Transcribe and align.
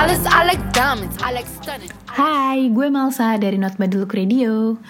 like 0.00 0.64
diamonds, 0.72 1.12
like 1.20 1.44
stunning. 1.60 1.92
Hai, 2.08 2.72
gue 2.72 2.88
Malsa 2.88 3.36
dari 3.36 3.60
Not 3.60 3.76
Bad 3.76 3.92
Look 3.92 4.16
Radio. 4.16 4.80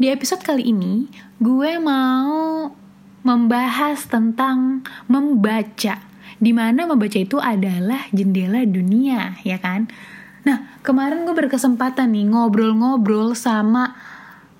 Di 0.00 0.08
episode 0.08 0.40
kali 0.40 0.72
ini, 0.72 1.04
gue 1.36 1.76
mau 1.76 2.72
membahas 3.20 4.08
tentang 4.08 4.80
membaca. 5.04 6.00
Di 6.40 6.52
mana 6.56 6.88
membaca 6.88 7.20
itu 7.20 7.36
adalah 7.36 8.08
jendela 8.08 8.64
dunia, 8.64 9.36
ya 9.44 9.60
kan? 9.60 9.92
Nah, 10.48 10.80
kemarin 10.80 11.28
gue 11.28 11.36
berkesempatan 11.36 12.16
nih 12.16 12.32
ngobrol-ngobrol 12.32 13.36
sama 13.36 13.92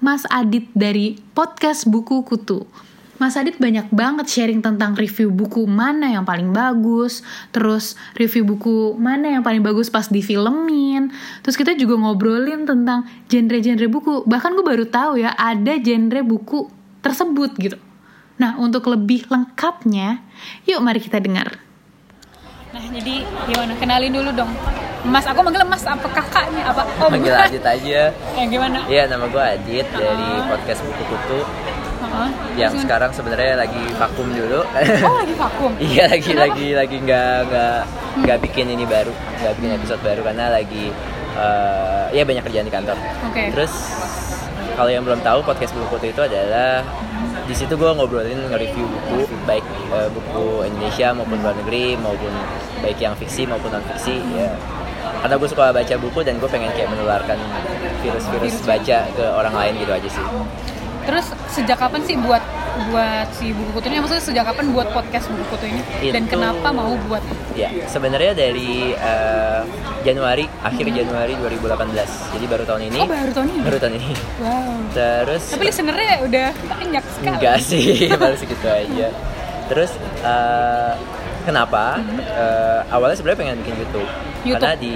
Mas 0.04 0.28
Adit 0.28 0.68
dari 0.76 1.16
podcast 1.32 1.88
Buku 1.88 2.28
Kutu. 2.28 2.68
Mas 3.14 3.38
Adit 3.38 3.62
banyak 3.62 3.94
banget 3.94 4.26
sharing 4.26 4.58
tentang 4.58 4.98
review 4.98 5.30
buku 5.30 5.70
mana 5.70 6.10
yang 6.10 6.26
paling 6.26 6.50
bagus, 6.50 7.22
terus 7.54 7.94
review 8.18 8.42
buku 8.42 8.98
mana 8.98 9.38
yang 9.38 9.42
paling 9.46 9.62
bagus 9.62 9.86
pas 9.86 10.10
difilmin. 10.10 11.14
Terus 11.46 11.54
kita 11.54 11.78
juga 11.78 11.94
ngobrolin 11.94 12.66
tentang 12.66 13.06
genre-genre 13.30 13.86
buku. 13.86 14.26
Bahkan 14.26 14.50
gue 14.58 14.66
baru 14.66 14.84
tahu 14.90 15.22
ya 15.22 15.30
ada 15.38 15.78
genre 15.78 16.20
buku 16.26 16.66
tersebut 17.06 17.54
gitu. 17.62 17.78
Nah, 18.34 18.58
untuk 18.58 18.90
lebih 18.90 19.30
lengkapnya, 19.30 20.18
yuk 20.66 20.82
mari 20.82 20.98
kita 20.98 21.22
dengar. 21.22 21.54
Nah, 22.74 22.82
jadi 22.90 23.22
gimana? 23.46 23.78
Kenalin 23.78 24.10
dulu 24.10 24.34
dong. 24.34 24.50
Mas, 25.06 25.22
aku 25.22 25.38
manggil 25.46 25.62
Mas 25.62 25.86
apa 25.86 26.10
kakaknya 26.10 26.66
apa 26.66 26.82
om? 26.98 27.14
Manggil 27.14 27.30
Adit 27.30 27.62
aja. 27.62 28.10
Yang 28.42 28.48
gimana? 28.58 28.78
Iya, 28.90 29.06
nama 29.06 29.30
gue 29.30 29.38
Adit 29.38 29.86
dari 29.94 30.30
podcast 30.50 30.82
Buku 30.82 31.02
Kutu 31.06 31.40
Heeh. 32.14 32.30
yang 32.62 32.72
sekarang 32.78 33.10
sebenarnya 33.10 33.66
lagi 33.66 33.82
vakum 33.98 34.30
dulu. 34.30 34.62
Oh, 34.62 35.14
lagi 35.18 35.34
vakum. 35.34 35.70
iya, 35.90 36.06
lagi 36.06 36.30
Kenapa? 36.30 36.54
lagi 36.54 36.66
lagi 36.78 36.96
nggak 37.02 37.36
nggak 37.50 37.78
nggak 38.22 38.38
bikin 38.46 38.66
ini 38.70 38.84
baru, 38.86 39.10
nggak 39.42 39.52
bikin 39.58 39.72
episode 39.74 40.00
baru 40.06 40.20
karena 40.22 40.46
lagi 40.54 40.94
eh, 41.34 42.04
ya 42.14 42.22
banyak 42.22 42.42
kerjaan 42.46 42.66
di 42.70 42.74
kantor. 42.74 42.96
Oke. 43.26 43.42
Terus 43.50 43.72
kalau 44.74 44.90
yang 44.90 45.02
belum 45.02 45.20
tahu 45.22 45.42
podcast 45.42 45.74
Buku 45.74 45.86
Kutu 45.98 46.06
itu 46.14 46.22
adalah 46.22 46.86
di 47.44 47.52
situ 47.52 47.76
gue 47.76 47.90
ngobrolin 47.92 48.40
nge-review 48.48 48.86
buku 48.88 49.28
baik 49.44 49.64
eh, 49.92 50.08
buku 50.08 50.64
Indonesia 50.64 51.12
maupun 51.12 51.38
luar 51.44 51.54
negeri 51.60 51.98
maupun 52.00 52.32
baik 52.80 52.96
yang 52.96 53.12
fiksi 53.18 53.44
maupun 53.44 53.68
non 53.68 53.84
fiksi 53.84 54.16
ya 54.32 54.48
karena 55.20 55.36
gue 55.36 55.48
suka 55.48 55.72
baca 55.72 55.94
buku 56.00 56.20
dan 56.24 56.40
gue 56.40 56.48
pengen 56.48 56.72
kayak 56.72 56.88
menularkan 56.92 57.36
virus-virus 58.00 58.60
baca 58.64 59.08
ke 59.12 59.24
orang 59.24 59.54
lain 59.56 59.72
gitu 59.80 59.92
aja 59.92 60.08
sih 60.08 60.24
Terus 61.04 61.26
sejak 61.48 61.76
kapan 61.76 62.00
sih 62.02 62.16
buat 62.16 62.40
buat 62.90 63.28
si 63.30 63.52
buku 63.52 63.70
kutu 63.72 63.86
ini? 63.86 64.00
Maksudnya 64.00 64.24
sejak 64.24 64.44
kapan 64.46 64.72
buat 64.72 64.88
podcast 64.90 65.28
buku 65.28 65.44
kutu 65.48 65.66
ini? 65.68 65.82
Dan 66.10 66.24
Itu- 66.24 66.32
kenapa 66.32 66.68
mau 66.68 66.96
buat? 67.06 67.22
Ya, 67.54 67.70
sebenarnya 67.86 68.32
dari 68.32 68.90
eh, 68.90 69.62
Januari, 70.02 70.48
akhir 70.60 70.86
Januari 70.90 71.38
2018. 71.38 72.34
Jadi 72.34 72.44
baru 72.44 72.64
tahun 72.64 72.82
ini. 72.88 72.98
Oh, 72.98 73.06
baru 73.06 73.30
tahun 73.30 73.48
ini? 73.48 73.60
Baru 73.62 73.78
tahun 73.78 73.94
ini. 73.94 74.10
Wow. 74.40 74.74
Terus 74.90 75.42
Tapi 75.54 75.62
listenernya 75.64 76.12
udah 76.20 76.46
banyak 76.66 77.04
sekali. 77.06 77.36
enggak 77.38 77.56
sih, 77.60 77.88
baru 78.22 78.34
segitu 78.34 78.66
aja. 78.66 79.08
Terus 79.64 79.90
eh, 80.20 80.92
kenapa? 81.44 82.00
Eh, 82.18 82.80
awalnya 82.90 83.14
sebenarnya 83.14 83.38
pengen 83.38 83.56
bikin 83.62 83.74
YouTube. 83.78 84.10
YouTube. 84.42 84.60
Karena 84.60 84.76
di 84.76 84.94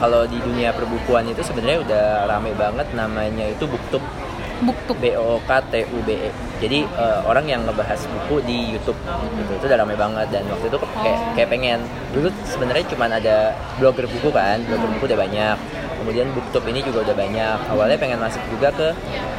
kalau 0.00 0.24
di 0.24 0.38
dunia 0.40 0.72
perbukuan 0.72 1.28
itu 1.28 1.44
sebenarnya 1.44 1.78
udah 1.84 2.04
rame 2.26 2.56
banget 2.56 2.86
namanya 2.90 3.44
itu 3.44 3.68
booktube. 3.68 4.02
Buktuk. 4.60 4.96
B 5.00 5.16
O 5.16 5.40
K 5.48 5.50
T 5.72 5.88
U 5.88 5.98
B 6.04 6.16
E. 6.16 6.30
Jadi 6.60 6.84
eh, 6.84 7.20
orang 7.24 7.48
yang 7.48 7.64
ngebahas 7.64 7.96
buku 8.04 8.44
di 8.44 8.76
YouTube 8.76 9.00
gitu. 9.40 9.50
Itu 9.56 9.64
udah 9.64 9.78
rame 9.80 9.96
banget 9.96 10.28
dan 10.28 10.44
waktu 10.52 10.68
itu 10.68 10.78
kayak 11.00 11.18
kayak 11.32 11.48
pengen. 11.48 11.80
Dulu 12.12 12.28
sebenarnya 12.44 12.84
cuma 12.92 13.08
ada 13.08 13.56
blogger 13.80 14.04
buku 14.04 14.28
kan, 14.28 14.60
blogger 14.68 14.90
buku 15.00 15.04
udah 15.08 15.20
banyak. 15.24 15.56
Kemudian 16.00 16.26
booktube 16.32 16.68
ini 16.68 16.80
juga 16.84 17.08
udah 17.08 17.16
banyak. 17.16 17.58
Awalnya 17.72 17.96
pengen 18.00 18.20
masuk 18.20 18.40
juga 18.52 18.68
ke 18.72 18.88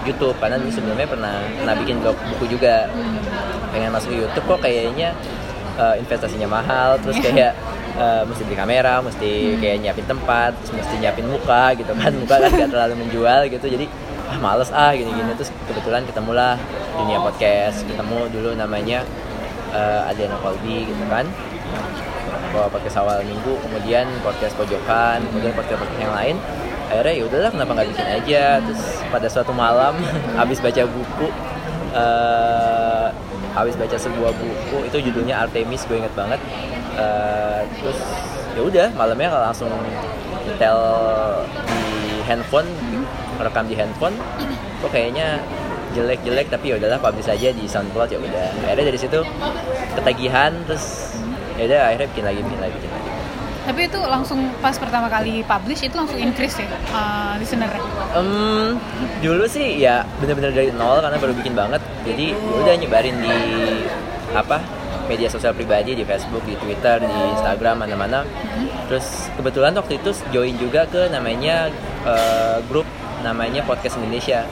YouTube 0.09 0.37
karena 0.41 0.57
dulu 0.57 0.73
sebelumnya 0.73 1.05
pernah 1.05 1.35
pernah 1.57 1.75
bikin 1.77 2.01
blog 2.01 2.17
buku 2.33 2.57
juga. 2.57 2.89
Pengen 3.69 3.93
masuk 3.93 4.13
ke 4.13 4.17
YouTube 4.25 4.45
kok 4.45 4.59
kayaknya 4.65 5.13
eh, 5.77 5.95
investasinya 6.01 6.49
mahal, 6.49 6.97
terus 6.99 7.21
kayak 7.21 7.53
eh, 7.95 8.21
mesti 8.25 8.41
beli 8.45 8.57
kamera, 8.57 8.99
mesti 8.99 9.57
kayak 9.61 9.77
nyiapin 9.85 10.05
tempat, 10.09 10.51
mesti 10.73 10.93
nyiapin 10.99 11.29
muka 11.29 11.77
gitu 11.77 11.93
kan, 11.95 12.11
muka 12.17 12.35
kan 12.41 12.51
gak 12.51 12.69
terlalu 12.73 12.93
menjual 13.05 13.47
gitu, 13.47 13.65
jadi 13.71 13.85
ah 14.31 14.37
males 14.39 14.71
ah 14.71 14.95
gini-gini. 14.95 15.35
Terus 15.35 15.51
kebetulan 15.67 16.07
ketemulah 16.07 16.55
dunia 16.95 17.19
podcast. 17.19 17.83
Ketemu 17.83 18.31
dulu 18.31 18.49
namanya 18.55 19.03
uh, 19.75 20.07
Adriana 20.07 20.39
Kolbi 20.39 20.87
gitu 20.87 21.03
kan. 21.11 21.27
Bawa 22.55 22.67
podcast 22.71 22.99
awal 22.99 23.23
minggu 23.27 23.59
kemudian 23.63 24.07
podcast 24.23 24.55
pojokan 24.55 25.23
kemudian 25.31 25.51
podcast 25.51 25.83
podcast 25.83 25.99
yang 25.99 26.15
lain. 26.15 26.35
Akhirnya 26.91 27.13
ya 27.15 27.23
udahlah 27.27 27.49
kenapa 27.51 27.71
nggak 27.75 27.89
bikin 27.91 28.07
aja? 28.07 28.43
Terus 28.63 28.83
pada 29.11 29.27
suatu 29.27 29.51
malam 29.51 29.99
habis 30.39 30.63
baca 30.63 30.83
buku 30.87 31.27
eh, 31.91 33.07
habis 33.51 33.75
baca 33.75 33.95
sebuah 33.99 34.31
buku 34.31 34.87
itu 34.87 35.11
judulnya 35.11 35.43
Artemis 35.43 35.83
gue 35.87 35.99
inget 35.99 36.11
banget. 36.15 36.39
Eh, 36.95 37.61
terus 37.79 37.99
ya 38.51 38.61
udah 38.63 38.87
malamnya 38.95 39.31
langsung 39.31 39.71
nyetel 40.43 40.79
di 41.67 42.19
handphone 42.27 42.67
rekam 43.43 43.65
di 43.67 43.75
handphone 43.75 44.15
kok 44.81 44.89
kayaknya 44.89 45.41
jelek-jelek 45.91 46.47
tapi 46.47 46.71
ya 46.71 46.75
udahlah 46.79 46.99
publish 47.03 47.27
aja 47.27 47.51
di 47.51 47.63
SoundCloud 47.67 48.09
ya 48.09 48.19
udah. 48.19 48.47
Akhirnya 48.63 48.85
dari 48.95 48.99
situ 48.99 49.19
ketagihan 49.99 50.51
terus 50.65 51.15
ya 51.59 51.67
udah 51.67 51.79
akhirnya 51.91 52.07
bikin 52.15 52.25
lagi 52.25 52.39
bikin 52.41 52.59
lagi 52.63 52.73
bikin 52.79 52.91
lagi. 52.91 53.09
Tapi 53.61 53.79
itu 53.85 53.99
langsung 54.01 54.39
pas 54.57 54.73
pertama 54.73 55.05
kali 55.05 55.45
publish 55.45 55.85
itu 55.85 55.93
langsung 55.93 56.17
increase 56.17 56.65
ya 56.65 56.67
uh, 56.95 57.37
listenernya. 57.37 57.81
Em, 58.17 58.79
dulu 59.21 59.45
sih 59.45 59.77
ya 59.77 60.01
bener-bener 60.17 60.49
dari 60.49 60.69
nol 60.73 60.97
karena 60.97 61.17
baru 61.21 61.33
bikin 61.37 61.53
banget. 61.53 61.81
Jadi 62.07 62.33
ya 62.33 62.57
udah 62.57 62.73
nyebarin 62.73 63.15
di 63.21 63.37
apa 64.31 64.63
media 65.11 65.27
sosial 65.27 65.51
pribadi 65.51 65.91
di 65.93 66.07
Facebook 66.07 66.41
di 66.47 66.55
Twitter 66.55 67.03
di 67.03 67.19
Instagram 67.37 67.85
mana-mana. 67.85 68.25
Terus 68.89 69.29
kebetulan 69.37 69.75
waktu 69.75 69.99
itu 69.99 70.09
join 70.31 70.55
juga 70.57 70.87
ke 70.87 71.11
namanya 71.11 71.69
eh, 72.07 72.57
grup 72.65 72.87
namanya 73.21 73.61
podcast 73.63 73.97
Indonesia 73.97 74.43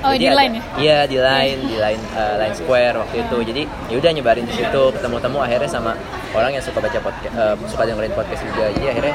Oh, 0.00 0.16
di 0.16 0.24
ada- 0.24 0.32
Line 0.32 0.54
ya? 0.56 0.62
Iya 0.80 0.98
di 1.04 1.16
line, 1.20 1.60
di 1.60 1.76
line 1.76 2.00
eh, 2.16 2.34
line 2.40 2.56
Square 2.56 3.04
waktu 3.04 3.20
itu. 3.20 3.36
Jadi 3.44 3.62
ya 3.92 3.96
udah 4.00 4.10
nyebarin 4.16 4.48
di 4.48 4.54
situ, 4.56 4.82
ketemu-temu 4.96 5.36
akhirnya 5.36 5.68
sama 5.68 5.92
orang 6.32 6.56
yang 6.56 6.64
suka 6.64 6.80
baca 6.80 6.96
podcast, 7.04 7.36
suka 7.68 7.82
dengerin 7.84 8.14
podcast 8.16 8.40
juga. 8.48 8.72
Jadi 8.72 8.86
akhirnya 8.88 9.14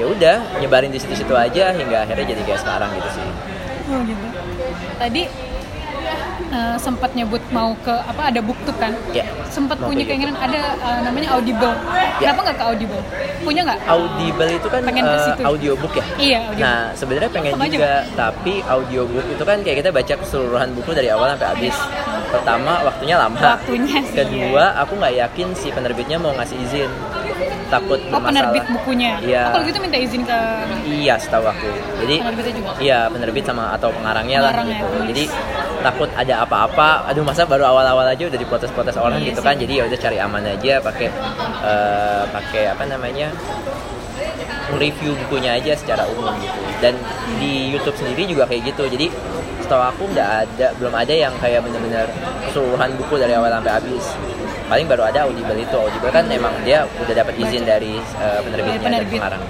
ya 0.00 0.04
udah 0.08 0.36
nyebarin 0.56 0.88
di 0.88 0.96
situ-situ 0.96 1.36
aja 1.36 1.68
hingga 1.76 2.08
akhirnya 2.08 2.32
jadi 2.32 2.42
kayak 2.48 2.60
sekarang 2.64 2.96
gitu 2.96 3.08
sih. 3.12 3.28
Oh 3.92 4.00
gitu. 4.08 4.26
Tadi 4.96 5.22
uh, 6.56 6.76
sempat 6.80 7.12
nyebut 7.12 7.42
mau 7.52 7.76
ke 7.84 7.92
apa 7.92 8.32
ada 8.32 8.40
booktube 8.40 8.78
kan? 8.80 8.96
Ya. 9.12 9.28
Sempat 9.52 9.76
punya 9.76 10.04
ke 10.04 10.16
keinginan 10.16 10.36
ada 10.36 10.74
uh, 10.80 10.98
namanya 11.04 11.36
Audible. 11.36 11.76
Ya. 11.92 12.32
Kenapa 12.32 12.40
nggak 12.48 12.56
ke 12.56 12.64
Audible? 12.64 13.02
Punya 13.44 13.60
nggak? 13.68 13.78
Audible 13.84 14.50
itu 14.56 14.68
kan 14.72 14.80
Pengen 14.82 15.04
ke 15.04 15.12
eh, 15.12 15.24
situ. 15.28 15.42
audiobook 15.44 15.92
ya. 15.92 16.04
Iya, 16.16 16.38
audiobook. 16.48 16.64
Nah 16.64 16.78
sebenarnya 16.96 17.30
pengen 17.30 17.52
Sama 17.52 17.64
aja, 17.68 17.76
juga, 17.76 17.92
tapi 18.16 18.54
audiobook 18.64 19.26
itu 19.28 19.44
kan 19.44 19.58
kayak 19.60 19.76
kita 19.84 19.90
baca 19.92 20.14
keseluruhan 20.16 20.68
buku 20.72 20.90
dari 20.96 21.08
awal 21.12 21.28
sampai 21.36 21.48
habis. 21.52 21.76
Pertama 22.26 22.72
waktunya 22.82 23.16
lama. 23.20 23.38
Waktunya 23.38 23.98
sih, 24.02 24.16
Kedua 24.16 24.64
aku 24.80 24.92
nggak 24.98 25.14
yakin 25.14 25.48
si 25.54 25.68
penerbitnya 25.70 26.16
mau 26.18 26.32
ngasih 26.34 26.56
izin. 26.64 26.90
Takut 27.66 27.98
Oh 27.98 28.06
bermasalah. 28.08 28.26
penerbit 28.30 28.64
bukunya. 28.70 29.12
Iya. 29.18 29.42
Oh, 29.42 29.50
kalau 29.52 29.64
gitu 29.66 29.78
minta 29.78 29.98
izin 29.98 30.22
ke 30.22 30.38
Iya, 30.86 31.14
setahu 31.18 31.44
aku. 31.44 31.68
Jadi 32.00 32.14
Penerbitnya 32.20 32.54
juga? 32.54 32.70
Iya, 32.78 32.98
penerbit 33.10 33.44
sama 33.44 33.64
atau 33.72 33.88
pengarangnya 33.90 34.38
lah 34.38 34.50
Pengarangnya, 34.50 34.78
gitu. 34.78 34.86
penulis. 34.88 35.08
Jadi 35.10 35.24
takut 35.82 36.10
ada 36.12 36.34
apa-apa. 36.40 36.88
Aduh, 37.06 37.22
masa 37.22 37.42
baru 37.42 37.64
awal-awal 37.66 38.06
aja 38.06 38.24
udah 38.24 38.38
diprotes-protes 38.38 38.96
orang 38.96 39.18
Iya 39.18 39.28
gitu 39.30 39.40
sih. 39.40 39.46
kan. 39.46 39.54
Jadi 39.56 39.72
ya 39.74 39.84
udah 39.84 39.98
cari 39.98 40.18
aman 40.18 40.42
aja 40.46 40.72
pakai 40.80 41.08
eh, 41.62 42.22
pakai 42.28 42.62
apa 42.70 42.84
namanya? 42.84 43.28
review 44.76 45.14
bukunya 45.16 45.54
aja 45.54 45.78
secara 45.78 46.02
umum 46.08 46.34
gitu. 46.36 46.58
Dan 46.80 46.98
di 47.38 47.70
YouTube 47.70 47.94
sendiri 47.94 48.26
juga 48.26 48.44
kayak 48.44 48.66
gitu. 48.66 48.82
Jadi 48.88 49.06
setahu 49.62 49.78
aku 49.80 50.10
nggak 50.10 50.28
ada 50.42 50.66
belum 50.74 50.90
ada 50.90 51.14
yang 51.14 51.30
kayak 51.38 51.62
bener-bener 51.62 52.06
keseluruhan 52.44 52.90
buku 52.96 53.14
dari 53.16 53.34
awal 53.34 53.46
sampai 53.48 53.72
habis 53.72 54.04
paling 54.66 54.86
baru 54.86 55.02
ada 55.06 55.26
Audible 55.26 55.56
itu 55.56 55.76
Audible 55.76 56.10
kan 56.10 56.26
emang 56.26 56.52
dia 56.62 56.84
udah 56.98 57.14
dapat 57.14 57.34
izin 57.38 57.62
dari 57.62 57.96
eh, 57.96 58.40
penerbitnya 58.42 58.78
dan 58.78 58.86
penerbit. 58.86 59.20
pengarang 59.22 59.44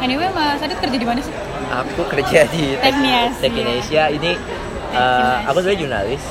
Anyway, 0.00 0.28
Mas 0.32 0.60
Adit 0.60 0.76
kerja 0.76 0.96
di 0.96 1.06
mana 1.06 1.20
sih? 1.20 1.32
aku 1.64 2.02
kerja 2.06 2.44
di 2.48 2.76
Teknias. 2.76 3.40
Indonesia 3.40 4.02
ini 4.08 4.36
uh, 4.92 5.36
aku 5.48 5.58
sebenarnya 5.60 5.80
jurnalis 5.80 6.24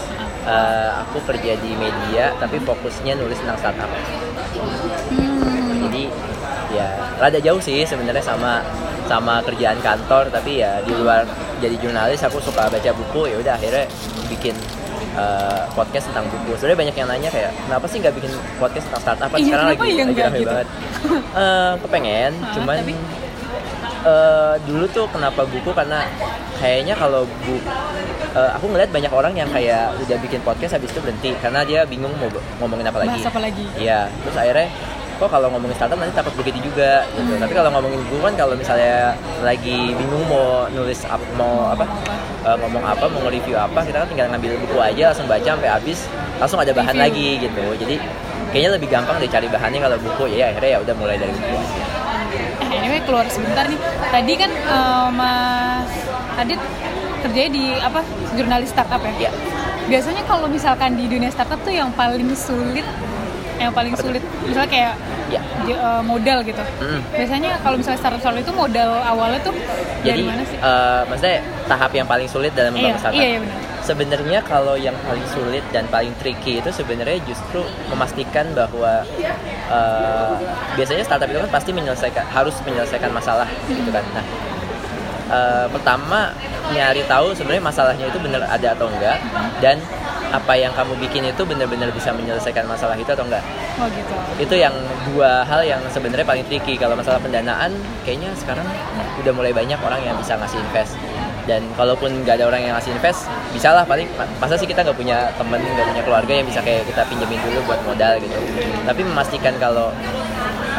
Uh, 0.44 0.92
aku 1.00 1.24
kerja 1.24 1.56
di 1.56 1.72
media 1.80 2.36
tapi 2.36 2.60
fokusnya 2.60 3.16
nulis 3.16 3.40
tentang 3.40 3.56
startup 3.64 3.88
Hmm. 5.08 5.88
jadi 5.88 6.12
ya 6.68 6.88
rada 7.16 7.40
jauh 7.40 7.64
sih 7.64 7.88
sebenarnya 7.88 8.20
sama 8.20 8.60
sama 9.08 9.40
kerjaan 9.40 9.80
kantor 9.80 10.28
tapi 10.28 10.60
ya 10.60 10.84
di 10.84 10.92
luar 11.00 11.24
jadi 11.64 11.80
jurnalis 11.80 12.20
aku 12.28 12.44
suka 12.44 12.68
baca 12.68 12.92
buku 12.92 13.32
ya 13.32 13.40
udah 13.40 13.56
akhirnya 13.56 13.88
bikin 14.28 14.52
uh, 15.16 15.64
podcast 15.72 16.06
tentang 16.08 16.26
buku 16.26 16.54
sebenarnya 16.54 16.80
banyak 16.80 16.96
yang 16.96 17.08
nanya 17.08 17.30
kayak 17.30 17.52
kenapa 17.60 17.86
sih 17.86 17.98
nggak 17.98 18.14
bikin 18.14 18.32
podcast 18.56 18.86
tentang 18.88 19.02
startup 19.04 19.30
kan 19.30 19.38
Iya, 19.38 19.46
sekarang 19.48 19.68
lagi 19.68 19.82
ya 19.90 20.04
lagi 20.04 20.22
rame 20.22 20.38
gitu? 20.38 20.50
banget 20.50 20.68
Eh, 21.36 21.74
kepengen 21.80 22.32
Hah, 22.36 22.52
cuman 22.54 22.76
tapi? 22.80 22.94
eh, 24.04 24.54
dulu 24.64 24.86
tuh 24.88 25.06
kenapa 25.08 25.42
buku 25.44 25.70
karena 25.72 26.00
kayaknya 26.56 26.94
kalau 26.94 27.22
bu 27.42 27.56
eh, 28.34 28.52
aku 28.52 28.66
ngeliat 28.68 28.90
banyak 28.90 29.12
orang 29.12 29.34
yang 29.34 29.50
kayak 29.50 29.96
udah 29.98 30.18
bikin 30.20 30.40
podcast 30.42 30.74
habis 30.74 30.90
itu 30.90 31.00
berhenti 31.00 31.32
karena 31.38 31.64
dia 31.64 31.84
bingung 31.84 32.12
mau 32.14 32.30
ngomongin 32.60 32.86
apa 32.86 33.00
lagi 33.00 33.10
Bahas 33.14 33.28
apa 33.28 33.40
lagi? 33.40 33.66
iya 33.76 34.06
terus 34.22 34.36
akhirnya 34.36 34.68
kok 35.14 35.30
kalau 35.30 35.48
ngomongin 35.50 35.74
startup 35.74 35.96
nanti 35.96 36.14
takut 36.14 36.34
begitu 36.36 36.60
juga 36.64 37.06
gitu 37.14 37.34
tapi 37.36 37.54
kalau 37.54 37.70
ngomongin 37.70 38.02
buku 38.04 38.18
kan 38.20 38.34
kalau 38.34 38.54
misalnya 38.54 39.14
lagi 39.40 39.94
bingung 39.94 40.26
mau 40.26 40.66
nulis 40.70 41.06
ap- 41.06 41.32
mau 41.34 41.70
apa 41.70 41.86
eh, 42.44 42.58
ngomong 42.58 42.84
apa 42.84 43.06
mau 43.08 43.22
nge-review 43.24 43.56
apa 43.56 43.80
kita 43.82 43.98
kan 44.02 44.08
tinggal 44.08 44.28
ngambil 44.30 44.52
buku 44.60 44.78
aja 44.78 45.04
langsung 45.10 45.26
baca 45.26 45.50
sampai 45.50 45.70
habis 45.70 46.00
langsung 46.38 46.60
ada 46.60 46.72
bahan 46.72 46.92
Review. 46.92 47.06
lagi 47.06 47.28
gitu 47.42 47.64
jadi 47.80 47.96
kayaknya 48.50 48.72
lebih 48.74 48.88
gampang 48.88 49.16
deh 49.18 49.28
cari 49.28 49.48
bahannya 49.48 49.80
kalau 49.80 49.98
buku 49.98 50.24
ya 50.32 50.50
akhirnya 50.50 50.72
ya 50.72 50.80
udah 50.82 50.96
mulai 50.96 51.16
dari 51.16 51.32
buku 51.32 51.54
aja 51.54 51.84
Eh, 52.64 52.74
anyway 52.74 52.98
keluar 53.00 53.30
sebentar 53.30 53.70
nih. 53.70 53.78
Tadi 54.10 54.34
kan 54.34 54.50
eh, 54.50 55.08
Mas 55.14 55.90
Adit 56.34 56.58
kerjanya 57.22 57.52
di 57.52 57.66
apa 57.78 58.02
jurnalis 58.34 58.74
startup 58.74 58.98
ya? 59.00 59.14
ya 59.20 59.32
Biasanya 59.86 60.26
kalau 60.26 60.50
misalkan 60.50 60.98
di 60.98 61.06
dunia 61.06 61.30
startup 61.30 61.62
tuh 61.62 61.70
yang 61.70 61.94
paling 61.94 62.26
sulit, 62.34 62.82
yang 63.64 63.74
paling 63.74 63.94
sulit, 63.96 64.20
misalnya 64.44 64.70
kayak 64.70 64.94
ya 65.28 65.42
eh, 65.66 66.02
modal 66.04 66.44
gitu. 66.44 66.64
Mm. 66.80 67.00
Biasanya 67.10 67.52
kalau 67.60 67.76
misalnya 67.76 68.00
startup 68.00 68.20
startup 68.20 68.42
itu 68.42 68.54
modal 68.54 68.90
awalnya 69.02 69.40
tuh 69.42 69.56
jadi 70.04 70.20
dari 70.20 70.24
mana 70.24 70.42
sih? 70.44 70.58
eh, 70.60 71.02
maksudnya 71.08 71.40
tahap 71.66 71.92
yang 71.92 72.06
paling 72.06 72.28
sulit 72.28 72.52
dalam 72.52 72.72
Iya, 72.72 72.92
membangun 72.92 73.00
startup 73.00 73.18
iya, 73.18 73.28
iya 73.30 73.40
benar. 73.40 73.58
sebenarnya 73.84 74.40
kalau 74.44 74.76
yang 74.76 74.96
paling 75.02 75.28
sulit 75.28 75.64
dan 75.72 75.84
paling 75.88 76.12
tricky 76.20 76.60
itu 76.60 76.70
sebenarnya 76.70 77.20
justru 77.24 77.64
memastikan 77.88 78.46
bahwa 78.52 79.04
eh, 79.72 80.32
biasanya 80.76 81.04
startup 81.04 81.28
itu 81.28 81.40
kan 81.40 81.52
pasti 81.52 81.72
menyelesaikan 81.72 82.24
harus 82.28 82.56
menyelesaikan 82.64 83.12
masalah 83.12 83.48
gitu 83.66 83.90
kan 83.90 84.04
nah 84.14 84.26
eh, 85.30 85.66
pertama 85.68 86.20
nyari 86.72 87.04
tahu 87.06 87.32
sebenarnya 87.34 87.64
masalahnya 87.64 88.06
itu 88.08 88.20
benar 88.20 88.44
ada 88.46 88.68
atau 88.72 88.88
enggak 88.88 89.18
dan 89.60 89.80
apa 90.34 90.54
yang 90.58 90.74
kamu 90.74 90.98
bikin 90.98 91.30
itu 91.30 91.46
benar-benar 91.46 91.94
bisa 91.94 92.10
menyelesaikan 92.10 92.66
masalah 92.66 92.98
itu 92.98 93.06
atau 93.14 93.22
enggak? 93.22 93.46
Oh 93.78 93.86
gitu. 93.86 94.14
itu 94.42 94.56
yang 94.58 94.74
dua 95.14 95.46
hal 95.46 95.62
yang 95.62 95.78
sebenarnya 95.94 96.26
paling 96.26 96.42
tricky. 96.50 96.74
Kalau 96.74 96.98
masalah 96.98 97.22
pendanaan 97.22 97.70
kayaknya 98.02 98.34
sekarang 98.34 98.66
udah 99.22 99.34
mulai 99.34 99.54
banyak 99.54 99.78
orang 99.78 100.02
yang 100.02 100.18
bisa 100.18 100.34
ngasih 100.34 100.58
invest. 100.58 100.98
Dan 101.44 101.62
kalaupun 101.76 102.24
nggak 102.24 102.40
ada 102.40 102.46
orang 102.50 102.66
yang 102.66 102.74
ngasih 102.74 102.96
invest 102.96 103.30
bisa 103.54 103.76
lah 103.76 103.84
paling 103.86 104.08
masa 104.42 104.56
sih 104.58 104.66
kita 104.66 104.82
nggak 104.82 104.98
punya 104.98 105.30
temen 105.38 105.60
nggak 105.60 105.88
punya 105.92 106.04
keluarga 106.08 106.34
yang 106.34 106.48
bisa 106.48 106.64
kayak 106.64 106.88
kita 106.90 107.04
pinjemin 107.06 107.38
dulu 107.46 107.60
buat 107.70 107.80
modal 107.86 108.18
gitu. 108.18 108.38
Tapi 108.90 109.02
memastikan 109.06 109.54
kalau 109.62 109.94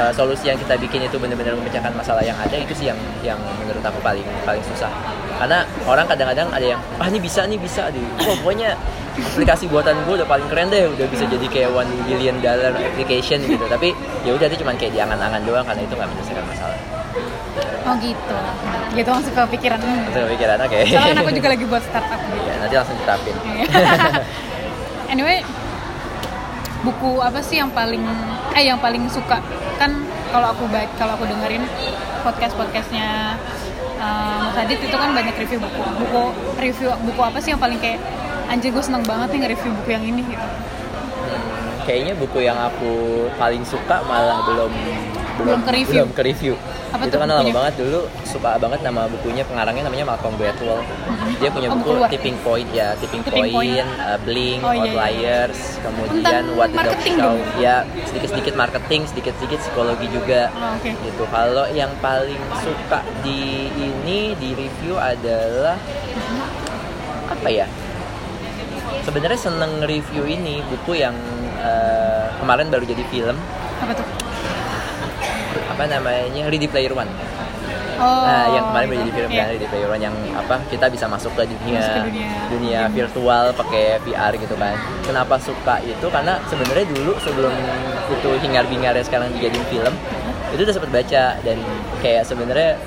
uh, 0.01 0.11
solusi 0.11 0.51
yang 0.51 0.59
kita 0.59 0.75
bikin 0.81 1.07
itu 1.07 1.17
benar-benar 1.21 1.55
memecahkan 1.55 1.95
masalah 1.95 2.27
yang 2.27 2.35
ada 2.41 2.57
itu 2.59 2.75
sih 2.75 2.91
yang 2.91 2.99
yang 3.23 3.39
menurut 3.63 3.85
aku 3.85 4.03
paling 4.03 4.27
paling 4.43 4.65
susah. 4.67 4.91
Karena 5.39 5.63
orang 5.87 6.07
kadang-kadang 6.11 6.49
ada 6.51 6.67
yang 6.67 6.81
ah 6.99 7.07
ini 7.07 7.21
bisa 7.23 7.47
nih 7.47 7.59
bisa. 7.61 7.93
Oh, 8.25 8.35
pokoknya 8.43 8.75
aplikasi 9.15 9.71
buatan 9.71 9.95
gue 10.03 10.15
udah 10.19 10.27
paling 10.27 10.47
keren 10.51 10.69
deh 10.69 10.91
udah 10.91 11.07
bisa 11.07 11.25
jadi 11.25 11.47
kayak 11.47 11.71
one 11.71 11.87
billion 12.05 12.35
dollar 12.43 12.75
application 12.75 13.39
gitu 13.47 13.63
tapi 13.67 13.95
ya 14.27 14.35
udah 14.35 14.47
itu 14.47 14.59
cuma 14.59 14.75
kayak 14.75 14.93
diangan-angan 14.93 15.43
doang 15.47 15.63
karena 15.63 15.83
itu 15.83 15.95
nggak 15.95 16.09
menyelesaikan 16.11 16.45
masalah 16.45 16.79
Oh 17.85 17.93
gitu. 18.01 18.37
Gitu 18.97 19.05
langsung 19.07 19.37
kepikiran. 19.37 19.77
Hmm. 19.77 20.09
itu 20.09 20.19
pikiran 20.35 20.57
oke 20.57 20.79
Soalnya 20.89 21.05
kan 21.05 21.19
aku 21.21 21.31
juga 21.37 21.49
lagi 21.53 21.65
buat 21.69 21.83
startup 21.85 22.17
gitu. 22.17 22.43
ya, 22.49 22.55
nanti 22.59 22.75
langsung 22.75 22.97
diterapin 22.97 23.35
Iya. 23.45 23.67
anyway, 25.13 25.39
buku 26.81 27.11
apa 27.21 27.45
sih 27.45 27.61
yang 27.61 27.69
paling 27.71 28.01
eh 28.57 28.65
yang 28.65 28.81
paling 28.81 29.05
suka? 29.13 29.39
Kan 29.77 30.01
kalau 30.33 30.57
aku 30.57 30.65
baik 30.73 30.91
kalau 30.97 31.13
aku 31.15 31.29
dengerin 31.29 31.63
podcast 32.25 32.57
podcastnya 32.57 33.37
uh, 34.01 34.49
Mas 34.49 34.57
Adit 34.59 34.81
itu 34.81 34.97
kan 34.97 35.13
banyak 35.13 35.37
review 35.37 35.61
buku. 35.61 35.81
Buku 36.03 36.23
review 36.57 36.89
buku 37.05 37.21
apa 37.21 37.39
sih 37.39 37.53
yang 37.53 37.61
paling 37.61 37.77
kayak 37.79 38.01
anjir 38.47 38.71
gue 38.71 38.83
seneng 38.83 39.03
banget 39.03 39.29
nih 39.31 39.39
nge-review 39.43 39.71
buku 39.75 39.91
yang 39.91 40.05
ini 40.05 40.23
gitu. 40.25 40.47
Hmm, 40.47 41.45
kayaknya 41.83 42.15
buku 42.15 42.39
yang 42.41 42.59
aku 42.59 42.93
paling 43.35 43.63
suka 43.63 44.05
malah 44.05 44.45
belum 44.45 44.73
Belum 45.35 45.67
belum 45.67 46.15
ke 46.15 46.23
review 46.23 46.55
Apa 46.95 47.11
itu 47.11 47.19
kan 47.19 47.27
lama 47.27 47.43
banget. 47.43 47.75
Dulu 47.75 48.07
suka 48.23 48.55
banget 48.55 48.87
nama 48.87 49.11
bukunya 49.11 49.43
pengarangnya 49.43 49.83
namanya 49.83 50.15
Malcolm 50.15 50.39
Gladwell. 50.39 50.79
Dia 51.43 51.51
punya 51.51 51.75
Oh, 51.75 51.83
buku 51.83 51.91
luar. 51.99 52.07
Tipping 52.07 52.39
Point 52.39 52.71
ya 52.71 52.95
Tipping, 52.95 53.19
Tipping 53.27 53.51
Point, 53.51 53.83
Point. 53.83 53.91
uh, 53.99 54.19
Blink, 54.23 54.63
Oh, 54.63 54.71
iya, 54.71 54.79
iya. 54.79 54.95
Outliers 54.95 55.61
kemudian 55.83 56.23
Tentang 56.23 56.55
What 56.55 56.71
the 56.71 56.87
Dog 56.87 57.03
Show 57.03 57.35
ya 57.59 57.83
sedikit-sedikit 58.07 58.55
marketing 58.55 59.11
sedikit-sedikit 59.11 59.59
psikologi 59.59 60.07
juga. 60.07 60.55
Oh, 60.55 60.79
oke. 60.79 60.87
gitu. 61.03 61.25
Kalau 61.27 61.67
yang 61.75 61.91
paling 61.99 62.39
suka 62.63 63.03
di 63.27 63.43
ini 63.75 64.39
di 64.39 64.55
review 64.55 64.95
adalah 64.95 65.75
apa 67.27 67.49
ya 67.51 67.67
sebenarnya 69.05 69.39
seneng 69.39 69.83
review 69.83 70.25
ini 70.25 70.65
buku 70.65 70.99
yang 70.99 71.15
eh, 71.57 72.27
kemarin 72.37 72.69
baru 72.69 72.85
jadi 72.85 73.05
film 73.07 73.37
Apa 73.79 73.93
tuh? 73.93 74.07
apa 75.67 75.85
namanya 75.85 76.43
Ready 76.45 76.67
Player 76.67 76.93
One 76.93 77.11
Oh. 77.95 78.27
nah 78.27 78.51
yang 78.51 78.67
kemarin 78.67 78.87
baru 78.91 79.01
jadi 79.01 79.13
film 79.15 79.31
Iya. 79.31 79.39
kan 79.39 79.49
Ready 79.53 79.69
Player 79.71 79.87
One 79.87 80.03
yang 80.03 80.17
apa 80.35 80.59
kita 80.67 80.91
bisa 80.91 81.07
masuk 81.07 81.31
ke 81.33 81.47
dunia 81.47 81.79
Masuk 81.79 81.95
ke 81.95 82.03
dunia. 82.05 82.29
dunia 82.51 82.81
virtual 82.91 83.45
pakai 83.55 84.03
VR 84.03 84.35
gitu 84.35 84.55
kan 84.57 84.75
kenapa 85.01 85.39
suka 85.39 85.79
itu 85.79 86.03
karena 86.05 86.43
sebenarnya 86.45 86.91
dulu 86.91 87.15
sebelum 87.19 87.55
itu 88.11 88.31
hingar 88.43 88.67
bingar 88.67 88.99
sekarang 88.99 89.31
dijadiin 89.31 89.63
film 89.69 89.95
itu 90.51 90.61
udah 90.61 90.75
sempet 90.75 90.91
baca 90.91 91.25
dan 91.39 91.57
kayak 91.99 92.23
sebenarnya 92.25 92.83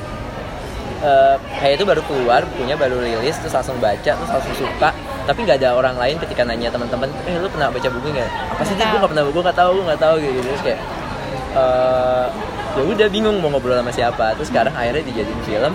eh, 1.04 1.36
kayak 1.60 1.82
itu 1.82 1.86
baru 1.86 2.02
keluar 2.06 2.42
bukunya 2.54 2.76
baru 2.78 3.02
rilis 3.02 3.36
terus 3.42 3.54
langsung 3.54 3.78
baca 3.78 4.12
terus 4.16 4.30
langsung 4.32 4.56
suka. 4.58 4.90
Tapi 5.28 5.40
nggak 5.44 5.60
ada 5.60 5.76
orang 5.76 5.96
lain 6.00 6.16
ketika 6.24 6.48
nanya 6.48 6.72
teman-teman 6.72 7.12
eh 7.28 7.36
lu 7.36 7.52
pernah 7.52 7.68
baca 7.68 7.88
buku 7.92 8.08
nggak? 8.16 8.30
Apa 8.56 8.62
sih 8.64 8.74
gue 8.80 8.86
nggak 8.86 9.12
pernah 9.12 9.26
buku 9.28 9.40
nggak 9.44 9.58
tahu 9.58 9.76
nggak 9.84 10.02
tahu 10.02 10.16
gitu 10.24 10.40
terus 10.42 10.62
kayak 10.64 10.80
eh, 11.58 12.26
ya 12.78 12.84
udah 12.86 13.08
bingung 13.10 13.38
mau 13.42 13.50
ngobrol 13.52 13.76
sama 13.76 13.92
siapa. 13.92 14.34
Terus 14.40 14.48
sekarang 14.50 14.74
akhirnya 14.74 15.04
dijadiin 15.04 15.42
film. 15.44 15.74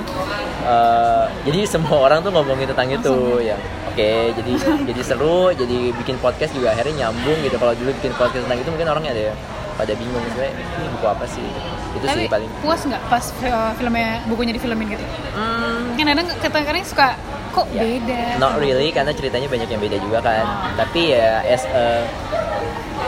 Eh, 0.62 1.24
jadi 1.46 1.58
semua 1.66 1.96
orang 2.06 2.22
tuh 2.22 2.30
ngomongin 2.30 2.70
tentang 2.70 2.86
itu 2.86 3.42
yang 3.42 3.58
oke 3.92 4.12
jadi 4.38 4.52
jadi 4.88 5.02
seru 5.04 5.50
jadi 5.52 5.90
bikin 6.00 6.16
podcast 6.22 6.54
juga 6.54 6.72
akhirnya 6.72 7.06
nyambung 7.06 7.38
gitu. 7.44 7.58
Kalau 7.60 7.74
dulu 7.76 7.90
bikin 7.98 8.14
podcast 8.14 8.46
tentang 8.46 8.62
itu 8.62 8.70
mungkin 8.70 8.88
orangnya 8.88 9.12
ada 9.12 9.24
yang 9.34 9.38
pada 9.74 9.92
bingung 9.94 10.22
sebenarnya 10.28 10.52
ini 10.54 10.86
buku 10.92 11.06
apa 11.06 11.24
sih 11.26 11.46
itu 11.92 12.06
Tapi 12.06 12.24
sih 12.24 12.28
paling 12.28 12.48
puas 12.60 12.80
nggak 12.82 13.02
pas 13.06 13.24
uh, 13.44 13.72
filmnya 13.76 14.20
bukunya 14.26 14.52
difilmin 14.52 14.86
gitu? 14.92 15.04
Hmm, 15.32 15.96
Kan 15.96 16.06
kadang 16.40 16.64
kadang 16.64 16.84
suka 16.84 17.16
kok 17.52 17.66
Ya. 17.72 17.84
beda. 17.84 18.22
Not 18.40 18.56
really 18.56 18.88
karena 18.90 19.12
ceritanya 19.12 19.48
banyak 19.48 19.68
yang 19.68 19.80
beda 19.80 19.96
juga 20.00 20.18
kan. 20.24 20.44
Tapi 20.76 21.12
ya 21.12 21.44
as 21.44 21.64
a 21.68 22.08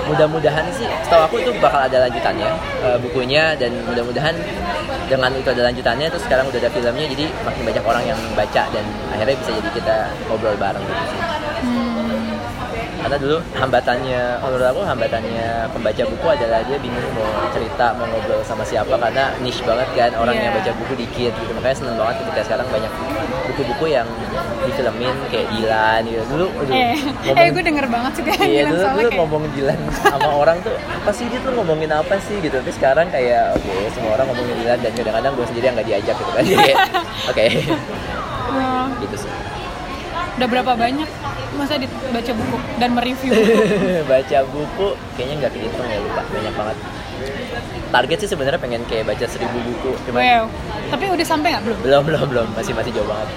mudah-mudahan 0.04 0.68
sih 0.74 0.84
setahu 1.06 1.22
aku 1.24 1.36
itu 1.40 1.50
bakal 1.64 1.80
ada 1.80 2.04
lanjutannya 2.04 2.48
eh, 2.84 2.98
bukunya 3.00 3.56
dan 3.56 3.72
mudah-mudahan 3.88 4.36
dengan 5.08 5.32
itu 5.32 5.48
ada 5.48 5.62
lanjutannya 5.64 6.12
terus 6.12 6.24
sekarang 6.28 6.44
udah 6.50 6.60
ada 6.60 6.68
filmnya 6.68 7.06
jadi 7.08 7.24
makin 7.40 7.62
banyak 7.64 7.84
orang 7.84 8.04
yang 8.04 8.20
baca 8.36 8.62
dan 8.68 8.84
akhirnya 9.16 9.36
bisa 9.40 9.50
jadi 9.56 9.70
kita 9.72 9.96
ngobrol 10.28 10.56
bareng 10.60 10.82
gitu 10.82 11.04
sih. 11.08 11.20
Hmm. 11.64 11.83
Karena 13.04 13.20
dulu 13.20 13.36
hambatannya 13.52 14.22
menurut 14.40 14.64
aku 14.64 14.80
hambatannya 14.80 15.46
pembaca 15.68 16.02
buku 16.08 16.26
adalah 16.26 16.64
dia 16.64 16.80
bingung 16.80 17.04
mau 17.12 17.28
cerita 17.52 17.92
mau 17.92 18.08
ngobrol 18.08 18.40
sama 18.40 18.64
siapa 18.64 18.96
karena 18.96 19.28
niche 19.38 19.60
banget 19.60 19.84
kan 19.92 20.10
orang 20.16 20.32
Iya. 20.32 20.42
yang 20.42 20.54
baca 20.56 20.70
buku 20.74 20.92
dikit 20.96 21.32
gitu. 21.36 21.52
Makanya 21.52 21.76
seneng 21.76 21.96
banget 21.96 22.24
ketika 22.24 22.40
sekarang 22.42 22.66
banyak 22.72 22.88
buku-buku 23.44 23.86
yang 23.86 24.08
difilmin 24.64 25.12
kayak 25.28 25.46
Dilan 25.52 26.00
gitu. 26.02 26.22
Dulu 26.26 26.46
aduh, 26.56 26.72
Eh, 26.72 26.96
ngomong- 26.96 27.36
eh 27.36 27.48
gue 27.52 27.62
denger 27.62 27.86
banget 27.86 28.12
sih 28.16 28.22
kayak 28.24 28.40
Iya 28.40 28.62
Gilang 28.64 28.72
dulu, 28.72 28.80
dulu 28.80 28.96
kayak 29.04 29.18
ngomong 29.20 29.42
Dilan 29.52 29.78
sama 30.00 30.30
orang 30.32 30.56
tuh 30.58 30.74
apa 30.74 31.10
sih 31.12 31.24
dia 31.28 31.38
tuh 31.38 31.52
ngomongin 31.52 31.90
apa 31.92 32.14
sih 32.18 32.36
gitu. 32.40 32.56
Tapi 32.56 32.72
sekarang 32.72 33.06
kayak 33.12 33.52
oke 33.52 33.72
semua 33.92 34.16
orang 34.16 34.32
ngomongin 34.32 34.56
Dilan 34.58 34.78
dan 34.80 34.92
kadang-kadang 34.96 35.32
gue 35.34 35.46
sendiri 35.46 35.64
yang 35.66 35.76
nggak 35.76 35.88
diajak 35.92 36.16
gitu 36.16 36.30
kan. 36.32 36.44
Oke. 37.30 37.44
Eh, 37.44 38.84
gitu 39.02 39.16
sih 39.20 39.30
udah 40.34 40.48
berapa 40.50 40.72
banyak 40.74 41.08
masa 41.54 41.78
baca 42.10 42.32
buku 42.34 42.56
dan 42.76 42.90
mereview 42.92 43.30
buku? 43.30 43.54
baca 44.12 44.38
buku 44.50 44.86
kayaknya 45.14 45.34
nggak 45.40 45.52
kehitung 45.54 45.86
ya 45.86 45.98
lupa 46.02 46.22
banyak 46.26 46.54
banget 46.54 46.76
target 47.88 48.16
sih 48.18 48.28
sebenarnya 48.28 48.58
pengen 48.58 48.82
kayak 48.84 49.06
baca 49.06 49.24
seribu 49.24 49.58
buku 49.62 49.90
cuma 50.04 50.18
wow. 50.18 50.44
Tapi 50.90 51.04
udah 51.08 51.26
sampai 51.26 51.48
nggak 51.54 51.62
belum? 51.62 51.78
belum 51.80 52.02
belum 52.04 52.26
belum 52.28 52.46
masih 52.58 52.74
masih 52.74 52.90
jauh 52.90 53.06
banget 53.06 53.30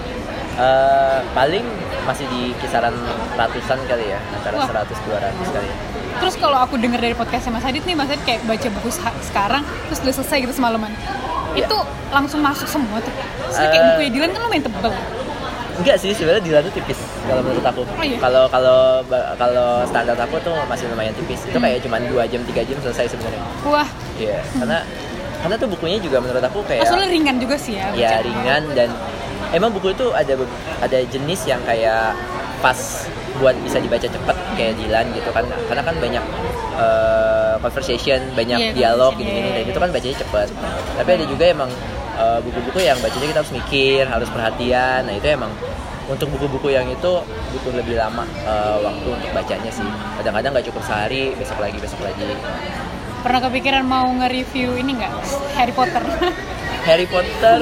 Eh, 0.58 1.20
paling 1.38 1.62
masih 2.10 2.26
di 2.34 2.50
kisaran 2.58 2.90
ratusan 3.38 3.78
kali 3.86 4.10
ya 4.10 4.18
antara 4.34 4.58
Wah. 4.58 4.90
100 4.90 4.90
200 4.90 5.54
kali 5.54 5.70
ya. 5.70 5.78
Terus 6.18 6.34
kalau 6.34 6.58
aku 6.58 6.82
denger 6.82 6.98
dari 6.98 7.14
podcastnya 7.14 7.54
Mas 7.54 7.62
Adit 7.62 7.86
nih, 7.86 7.94
Mas 7.94 8.10
Adit 8.10 8.26
kayak 8.26 8.42
baca 8.42 8.66
buku 8.74 8.90
sekarang, 9.22 9.62
terus 9.86 10.02
udah 10.02 10.14
selesai 10.18 10.38
gitu 10.50 10.58
semalaman. 10.58 10.90
Iya. 11.54 11.62
Itu 11.62 11.78
langsung 12.10 12.42
masuk 12.42 12.66
semua 12.66 12.98
tuh. 13.06 13.14
Soalnya 13.54 13.70
kayak 13.70 13.84
Eh. 13.86 13.90
bukunya 13.94 14.10
Dylan 14.10 14.32
kan 14.34 14.42
lumayan 14.50 14.64
tebel. 14.66 14.92
Enggak 15.78 15.98
sih 16.02 16.12
sebenarnya 16.12 16.42
Dilan 16.42 16.62
tuh 16.66 16.74
tipis 16.74 17.00
kalau 17.28 17.42
menurut 17.46 17.66
aku. 17.66 17.82
Oh, 17.86 18.04
iya? 18.06 18.18
Kalau 18.18 18.44
kalau 18.50 18.80
kalau 19.38 19.70
standar 19.86 20.18
aku 20.18 20.38
tuh 20.42 20.56
masih 20.66 20.90
lumayan 20.90 21.14
tipis. 21.14 21.46
Itu 21.46 21.58
kayak 21.58 21.86
cuma 21.86 22.02
2 22.02 22.14
jam 22.28 22.42
3 22.42 22.66
jam 22.66 22.78
selesai 22.82 23.14
sebenarnya. 23.14 23.42
Wah, 23.62 23.88
Iya, 24.18 24.42
karena 24.58 24.82
karena 25.38 25.56
tuh 25.56 25.70
bukunya 25.70 26.02
juga 26.02 26.18
menurut 26.18 26.42
aku 26.42 26.66
kayak 26.66 26.90
soalnya 26.90 27.14
ringan 27.14 27.38
juga 27.38 27.56
sih 27.62 27.78
ya. 27.78 27.94
ya 27.94 28.12
ringan 28.26 28.74
dan 28.74 28.90
emang 29.54 29.70
buku 29.70 29.94
itu 29.94 30.10
ada 30.10 30.34
ada 30.82 30.98
jenis 31.14 31.46
yang 31.46 31.62
kayak 31.62 32.18
pas 32.58 33.06
buat 33.38 33.54
bisa 33.62 33.78
dibaca 33.78 34.10
cepet 34.10 34.38
kayak 34.58 34.74
Dilan 34.82 35.06
gitu 35.14 35.30
kan 35.30 35.46
karena 35.70 35.84
kan 35.86 35.96
banyak 36.02 36.24
eh, 36.74 37.54
conversation 37.62 38.18
banyak 38.34 38.58
Iya, 38.58 38.72
dialog 38.74 39.14
gini-gini 39.14 39.46
iya, 39.46 39.56
dan 39.62 39.66
iya. 39.70 39.72
itu 39.72 39.80
kan 39.80 39.90
bacanya 39.94 40.18
cepet 40.18 40.48
tapi 40.98 41.10
ada 41.14 41.26
juga 41.30 41.46
emang 41.46 41.70
eh, 42.18 42.40
buku-buku 42.42 42.80
yang 42.82 42.98
bacanya 42.98 43.28
kita 43.28 43.40
harus 43.40 43.54
mikir 43.54 44.04
harus 44.06 44.28
perhatian 44.28 45.06
nah 45.06 45.14
itu 45.14 45.28
emang 45.30 45.54
untuk 46.08 46.32
buku-buku 46.32 46.72
yang 46.72 46.88
itu 46.88 47.14
butuh 47.52 47.74
lebih 47.74 47.96
lama 47.96 48.24
eh, 48.26 48.78
waktu 48.80 49.08
untuk 49.08 49.30
bacanya 49.32 49.70
sih 49.70 49.86
kadang-kadang 50.18 50.52
nggak 50.52 50.68
cukup 50.68 50.84
sehari 50.84 51.32
besok 51.34 51.58
lagi 51.58 51.78
besok 51.78 52.02
lagi 52.02 52.26
Pernah 53.18 53.42
kepikiran 53.44 53.84
mau 53.84 54.08
nge-review 54.14 54.78
ini 54.78 55.04
nggak? 55.04 55.12
Harry 55.58 55.74
Potter. 55.74 56.00
Harry 56.86 57.04
Potter 57.10 57.60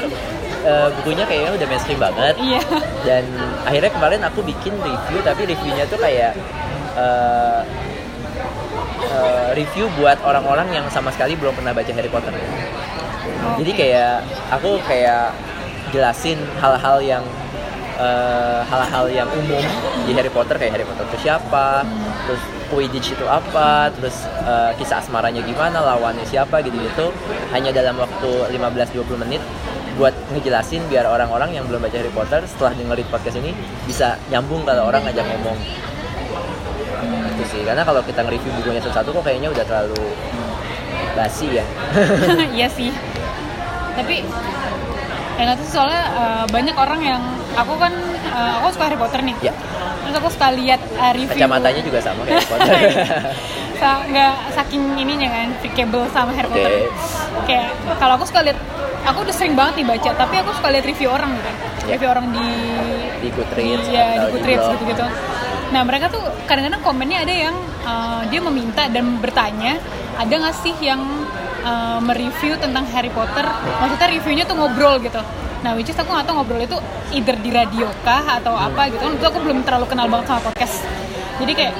eh, 0.62 0.88
bukunya 1.00 1.26
kayaknya 1.26 1.52
udah 1.56 1.68
mainstream 1.68 1.98
banget 1.98 2.36
Iya. 2.38 2.62
dan 3.02 3.24
akhirnya 3.66 3.90
kemarin 3.90 4.22
aku 4.22 4.40
bikin 4.42 4.76
review 4.78 5.20
tapi 5.24 5.48
reviewnya 5.48 5.86
tuh 5.88 5.98
kayak 5.98 6.38
eh, 6.94 7.62
review 9.56 9.88
buat 9.96 10.20
orang-orang 10.22 10.68
yang 10.72 10.86
sama 10.92 11.10
sekali 11.10 11.34
belum 11.34 11.56
pernah 11.56 11.72
baca 11.72 11.92
Harry 11.92 12.12
Potter 12.12 12.36
jadi 13.62 13.72
kayak 13.72 14.16
aku 14.52 14.80
kayak 14.84 15.32
jelasin 15.94 16.40
hal-hal 16.60 16.98
yang 17.00 17.24
eh, 18.00 18.62
hal-hal 18.68 19.06
yang 19.08 19.30
umum 19.32 19.64
di 20.04 20.12
Harry 20.12 20.32
Potter 20.32 20.60
kayak 20.60 20.80
Harry 20.80 20.86
Potter 20.88 21.06
itu 21.08 21.30
siapa 21.30 21.88
terus 22.28 22.44
Quidditch 22.66 23.14
itu 23.14 23.26
apa 23.30 23.94
terus 23.94 24.26
eh, 24.44 24.72
kisah 24.82 25.00
asmaranya 25.00 25.46
gimana 25.46 25.80
lawannya 25.80 26.26
siapa 26.26 26.60
gitu-gitu. 26.66 27.14
Hanya 27.54 27.72
dalam 27.72 27.96
waktu 28.02 28.52
15-20 28.52 29.22
menit 29.22 29.42
buat 29.96 30.12
ngejelasin 30.36 30.84
biar 30.92 31.08
orang-orang 31.08 31.56
yang 31.56 31.64
belum 31.72 31.80
baca 31.80 31.96
Harry 31.96 32.12
Potter 32.12 32.44
setelah 32.44 32.76
dengerin 32.76 33.08
podcast 33.08 33.40
ini 33.40 33.56
bisa 33.88 34.20
nyambung 34.28 34.68
kalau 34.68 34.92
orang 34.92 35.08
ngajak 35.08 35.24
ngomong. 35.24 35.56
Itu 37.38 37.44
sih 37.48 37.62
karena 37.64 37.86
kalau 37.88 38.04
kita 38.04 38.26
nge-review 38.26 38.52
bukunya 38.60 38.82
satu-satu 38.84 39.16
kok 39.16 39.24
kayaknya 39.24 39.50
udah 39.54 39.64
terlalu 39.64 40.04
basi 41.16 41.48
ya. 41.48 41.66
Iya 42.60 42.68
sih. 42.68 42.92
Tapi 43.96 44.16
yang 45.36 45.52
sih, 45.54 45.68
soalnya 45.70 46.04
eh, 46.14 46.46
banyak 46.48 46.76
orang 46.76 47.02
yang 47.02 47.22
aku 47.54 47.76
kan 47.76 47.92
eh, 48.26 48.52
aku 48.58 48.68
suka 48.72 48.84
Harry 48.86 48.96
Potter 48.98 49.20
nih. 49.22 49.36
ya 49.42 49.54
Terus 50.02 50.16
aku 50.16 50.30
suka 50.30 50.48
lihat 50.52 50.80
eh, 50.82 51.12
review. 51.14 51.34
kacamatanya 51.34 51.82
juga 51.82 52.00
sama 52.00 52.22
kayak 52.24 52.38
Harry 52.38 52.50
Potter 52.50 52.74
Sa- 53.76 54.04
nggak 54.06 54.34
saking 54.54 54.96
ininya 54.96 55.28
kan 55.30 55.48
freakable 55.60 56.08
sama 56.10 56.32
Harry 56.32 56.48
Oke. 56.48 56.56
Potter 56.56 56.74
kayak 57.46 57.68
kalau 57.98 58.16
aku 58.16 58.26
suka 58.26 58.40
lihat 58.42 58.60
aku 59.04 59.22
udah 59.22 59.36
sering 59.36 59.54
banget 59.54 59.74
nih 59.78 59.88
baca 59.90 60.10
tapi 60.16 60.36
aku 60.38 60.52
suka 60.54 60.68
lihat 60.70 60.86
review 60.86 61.10
orang 61.10 61.32
gitu 61.34 61.52
Ya. 61.86 61.94
review 61.94 62.10
orang 62.10 62.26
di 62.32 62.48
di 63.20 63.28
Goodreads 63.30 63.86
ya 63.88 64.06
di 64.18 64.28
Goodreads 64.32 64.64
blog. 64.64 64.74
gitu-gitu 64.74 65.06
nah 65.68 65.82
mereka 65.82 66.08
tuh 66.08 66.18
kadang-kadang 66.46 66.82
komennya 66.82 67.22
ada 67.22 67.34
yang 67.36 67.56
uh, 67.84 68.26
dia 68.26 68.40
meminta 68.40 68.88
dan 68.88 69.20
bertanya 69.20 69.78
ada 70.16 70.34
nggak 70.34 70.56
sih 70.56 70.74
yang 70.80 70.98
uh, 71.66 71.98
mereview 72.00 72.54
tentang 72.56 72.86
Harry 72.88 73.10
Potter. 73.10 73.44
Maksudnya 73.76 74.08
reviewnya 74.08 74.46
tuh 74.46 74.56
ngobrol 74.56 74.96
gitu. 75.00 75.20
Nah 75.60 75.74
which 75.74 75.90
is 75.90 75.98
aku 75.98 76.08
nggak 76.08 76.24
tahu 76.24 76.38
ngobrol 76.38 76.62
itu 76.62 76.78
either 77.12 77.36
di 77.36 77.50
radio 77.50 77.90
kah 78.02 78.38
atau 78.38 78.54
apa 78.54 78.88
gitu. 78.88 79.02
Kan 79.02 79.14
itu 79.14 79.26
aku 79.26 79.40
belum 79.42 79.62
terlalu 79.62 79.86
kenal 79.86 80.06
banget 80.06 80.26
sama 80.28 80.42
podcast. 80.44 80.86
Jadi 81.36 81.52
kayak 81.52 81.74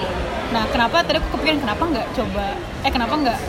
nah 0.46 0.62
kenapa 0.68 1.02
tadi 1.02 1.18
aku 1.18 1.28
kepikiran 1.34 1.60
kenapa 1.60 1.84
nggak 1.86 2.08
coba? 2.12 2.46
Eh 2.82 2.90
kenapa 2.90 3.14
nggak 3.16 3.40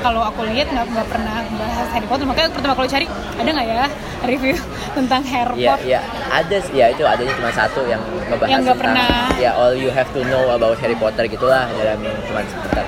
kalau 0.00 0.20
aku 0.20 0.44
lihat 0.44 0.68
nggak 0.68 0.84
nggak 0.86 1.08
pernah 1.08 1.36
bahas 1.54 1.88
Harry 1.90 2.04
Potter. 2.04 2.24
Makanya 2.24 2.48
pertama 2.50 2.74
kalau 2.74 2.86
cari 2.86 3.06
ada 3.34 3.48
nggak 3.48 3.66
ya 3.66 3.86
review 4.24 4.56
tentang 4.98 5.20
Harry 5.24 5.56
Iya, 5.58 5.72
Potter? 5.74 5.86
iya, 5.86 6.00
ada 6.28 6.56
sih, 6.58 6.74
ya 6.74 6.86
itu 6.88 7.02
adanya 7.04 7.32
cuma 7.34 7.50
satu 7.50 7.80
yang 7.84 8.00
ngebahas 8.24 8.48
Yang 8.48 8.60
nggak 8.62 8.76
tentang 8.76 8.96
pernah. 8.96 9.28
ya 9.36 9.50
all 9.54 9.72
you 9.72 9.88
have 9.88 10.08
to 10.10 10.20
know 10.24 10.44
about 10.50 10.76
Harry 10.78 10.94
Potter 10.94 11.24
gitulah 11.24 11.68
dalam 11.70 12.00
cuma 12.22 12.40
sebentar. 12.42 12.84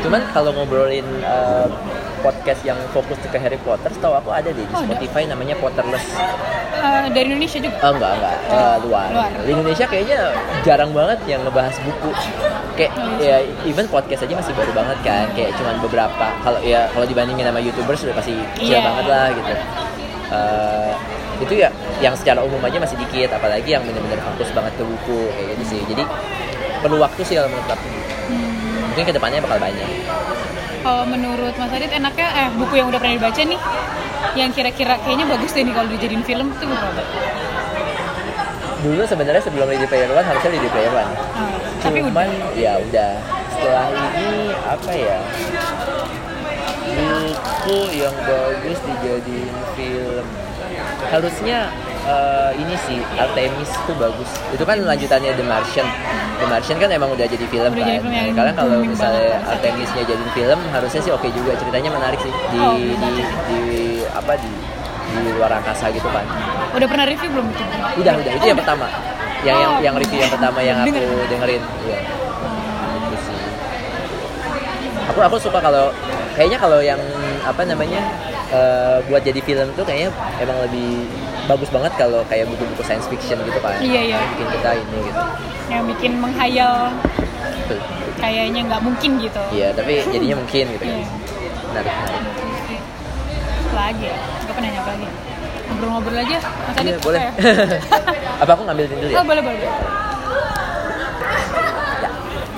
Cuman 0.00 0.20
kalau 0.30 0.50
ngobrolin 0.52 1.06
eh, 1.20 1.66
podcast 2.20 2.60
yang 2.62 2.78
fokus 2.90 3.16
ke 3.20 3.34
Harry 3.34 3.56
Potter, 3.58 3.88
setahu 3.88 4.14
aku 4.14 4.30
ada 4.30 4.46
deh 4.46 4.56
di 4.56 4.64
Oh, 4.66 4.78
ada. 4.78 4.86
Spotify 4.86 5.24
namanya 5.24 5.54
Potterless. 5.56 6.06
Eh, 6.72 7.04
dari 7.12 7.28
Indonesia 7.28 7.58
juga 7.58 7.76
Oh 7.82 7.92
enggak 7.92 8.12
enggak 8.16 8.36
eh, 8.46 8.76
luar. 8.84 9.08
Luar. 9.10 9.30
Di 9.38 9.50
Indonesia 9.50 9.84
kayaknya 9.84 10.18
jarang 10.60 10.90
banget 10.90 11.18
yang 11.26 11.40
ngebahas 11.42 11.76
buku. 11.80 12.10
Kayak 12.72 12.92
ya 13.18 13.36
even 13.64 13.84
podcast 13.86 14.22
aja 14.22 14.32
masih 14.32 14.52
baru 14.52 14.72
banget 14.72 14.98
kan. 15.00 15.26
Kayak 15.32 15.52
cuman 15.56 15.76
beberapa. 15.80 16.26
Kalau 16.40 16.60
ya 16.60 16.88
kalau 16.88 17.04
dibandingin 17.04 17.44
sama 17.44 17.60
YouTubers 17.60 18.00
udah 18.02 18.16
pasti 18.16 18.32
kecil 18.56 18.76
Iya. 18.76 18.80
banget 18.80 19.04
lah 19.06 19.26
gitu. 19.30 19.52
Eh, 20.30 20.90
itu 21.40 21.54
ya 21.56 21.68
yang 21.98 22.14
secara 22.14 22.40
umum 22.40 22.60
aja 22.60 22.76
masih 22.76 22.96
dikit 22.96 23.32
apalagi 23.32 23.72
yang 23.72 23.82
benar-benar 23.82 24.20
fokus 24.22 24.48
banget 24.52 24.72
ke 24.76 24.84
buku 24.84 25.18
kayak 25.30 25.46
gitu 25.52 25.64
sih. 25.66 25.80
Jadi 25.84 26.04
perlu 26.80 26.96
waktu 26.96 27.20
sih 27.24 27.34
kalau 27.36 27.48
menurut 27.48 27.68
aku. 27.68 27.88
Hmm. 28.30 28.88
Mungkin 28.88 29.04
ke 29.04 29.12
depannya 29.12 29.40
bakal 29.40 29.58
banyak. 29.58 29.88
Kalau 30.80 31.04
menurut 31.04 31.54
Mas 31.56 31.72
Adit 31.72 31.92
enaknya 31.92 32.28
eh 32.32 32.48
buku 32.56 32.80
yang 32.80 32.88
udah 32.88 32.98
pernah 33.00 33.16
dibaca 33.16 33.42
nih 33.44 33.60
yang 34.36 34.50
kira-kira 34.54 34.94
kayaknya 35.02 35.26
bagus 35.28 35.50
deh 35.52 35.62
nih 35.64 35.74
kalau 35.74 35.88
dijadiin 35.88 36.24
film 36.24 36.46
tuh 36.56 36.66
buku 36.68 36.84
apa? 36.84 37.02
Dulu 38.80 39.02
sebenarnya 39.04 39.42
sebelum 39.44 39.68
Ready 39.68 39.84
Player 39.84 40.08
One 40.08 40.24
harusnya 40.24 40.50
Ready 40.56 40.70
Player 40.72 40.92
One. 40.92 41.10
Ah, 41.36 41.52
tapi 41.84 41.98
cuman 42.00 42.28
udah 42.32 42.56
ya 42.56 42.72
udah 42.80 43.12
setelah 43.52 43.86
ini 43.92 44.56
apa 44.56 44.92
ya 44.96 45.18
buku 46.90 47.78
yang 47.92 48.14
bagus 48.24 48.78
dijadiin 48.80 49.56
film 49.76 50.26
harusnya 51.12 51.58
eh, 52.10 52.50
ini 52.58 52.74
sih 52.80 52.98
Artemis 53.14 53.70
tuh 53.84 53.94
bagus. 53.94 54.30
Itu 54.50 54.62
kan 54.62 54.76
lanjutannya 54.80 55.30
The 55.32 55.44
Martian. 55.44 55.86
The 56.36 56.46
Martian 56.46 56.76
kan 56.76 56.90
emang 56.90 57.10
udah 57.10 57.24
jadi 57.24 57.46
film 57.46 57.70
Udah 57.70 57.78
kan? 57.78 57.86
jadi 57.86 58.00
film 58.00 58.12
yang 58.12 58.26
Nah, 58.26 58.34
karena 58.34 58.52
kalau 58.52 58.76
misalnya. 58.82 59.38
Artemisnya 59.46 60.02
jadiin 60.04 60.30
film 60.32 60.58
harusnya 60.68 61.00
sih 61.00 61.12
oke 61.12 61.28
juga. 61.30 61.52
Ceritanya 61.54 61.90
menarik 61.90 62.18
sih. 62.18 62.32
Di 62.32 62.58
Oh, 62.58 62.74
di, 62.76 63.22
di 63.48 63.60
apa 64.10 64.32
di 64.34 64.50
di 65.10 65.30
luar 65.32 65.50
angkasa 65.52 65.90
gitu 65.90 66.06
kan. 66.06 66.22
Udah 66.70 66.86
pernah 66.86 67.02
review 67.04 67.30
belum 67.30 67.46
itu? 67.48 67.64
udah 67.98 68.12
udah. 68.16 68.32
Itu 68.32 68.46
yang 68.46 68.58
pertama. 68.58 68.86
Yang 69.40 69.56
yang 69.56 69.72
Oh. 69.72 69.80
yang 69.80 69.94
review 69.96 70.18
yang 70.18 70.30
pertama 70.30 70.58
yang 70.60 70.76
aku 70.78 70.92
Dengerin. 70.92 71.26
dengerin. 71.28 71.62
Iya. 71.82 71.98
Gitu 73.00 73.16
sih. 73.20 73.36
Aku 75.10 75.18
aku 75.18 75.36
suka 75.40 75.58
kalau 75.58 75.90
kayaknya 76.32 76.58
kalau 76.58 76.78
yang 76.78 77.00
apa 77.42 77.62
namanya 77.64 78.00
eh, 78.50 78.98
buat 79.06 79.22
jadi 79.22 79.40
film 79.40 79.68
tuh 79.74 79.82
kayaknya 79.82 80.10
emang 80.38 80.58
lebih 80.62 81.06
bagus 81.50 81.68
banget 81.68 81.92
kalau 81.96 82.20
kayak 82.24 82.46
buku-buku 82.46 82.80
science 82.80 83.04
fiction 83.04 83.36
gitu 83.42 83.58
kan 83.58 83.76
Iya, 83.82 84.00
iya. 84.08 84.16
bikin 84.30 84.46
kita 84.52 84.70
ini 84.72 84.96
gitu 85.02 85.20
yang 85.66 85.82
bikin 85.84 86.10
menghayal 86.16 86.74
Betul. 87.66 87.78
kayaknya 88.16 88.60
nggak 88.66 88.80
mungkin 88.80 89.10
gitu 89.18 89.40
iya 89.50 89.68
tapi 89.70 90.00
jadinya 90.06 90.36
mungkin 90.38 90.64
gitu 90.68 90.80
kan 90.80 90.92
Iya. 90.92 91.06
menarik 91.66 91.90
menarik 91.90 92.22
lagi 93.70 94.04
ya 94.04 94.14
gue 94.40 94.52
pengen 94.52 94.62
nanya 94.64 94.80
apa 94.80 94.90
lagi 94.92 95.06
ngobrol-ngobrol 95.66 96.16
aja 96.18 96.36
Mas 96.38 96.76
Adit 96.76 96.88
iya 96.88 96.98
boleh 97.00 97.20
ya? 97.20 97.30
apa 98.42 98.50
aku 98.52 98.62
ngambil 98.64 98.84
dulu 98.86 99.04
ya 99.04 99.14
oh 99.14 99.24
boleh 99.24 99.40
boleh 99.40 99.58
boleh. 99.58 99.62
Ya. 99.62 99.72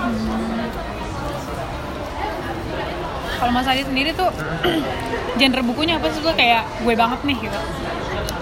Hmm. 0.03 0.67
kalau 3.39 3.51
Mas 3.53 3.67
Adit 3.67 3.85
sendiri 3.85 4.11
tuh 4.13 4.29
genre 5.39 5.63
bukunya 5.63 5.97
apa 5.97 6.07
sih 6.09 6.21
gue 6.21 6.33
kayak 6.33 6.63
gue 6.79 6.95
banget 6.95 7.21
nih 7.23 7.37
gitu 7.39 7.59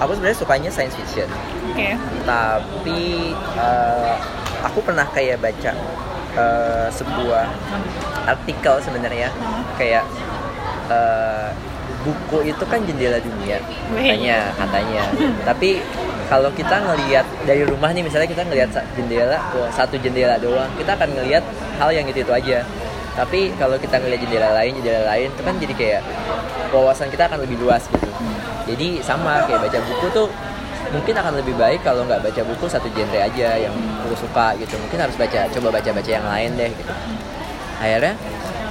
aku 0.01 0.17
sebenarnya 0.17 0.39
sukanya 0.41 0.71
science 0.73 0.97
fiction. 0.97 1.29
Oke. 1.71 1.95
Tapi 2.25 3.01
eh, 3.37 4.15
aku 4.65 4.79
pernah 4.81 5.05
kayak 5.13 5.39
baca 5.45 5.73
eh, 6.35 6.89
sebuah 6.89 7.45
artikel 8.25 8.75
sebenarnya. 8.81 9.29
Kayak 9.77 10.09
eh, 10.89 11.49
buku 12.01 12.49
itu 12.49 12.65
kan 12.65 12.81
jendela 12.89 13.21
dunia 13.21 13.61
katanya 13.93 14.39
katanya. 14.57 15.03
Tapi 15.53 15.85
kalau 16.33 16.49
kita 16.57 16.81
ngelihat 16.81 17.27
dari 17.45 17.63
rumah 17.69 17.93
nih 17.93 18.01
misalnya 18.01 18.29
kita 18.31 18.47
ngelihat 18.49 18.71
jendela 18.97 19.37
wah, 19.53 19.69
satu 19.75 20.01
jendela 20.01 20.41
doang 20.41 20.71
kita 20.81 20.97
akan 20.97 21.13
ngelihat 21.13 21.45
hal 21.77 21.93
yang 21.93 22.09
itu 22.09 22.25
itu 22.25 22.33
aja. 22.33 22.65
Tapi 23.13 23.53
kalau 23.61 23.77
kita 23.77 24.01
ngelihat 24.01 24.25
jendela 24.25 24.49
lain 24.57 24.73
jendela 24.81 25.05
lain 25.13 25.29
itu 25.29 25.43
kan 25.45 25.55
jadi 25.61 25.75
kayak 25.77 26.03
wawasan 26.73 27.13
kita 27.13 27.29
akan 27.29 27.45
lebih 27.45 27.61
luas 27.61 27.85
gitu 27.91 28.09
jadi 28.71 28.89
sama 29.01 29.45
kayak 29.45 29.61
baca 29.63 29.79
buku 29.81 30.07
tuh 30.11 30.29
mungkin 30.91 31.15
akan 31.15 31.33
lebih 31.37 31.55
baik 31.55 31.81
kalau 31.81 32.03
nggak 32.03 32.19
baca 32.21 32.43
buku 32.43 32.65
satu 32.67 32.91
genre 32.91 33.15
aja 33.17 33.49
yang 33.57 33.75
aku 34.01 34.15
suka 34.17 34.55
gitu 34.57 34.75
mungkin 34.77 34.99
harus 35.01 35.15
baca 35.15 35.47
coba 35.49 35.69
baca 35.71 35.91
baca 35.93 36.11
yang 36.11 36.25
lain 36.25 36.51
deh 36.57 36.71
gitu 36.73 36.93
akhirnya 37.79 38.15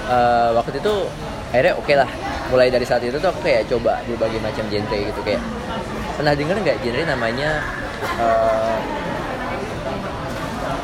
eh, 0.08 0.50
waktu 0.52 0.78
itu 0.78 0.94
akhirnya 1.50 1.74
oke 1.76 1.94
lah 1.94 2.10
mulai 2.50 2.68
dari 2.68 2.84
saat 2.84 3.02
itu 3.02 3.16
tuh 3.16 3.30
aku 3.30 3.40
kayak 3.42 3.68
coba 3.68 4.02
berbagai 4.06 4.40
macam 4.40 4.66
genre 4.68 4.98
gitu 5.00 5.20
kayak 5.22 5.42
pernah 6.14 6.34
denger 6.34 6.56
nggak 6.60 6.78
genre 6.82 7.04
namanya 7.06 7.50
eh, 8.18 8.78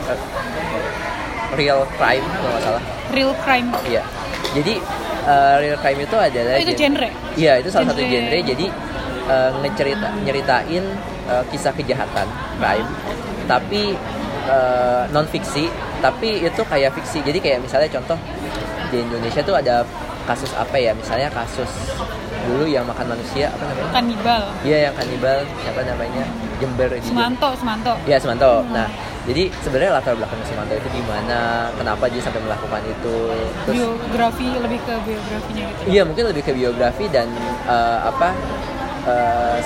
eh, 0.07 0.19
real 1.53 1.83
crime 1.93 2.25
kalau 2.33 2.49
nggak 2.49 2.63
salah 2.63 2.83
real 3.11 3.33
crime 3.37 3.69
Iya. 3.85 4.03
Jadi 4.53 4.73
eh, 5.25 5.55
real 5.59 5.77
crime 5.77 5.99
itu 6.01 6.15
adalah 6.17 6.53
Oh, 6.53 6.61
itu 6.61 6.71
gen- 6.71 6.95
genre? 6.95 7.09
Iya, 7.35 7.53
itu 7.59 7.69
salah 7.69 7.91
satu 7.91 7.99
Genre. 7.99 8.11
genre. 8.31 8.39
Jadi 8.45 8.65
eh, 9.29 9.51
ngecerita 9.61 10.09
nyeritain 10.23 10.83
eh, 11.29 11.43
kisah 11.51 11.73
kejahatan 11.73 12.27
crime, 12.61 12.89
tapi 13.45 13.95
non 15.09 15.25
fiksi, 15.25 15.65
tapi 16.05 16.45
itu 16.45 16.61
kayak 16.69 16.93
fiksi. 16.93 17.25
Jadi 17.25 17.41
kayak 17.41 17.65
misalnya 17.65 17.89
contoh 17.89 18.13
di 18.93 19.01
Indonesia 19.01 19.41
tuh 19.41 19.57
ada 19.57 19.81
kasus 20.29 20.53
apa 20.53 20.77
ya? 20.77 20.93
Misalnya 20.93 21.33
kasus 21.33 21.65
dulu 22.45 22.65
yang 22.69 22.85
makan 22.85 23.17
manusia 23.17 23.49
apa 23.49 23.63
namanya? 23.65 23.89
kanibal 23.89 24.41
Iya 24.61 24.77
yang 24.89 24.93
kanibal 24.93 25.37
siapa 25.65 25.81
namanya 25.81 26.23
Jember 26.61 26.89
di 26.93 27.01
Semanto 27.01 27.49
Semanto 27.57 27.93
Iya 28.05 28.17
Semanto. 28.21 28.61
Nah 28.69 28.87
jadi 29.25 29.49
sebenarnya 29.65 29.91
latar 29.97 30.13
belakang 30.13 30.37
Semanto 30.45 30.73
itu 30.77 30.89
gimana? 30.93 31.73
Kenapa 31.73 32.05
dia 32.05 32.21
sampai 32.21 32.41
melakukan 32.45 32.81
itu? 32.85 33.17
Terus 33.65 33.75
biografi 33.81 34.47
lebih 34.61 34.79
ke 34.85 34.93
biografinya 35.01 35.65
gitu 35.73 35.89
Iya 35.89 36.01
mungkin 36.05 36.23
lebih 36.29 36.43
ke 36.45 36.51
biografi 36.53 37.05
dan 37.09 37.27
eh, 37.65 37.99
apa 38.05 38.29
eh, 39.05 39.57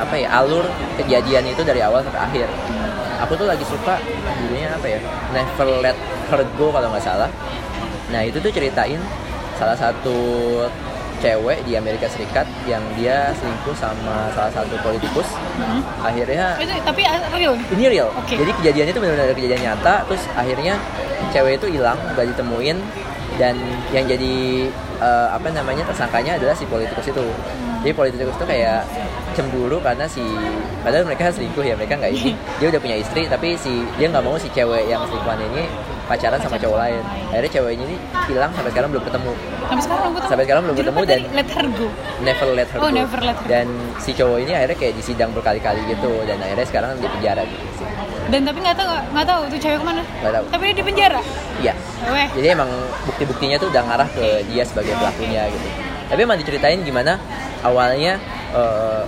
apa 0.00 0.14
ya 0.16 0.28
alur 0.40 0.64
kejadian 1.00 1.48
itu 1.48 1.62
dari 1.64 1.80
awal 1.80 2.04
sampai 2.04 2.20
akhir. 2.20 2.48
Aku 3.28 3.38
tuh 3.38 3.46
lagi 3.46 3.62
suka 3.62 4.02
judulnya 4.42 4.74
apa 4.74 4.86
ya 4.88 4.98
Never 5.30 5.68
Let 5.78 5.98
Her 6.30 6.42
Go 6.58 6.74
kalau 6.74 6.90
nggak 6.90 7.04
salah. 7.04 7.30
Nah 8.10 8.20
itu 8.26 8.42
tuh 8.42 8.50
ceritain 8.50 8.98
salah 9.56 9.78
satu 9.78 10.18
cewek 11.22 11.62
di 11.62 11.78
Amerika 11.78 12.10
Serikat 12.10 12.42
yang 12.66 12.82
dia 12.98 13.30
selingkuh 13.38 13.78
sama 13.78 14.26
salah 14.34 14.50
satu 14.50 14.74
politikus. 14.82 15.38
Akhirnya 16.02 16.58
itu 16.58 16.74
tapi 16.82 17.06
real 17.38 17.54
ini 17.54 17.84
real. 17.86 18.10
Oke. 18.18 18.34
Jadi 18.34 18.50
kejadian 18.58 18.86
itu 18.90 18.98
benar-benar 18.98 19.30
kejadian 19.38 19.62
nyata. 19.62 20.02
Terus 20.10 20.22
akhirnya 20.34 20.74
cewek 21.30 21.62
itu 21.62 21.78
hilang, 21.78 21.96
gak 22.18 22.26
ditemuin 22.26 22.76
dan 23.38 23.54
yang 23.94 24.04
jadi 24.04 24.66
eh, 24.98 25.28
apa 25.30 25.46
namanya 25.54 25.86
tersangkanya 25.86 26.42
adalah 26.42 26.58
si 26.58 26.66
politikus 26.66 27.06
itu. 27.06 27.26
Jadi 27.82 27.92
politikus 27.92 28.34
itu 28.34 28.46
kayak 28.46 28.86
cemburu 29.32 29.80
karena 29.80 30.06
si 30.06 30.22
padahal 30.80 31.02
mereka 31.02 31.28
selingkuh 31.28 31.60
ya 31.60 31.74
mereka 31.74 31.96
nggak 31.96 32.12
ini. 32.12 32.32
Dia 32.58 32.66
udah 32.68 32.78
punya 32.78 32.96
istri 32.96 33.26
tapi 33.26 33.54
si 33.56 33.72
dia 33.96 34.06
nggak 34.06 34.22
mau 34.22 34.36
si 34.36 34.46
cewek 34.48 34.86
yang 34.86 35.02
selingkuhan 35.04 35.40
ini 35.44 35.66
pacaran 36.04 36.38
sama 36.38 36.54
cowok 36.56 36.78
lain. 36.78 37.02
Akhirnya 37.28 37.50
ceweknya 37.50 37.84
ini 37.84 37.96
hilang 38.28 38.50
sampai 38.52 38.70
sekarang 38.70 38.88
belum 38.92 39.02
ketemu. 39.02 39.32
Sampai 39.64 39.82
sekarang 39.82 39.98
belum 39.98 40.14
ketemu. 40.14 40.30
Sampai 40.30 40.44
sekarang 40.44 40.62
belum 40.62 40.76
ketemu 40.76 41.00
dan- 41.02 41.26
let 41.32 41.48
her 41.48 41.66
go. 41.68 41.86
never 42.22 42.46
let 42.52 42.68
her 42.68 42.78
Oh, 42.78 42.82
go. 42.84 42.94
never 42.94 43.18
let 43.20 43.34
her 43.34 43.42
go. 43.42 43.50
dan 43.50 43.66
si 43.98 44.10
cowok 44.12 44.38
ini 44.38 44.52
akhirnya 44.52 44.78
kayak 44.78 44.94
disidang 44.94 45.30
berkali-kali 45.32 45.80
gitu 45.88 46.10
dan 46.22 46.38
akhirnya 46.38 46.66
sekarang 46.68 46.90
di 46.96 47.08
penjara 47.08 47.42
gitu 47.42 47.66
sih. 47.76 47.88
Dan 48.30 48.46
tapi 48.46 48.58
nggak 48.62 48.76
tahu 48.78 48.88
nggak 49.10 49.26
tahu 49.26 49.40
tuh 49.48 49.58
cewek 49.58 49.78
ke 49.78 49.84
mana. 49.84 50.02
Nggak 50.22 50.32
tahu. 50.32 50.44
tapi 50.48 50.62
dia 50.64 50.76
di 50.76 50.84
penjara? 50.84 51.20
Iya. 51.58 51.74
Weh. 52.04 52.28
jadi 52.34 52.46
emang 52.52 52.70
bukti-buktinya 53.04 53.56
tuh 53.56 53.68
udah 53.68 53.82
ngarah 53.84 54.08
ke 54.08 54.26
dia 54.46 54.62
sebagai 54.62 54.94
pelakunya 54.94 55.46
gitu 55.48 55.68
tapi 56.12 56.20
emang 56.28 56.36
diceritain 56.36 56.84
gimana 56.84 57.16
awalnya 57.64 58.20
eh, 58.52 59.02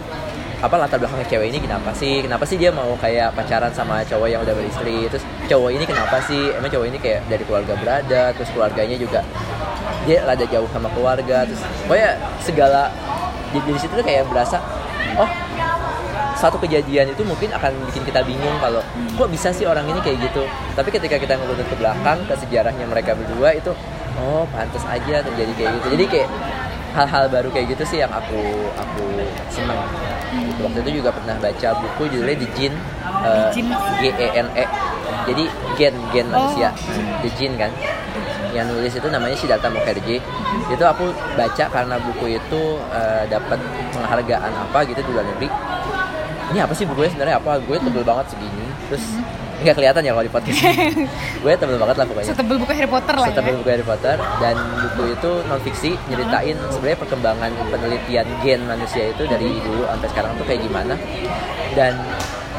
apa 0.64 0.80
latar 0.80 0.96
belakangnya 0.96 1.28
cewek 1.28 1.52
ini 1.52 1.60
kenapa 1.60 1.92
sih? 1.92 2.24
Kenapa 2.24 2.48
sih 2.48 2.56
dia 2.56 2.72
mau 2.72 2.96
kayak 2.96 3.36
pacaran 3.36 3.68
sama 3.76 4.00
cowok 4.08 4.32
yang 4.32 4.40
udah 4.40 4.56
beristri? 4.56 5.04
Terus 5.12 5.20
cowok 5.44 5.76
ini 5.76 5.84
kenapa 5.84 6.16
sih? 6.24 6.56
Emang 6.56 6.72
cowok 6.72 6.88
ini 6.88 6.96
kayak 6.96 7.28
dari 7.28 7.44
keluarga 7.44 7.76
berada 7.76 8.32
terus 8.32 8.48
keluarganya 8.48 8.96
juga 8.96 9.20
dia 10.04 10.24
rada 10.24 10.44
jauh 10.48 10.68
sama 10.72 10.88
keluarga 10.92 11.48
terus 11.48 11.60
pokoknya 11.88 12.10
segala 12.40 12.92
di, 13.52 13.58
di 13.60 13.80
situ 13.80 13.92
tuh 13.92 14.04
kayak 14.04 14.28
berasa 14.28 14.60
oh 15.16 15.28
satu 16.34 16.60
kejadian 16.60 17.14
itu 17.14 17.22
mungkin 17.24 17.48
akan 17.56 17.72
bikin 17.88 18.04
kita 18.04 18.20
bingung 18.26 18.56
kalau 18.60 18.84
kok 19.16 19.28
bisa 19.32 19.48
sih 19.54 19.64
orang 19.64 19.86
ini 19.88 19.96
kayak 20.02 20.28
gitu. 20.28 20.44
Tapi 20.76 20.92
ketika 20.92 21.16
kita 21.16 21.40
ngurut 21.40 21.62
ke 21.62 21.76
belakang 21.78 22.20
ke 22.26 22.34
sejarahnya 22.36 22.84
mereka 22.84 23.16
berdua 23.16 23.54
itu 23.56 23.72
oh 24.20 24.44
pantas 24.52 24.84
aja 24.84 25.24
terjadi 25.24 25.52
kayak 25.56 25.70
gitu. 25.80 25.86
Jadi 25.96 26.04
kayak 26.10 26.28
hal-hal 26.94 27.26
baru 27.26 27.48
kayak 27.50 27.74
gitu 27.74 27.84
sih 27.84 27.98
yang 28.00 28.10
aku 28.10 28.40
aku 28.78 29.04
seneng 29.50 29.78
Gitu. 30.34 30.66
waktu 30.66 30.78
itu 30.82 30.90
juga 30.98 31.14
pernah 31.14 31.38
baca 31.38 31.68
buku 31.78 32.02
judulnya 32.10 32.34
The 32.34 32.48
Jin 32.58 32.74
eh, 33.22 33.46
Jin. 33.54 33.66
G 33.70 34.02
E 34.10 34.26
N 34.34 34.48
E. 34.58 34.64
Jadi 35.30 35.44
gen 35.78 35.94
gen 36.10 36.26
Oh. 36.34 36.50
manusia. 36.50 36.74
The 37.22 37.30
Jin 37.38 37.54
kan? 37.54 37.70
Yang 38.50 38.66
nulis 38.74 38.92
itu 38.94 39.08
namanya 39.10 39.36
Siddhartha 39.38 39.70
Mukherjee. 39.70 40.18
Itu 40.66 40.82
aku 40.82 41.10
baca 41.34 41.64
karena 41.70 41.96
buku 42.02 42.34
itu 42.34 42.60
eh, 42.90 43.22
dapat 43.30 43.62
penghargaan 43.94 44.52
apa 44.58 44.78
gitu 44.86 44.98
di 45.02 45.10
luar 45.14 45.22
negeri. 45.22 45.46
Ini 46.50 46.58
apa 46.66 46.74
sih 46.74 46.82
bukunya 46.82 47.10
sebenarnya? 47.10 47.36
Apa? 47.38 47.62
Gue 47.62 47.78
tebel 47.78 48.02
banget 48.02 48.26
segini. 48.34 48.66
Terus 48.90 49.04
nggak 49.62 49.76
kelihatan 49.78 50.02
ya 50.02 50.10
kalau 50.16 50.24
di 50.26 50.32
podcast 50.32 50.60
gue 51.44 51.52
tebel 51.54 51.78
banget 51.78 51.96
lah 52.00 52.06
pokoknya. 52.10 52.28
Setebel 52.34 52.56
buku 52.58 52.72
Harry 52.74 52.90
Potter 52.90 53.14
lah 53.14 53.28
Setebel 53.30 53.54
ya 53.54 53.58
buku 53.62 53.70
Harry 53.70 53.86
Potter 53.86 54.16
dan 54.42 54.56
buku 54.82 55.02
itu 55.14 55.30
non 55.46 55.60
fiksi 55.62 55.90
nyeritain 56.10 56.56
sebenarnya 56.74 56.98
perkembangan 56.98 57.50
penelitian 57.70 58.26
gen 58.42 58.60
manusia 58.66 59.14
itu 59.14 59.22
dari 59.30 59.48
dulu 59.62 59.86
sampai 59.86 60.08
sekarang 60.10 60.32
tuh 60.34 60.46
kayak 60.48 60.60
gimana. 60.66 60.94
Dan 61.78 61.92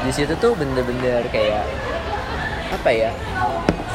di 0.07 0.11
situ 0.13 0.33
tuh 0.39 0.55
bener-bener 0.55 1.25
kayak 1.33 1.65
apa 2.71 2.89
ya 2.91 3.11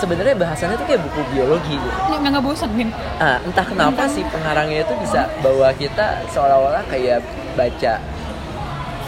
sebenarnya 0.01 0.33
bahasannya 0.37 0.77
tuh 0.81 0.87
kayak 0.89 1.01
buku 1.05 1.21
biologi 1.37 1.77
gitu. 1.77 1.99
Nggak 2.21 2.31
nggak 2.37 2.45
bosan 2.45 2.71
Min? 2.73 2.89
Ah, 3.21 3.37
entah 3.45 3.65
kenapa 3.65 4.09
sih 4.09 4.25
pengarangnya 4.29 4.85
itu 4.85 4.95
bisa 5.01 5.29
bawa 5.45 5.73
kita 5.77 6.25
seolah-olah 6.33 6.85
kayak 6.89 7.21
baca 7.57 8.01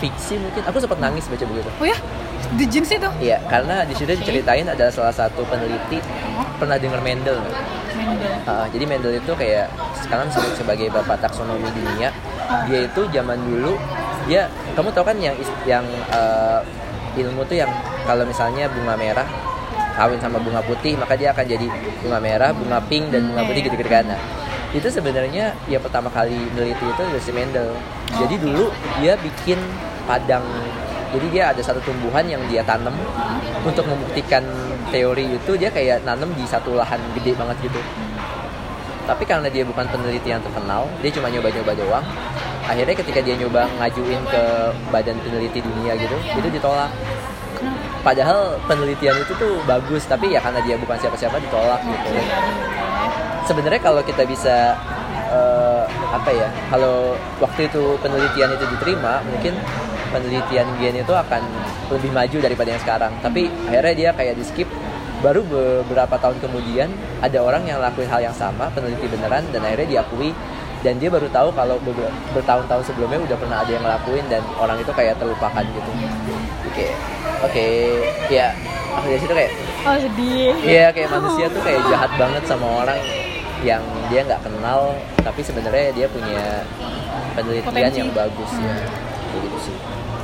fiksi 0.01 0.37
mungkin. 0.41 0.63
Aku 0.69 0.77
sempat 0.81 1.01
nangis 1.01 1.25
baca 1.29 1.45
buku 1.49 1.61
itu. 1.65 1.73
Oh 1.81 1.87
ya 1.89 1.97
Jin 2.61 2.85
sih 2.85 2.99
tuh 3.01 3.13
Iya, 3.21 3.41
karena 3.49 3.85
di 3.85 3.95
situ 3.97 4.13
diceritain 4.13 4.65
adalah 4.69 4.93
salah 4.93 5.15
satu 5.15 5.45
peneliti 5.49 5.99
pernah 6.61 6.77
dengar 6.77 7.01
Mendel? 7.01 7.41
Mendel 7.93 8.31
Uh, 8.43 8.67
jadi 8.75 8.85
Mendel 8.91 9.23
itu 9.23 9.33
kayak 9.39 9.71
sekarang 10.03 10.27
disebut 10.27 10.59
sebagai 10.59 10.87
bapak 10.91 11.23
taksonomi 11.23 11.71
dunia. 11.71 12.11
Dia 12.67 12.91
itu 12.91 13.07
zaman 13.15 13.39
dulu 13.39 13.79
dia 14.27 14.51
kamu 14.75 14.91
tahu 14.91 15.05
kan 15.07 15.17
yang 15.19 15.35
yang 15.67 15.87
uh, 16.11 16.59
ilmu 17.15 17.47
tuh 17.47 17.63
yang 17.63 17.71
kalau 18.03 18.27
misalnya 18.27 18.67
bunga 18.71 18.95
merah 18.99 19.27
kawin 19.95 20.19
sama 20.19 20.41
bunga 20.41 20.65
putih 20.65 20.97
maka 20.97 21.15
dia 21.15 21.31
akan 21.31 21.45
jadi 21.45 21.67
bunga 22.03 22.19
merah, 22.19 22.51
bunga 22.51 22.83
pink 22.91 23.15
dan 23.15 23.31
bunga 23.31 23.43
putih 23.47 23.63
gitu-gitu 23.69 23.91
kan. 23.91 24.11
Nah, 24.11 24.21
itu 24.73 24.89
sebenarnya 24.89 25.55
yang 25.69 25.83
pertama 25.85 26.09
kali 26.11 26.35
meneliti 26.57 26.83
itu 26.83 27.03
dari 27.03 27.23
si 27.23 27.31
Mendel. 27.31 27.77
Jadi 28.17 28.35
dulu 28.41 28.73
dia 28.99 29.15
bikin 29.21 29.61
padang 30.09 30.43
jadi 31.13 31.27
dia 31.29 31.45
ada 31.53 31.61
satu 31.61 31.81
tumbuhan 31.85 32.25
yang 32.25 32.41
dia 32.49 32.65
tanam 32.65 32.97
untuk 33.63 33.85
membuktikan 33.85 34.41
teori 34.89 35.37
itu 35.37 35.53
dia 35.61 35.69
kayak 35.69 36.09
nanam 36.09 36.33
di 36.33 36.45
satu 36.49 36.73
lahan 36.73 36.99
gede 37.21 37.37
banget 37.37 37.69
gitu. 37.69 37.81
Tapi 39.03 39.29
karena 39.29 39.51
dia 39.53 39.67
bukan 39.67 39.85
peneliti 39.93 40.33
yang 40.33 40.41
terkenal 40.41 40.89
dia 41.05 41.11
cuma 41.13 41.29
nyoba-nyoba 41.29 41.73
doang. 41.77 42.07
Akhirnya 42.65 42.97
ketika 42.97 43.21
dia 43.21 43.37
nyoba 43.37 43.69
ngajuin 43.77 44.23
ke 44.25 44.43
badan 44.89 45.21
peneliti 45.21 45.61
dunia 45.61 45.93
gitu 46.01 46.17
itu 46.17 46.49
ditolak. 46.49 46.89
Padahal 48.03 48.59
penelitian 48.67 49.15
itu 49.21 49.37
tuh 49.37 49.61
bagus 49.69 50.09
tapi 50.09 50.33
ya 50.33 50.41
karena 50.41 50.65
dia 50.65 50.81
bukan 50.81 50.97
siapa-siapa 50.97 51.37
ditolak 51.45 51.85
gitu. 51.85 52.11
Sebenarnya 53.45 53.81
kalau 53.85 54.01
kita 54.01 54.25
bisa 54.25 54.75
eh, 55.29 55.85
apa 56.09 56.31
ya 56.33 56.49
kalau 56.73 57.21
waktu 57.37 57.69
itu 57.69 58.01
penelitian 58.01 58.55
itu 58.57 58.65
diterima 58.65 59.21
mungkin 59.29 59.61
penelitian 60.13 60.69
gen 60.79 61.01
itu 61.01 61.15
akan 61.17 61.43
lebih 61.91 62.11
maju 62.13 62.37
daripada 62.39 62.69
yang 62.77 62.83
sekarang. 62.85 63.13
Tapi 63.25 63.49
akhirnya 63.73 63.95
dia 63.97 64.11
kayak 64.13 64.35
di 64.37 64.45
skip. 64.45 64.69
Baru 65.23 65.47
beberapa 65.47 66.19
tahun 66.19 66.43
kemudian 66.43 66.91
ada 67.23 67.39
orang 67.39 67.63
yang 67.63 67.79
lakuin 67.79 68.11
hal 68.11 68.19
yang 68.27 68.35
sama 68.35 68.67
peneliti 68.75 69.07
beneran 69.07 69.47
dan 69.55 69.63
akhirnya 69.65 69.99
diakui. 69.99 70.35
Dan 70.83 70.99
dia 70.99 71.15
baru 71.15 71.31
tahu 71.31 71.55
kalau 71.55 71.79
bertahun-tahun 72.35 72.83
sebelumnya 72.91 73.23
udah 73.23 73.39
pernah 73.39 73.63
ada 73.63 73.71
yang 73.71 73.87
ngelakuin 73.87 74.27
dan 74.27 74.43
orang 74.59 74.83
itu 74.83 74.91
kayak 74.91 75.15
terlupakan 75.15 75.63
gitu. 75.63 75.91
Oke 76.67 76.87
oke 77.43 77.67
ya 78.31 78.51
aku 78.99 79.07
dari 79.15 79.21
situ 79.23 79.35
kayak 79.35 79.53
oh 79.87 79.97
sedih. 79.99 80.55
Iya 80.59 80.87
kayak 80.91 81.09
manusia 81.15 81.47
tuh 81.55 81.63
kayak 81.63 81.87
jahat 81.87 82.11
banget 82.19 82.43
sama 82.51 82.67
orang 82.83 82.99
yang 83.63 83.83
dia 84.11 84.27
nggak 84.27 84.43
kenal 84.43 84.91
tapi 85.23 85.41
sebenarnya 85.47 85.95
dia 85.95 86.07
punya 86.11 86.67
penelitian 87.39 87.71
Potensi. 87.71 88.01
yang 88.03 88.11
bagus 88.11 88.53
ya 88.59 88.75
Kayak 89.33 89.43
gitu 89.43 89.59
sih. 89.63 89.75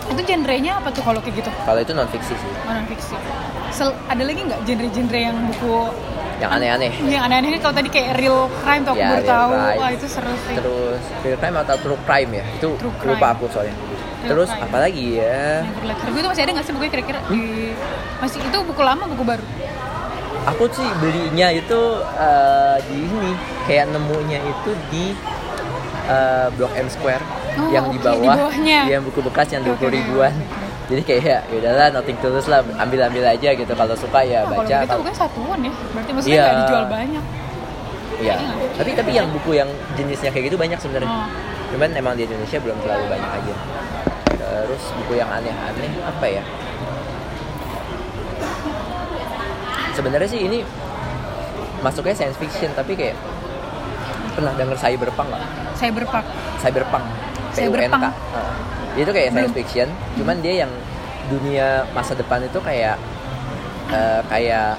Itu 0.08 0.20
genrenya 0.22 0.72
apa 0.76 0.88
tuh 0.88 1.02
kalau 1.02 1.20
kayak 1.20 1.36
gitu? 1.38 1.50
Kalau 1.58 1.80
itu 1.80 1.92
non 1.92 2.08
fiksi 2.08 2.32
sih. 2.32 2.50
Non 2.64 2.84
fiksi 2.84 3.16
Sel, 3.68 3.92
ada 4.06 4.22
lagi 4.22 4.40
nggak 4.40 4.60
genre-genre 4.64 5.18
yang 5.20 5.36
buku 5.44 5.74
yang 6.38 6.50
aneh-aneh? 6.50 6.92
Yang 7.02 7.22
aneh-aneh 7.24 7.58
kalau 7.58 7.74
tadi 7.74 7.88
kayak 7.88 8.14
real 8.16 8.46
crime 8.56 8.82
tuh 8.82 8.94
aku 8.94 9.02
Ya, 9.02 9.10
baru 9.10 9.24
tahu. 9.26 9.50
crime. 9.52 9.76
wah 9.76 9.90
itu 9.90 10.06
seru 10.06 10.34
sih. 10.38 10.54
Terus 10.54 11.00
real 11.20 11.36
crime 11.36 11.56
atau 11.58 11.76
true 11.76 12.00
crime 12.00 12.30
ya? 12.32 12.44
Itu 12.54 12.68
True 12.78 12.94
crime. 12.94 13.10
lupa 13.12 13.26
aku 13.34 13.44
soalnya. 13.48 13.74
Real 13.74 14.28
terus 14.28 14.48
crime. 14.48 14.64
apalagi 14.64 15.04
ya? 15.18 15.66
Go 16.06 16.16
itu 16.16 16.28
masih 16.28 16.42
ada 16.42 16.52
nggak 16.54 16.64
sih 16.64 16.72
bukunya 16.72 16.92
kira-kira 16.94 17.18
di 17.26 17.42
masih 18.18 18.38
itu 18.40 18.58
buku 18.62 18.80
lama 18.80 19.04
buku 19.04 19.22
baru? 19.24 19.44
Aku 20.46 20.64
sih 20.70 20.86
belinya 20.96 21.48
itu 21.50 21.80
eh, 22.16 22.76
di 22.86 22.96
ini. 23.02 23.32
Kayak 23.66 23.92
nemunya 23.92 24.40
itu 24.40 24.70
di 24.88 25.04
eh, 26.08 26.48
Blok 26.54 26.72
M 26.72 26.88
Square 26.88 27.20
Oh, 27.58 27.68
yang 27.68 27.84
di 27.86 27.98
oke, 27.98 27.98
di 27.98 28.06
bawah 28.22 28.34
bawahnya. 28.38 28.78
yang 28.86 29.02
buku 29.02 29.20
bekas 29.20 29.48
yang 29.50 29.62
dua 29.62 29.74
puluh 29.74 29.92
ribuan 29.92 30.30
jadi 30.86 31.02
kayak 31.02 31.22
ya 31.22 31.38
udahlah 31.52 31.86
nothing 31.92 32.16
tulus 32.16 32.46
lah 32.46 32.62
ambil 32.78 33.04
ambil 33.04 33.24
aja 33.26 33.50
gitu 33.52 33.72
kalau 33.72 33.92
suka 33.92 34.22
ya 34.22 34.40
kalau 34.42 34.62
baca 34.62 34.76
kalau- 34.80 35.02
bukan 35.02 35.14
satuan 35.14 35.58
ya 35.60 35.72
berarti 35.92 36.10
maksudnya 36.12 36.32
Iya. 36.32 36.44
nggak 36.44 36.58
dijual 36.62 36.84
banyak 36.88 37.24
Iya. 38.18 38.34
Nggak. 38.34 38.74
Tapi 38.74 38.90
tapi 38.96 39.10
yang 39.12 39.30
buku 39.30 39.50
yang 39.54 39.68
jenisnya 39.94 40.26
kayak 40.28 40.50
gitu 40.50 40.58
banyak 40.58 40.74
sebenarnya. 40.76 41.06
Oh. 41.06 41.30
Cuman 41.70 41.86
emang 41.92 42.18
di 42.18 42.26
Indonesia 42.26 42.58
belum 42.58 42.74
terlalu 42.80 43.04
banyak 43.08 43.30
aja. 43.32 43.54
Terus 44.34 44.82
buku 44.98 45.12
yang 45.14 45.30
aneh-aneh 45.30 45.92
apa 46.02 46.26
ya? 46.26 46.42
Sebenarnya 49.92 50.26
sih 50.26 50.40
ini 50.40 50.58
masuknya 51.78 52.14
science 52.14 52.38
fiction 52.38 52.70
tapi 52.74 52.94
kayak 52.94 53.14
pernah 54.34 54.50
denger 54.54 54.74
cyberpunk 54.74 55.28
nggak? 55.28 55.44
Cyberpunk. 55.74 56.26
Cyberpunk. 56.58 57.04
PUNK. 57.60 58.04
Dia 58.90 59.02
itu 59.02 59.12
kayak 59.12 59.28
science 59.30 59.54
fiction, 59.54 59.88
cuman 60.14 60.36
dia 60.38 60.54
yang 60.62 60.72
dunia 61.28 61.66
masa 61.90 62.12
depan 62.12 62.40
itu 62.40 62.58
kayak 62.58 62.96
eh, 63.88 64.20
kayak 64.26 64.78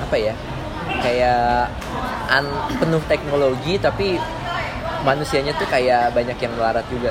apa 0.00 0.16
ya? 0.16 0.34
Kayak 0.98 1.70
an- 2.28 2.58
penuh 2.76 3.02
teknologi 3.06 3.74
tapi 3.76 4.18
manusianya 5.02 5.54
tuh 5.54 5.66
kayak 5.66 6.10
banyak 6.12 6.34
yang 6.36 6.52
melarat 6.54 6.86
juga. 6.86 7.10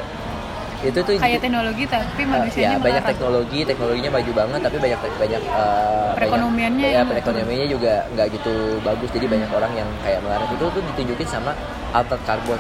Itu 0.80 1.02
tuh 1.02 1.18
Kayak 1.18 1.42
teknologi 1.42 1.84
tapi 1.84 2.22
Eh, 2.22 2.28
manusianya 2.28 2.68
ya 2.70 2.78
banyak 2.78 3.02
melarat. 3.02 3.10
teknologi 3.10 3.60
teknologinya 3.66 4.12
maju 4.14 4.32
banget 4.36 4.60
tapi 4.62 4.78
banyak 4.78 5.00
banyak 5.18 5.42
eh, 5.42 6.10
Perekonomiannya 6.14 6.86
banyak, 6.86 6.96
ya 6.96 7.02
perekonomiannya 7.04 7.68
juga 7.68 7.94
nggak 8.14 8.28
gitu 8.32 8.54
bagus 8.80 9.10
jadi 9.10 9.26
banyak 9.26 9.50
orang 9.50 9.72
yang 9.74 9.90
kayak 10.00 10.20
melarat 10.22 10.46
itu 10.48 10.62
tuh 10.64 10.84
ditunjukin 10.86 11.28
sama 11.28 11.52
Altered 11.92 12.22
Carbon 12.24 12.60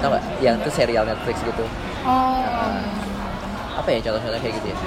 tau 0.00 0.10
nggak? 0.14 0.24
Yang 0.40 0.54
tuh 0.66 0.72
serial 0.74 1.04
Netflix 1.06 1.36
gitu. 1.42 1.64
Oh. 2.06 2.44
apa 3.78 3.94
ya 3.94 4.02
contoh-contoh 4.02 4.40
kayak 4.42 4.54
gitu 4.58 4.68
ya? 4.74 4.78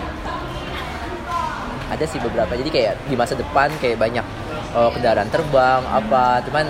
Ada 1.91 2.05
sih 2.07 2.19
beberapa. 2.19 2.53
Jadi 2.55 2.69
kayak 2.69 2.93
di 3.07 3.15
masa 3.15 3.33
depan 3.39 3.71
kayak 3.79 3.97
banyak 3.99 4.25
eh, 4.75 4.89
kendaraan 4.95 5.29
terbang 5.31 5.81
apa 5.87 6.43
cuman 6.47 6.65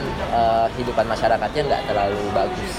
kehidupan 0.78 1.06
masyarakatnya 1.10 1.62
nggak 1.66 1.82
terlalu 1.90 2.22
bagus. 2.34 2.72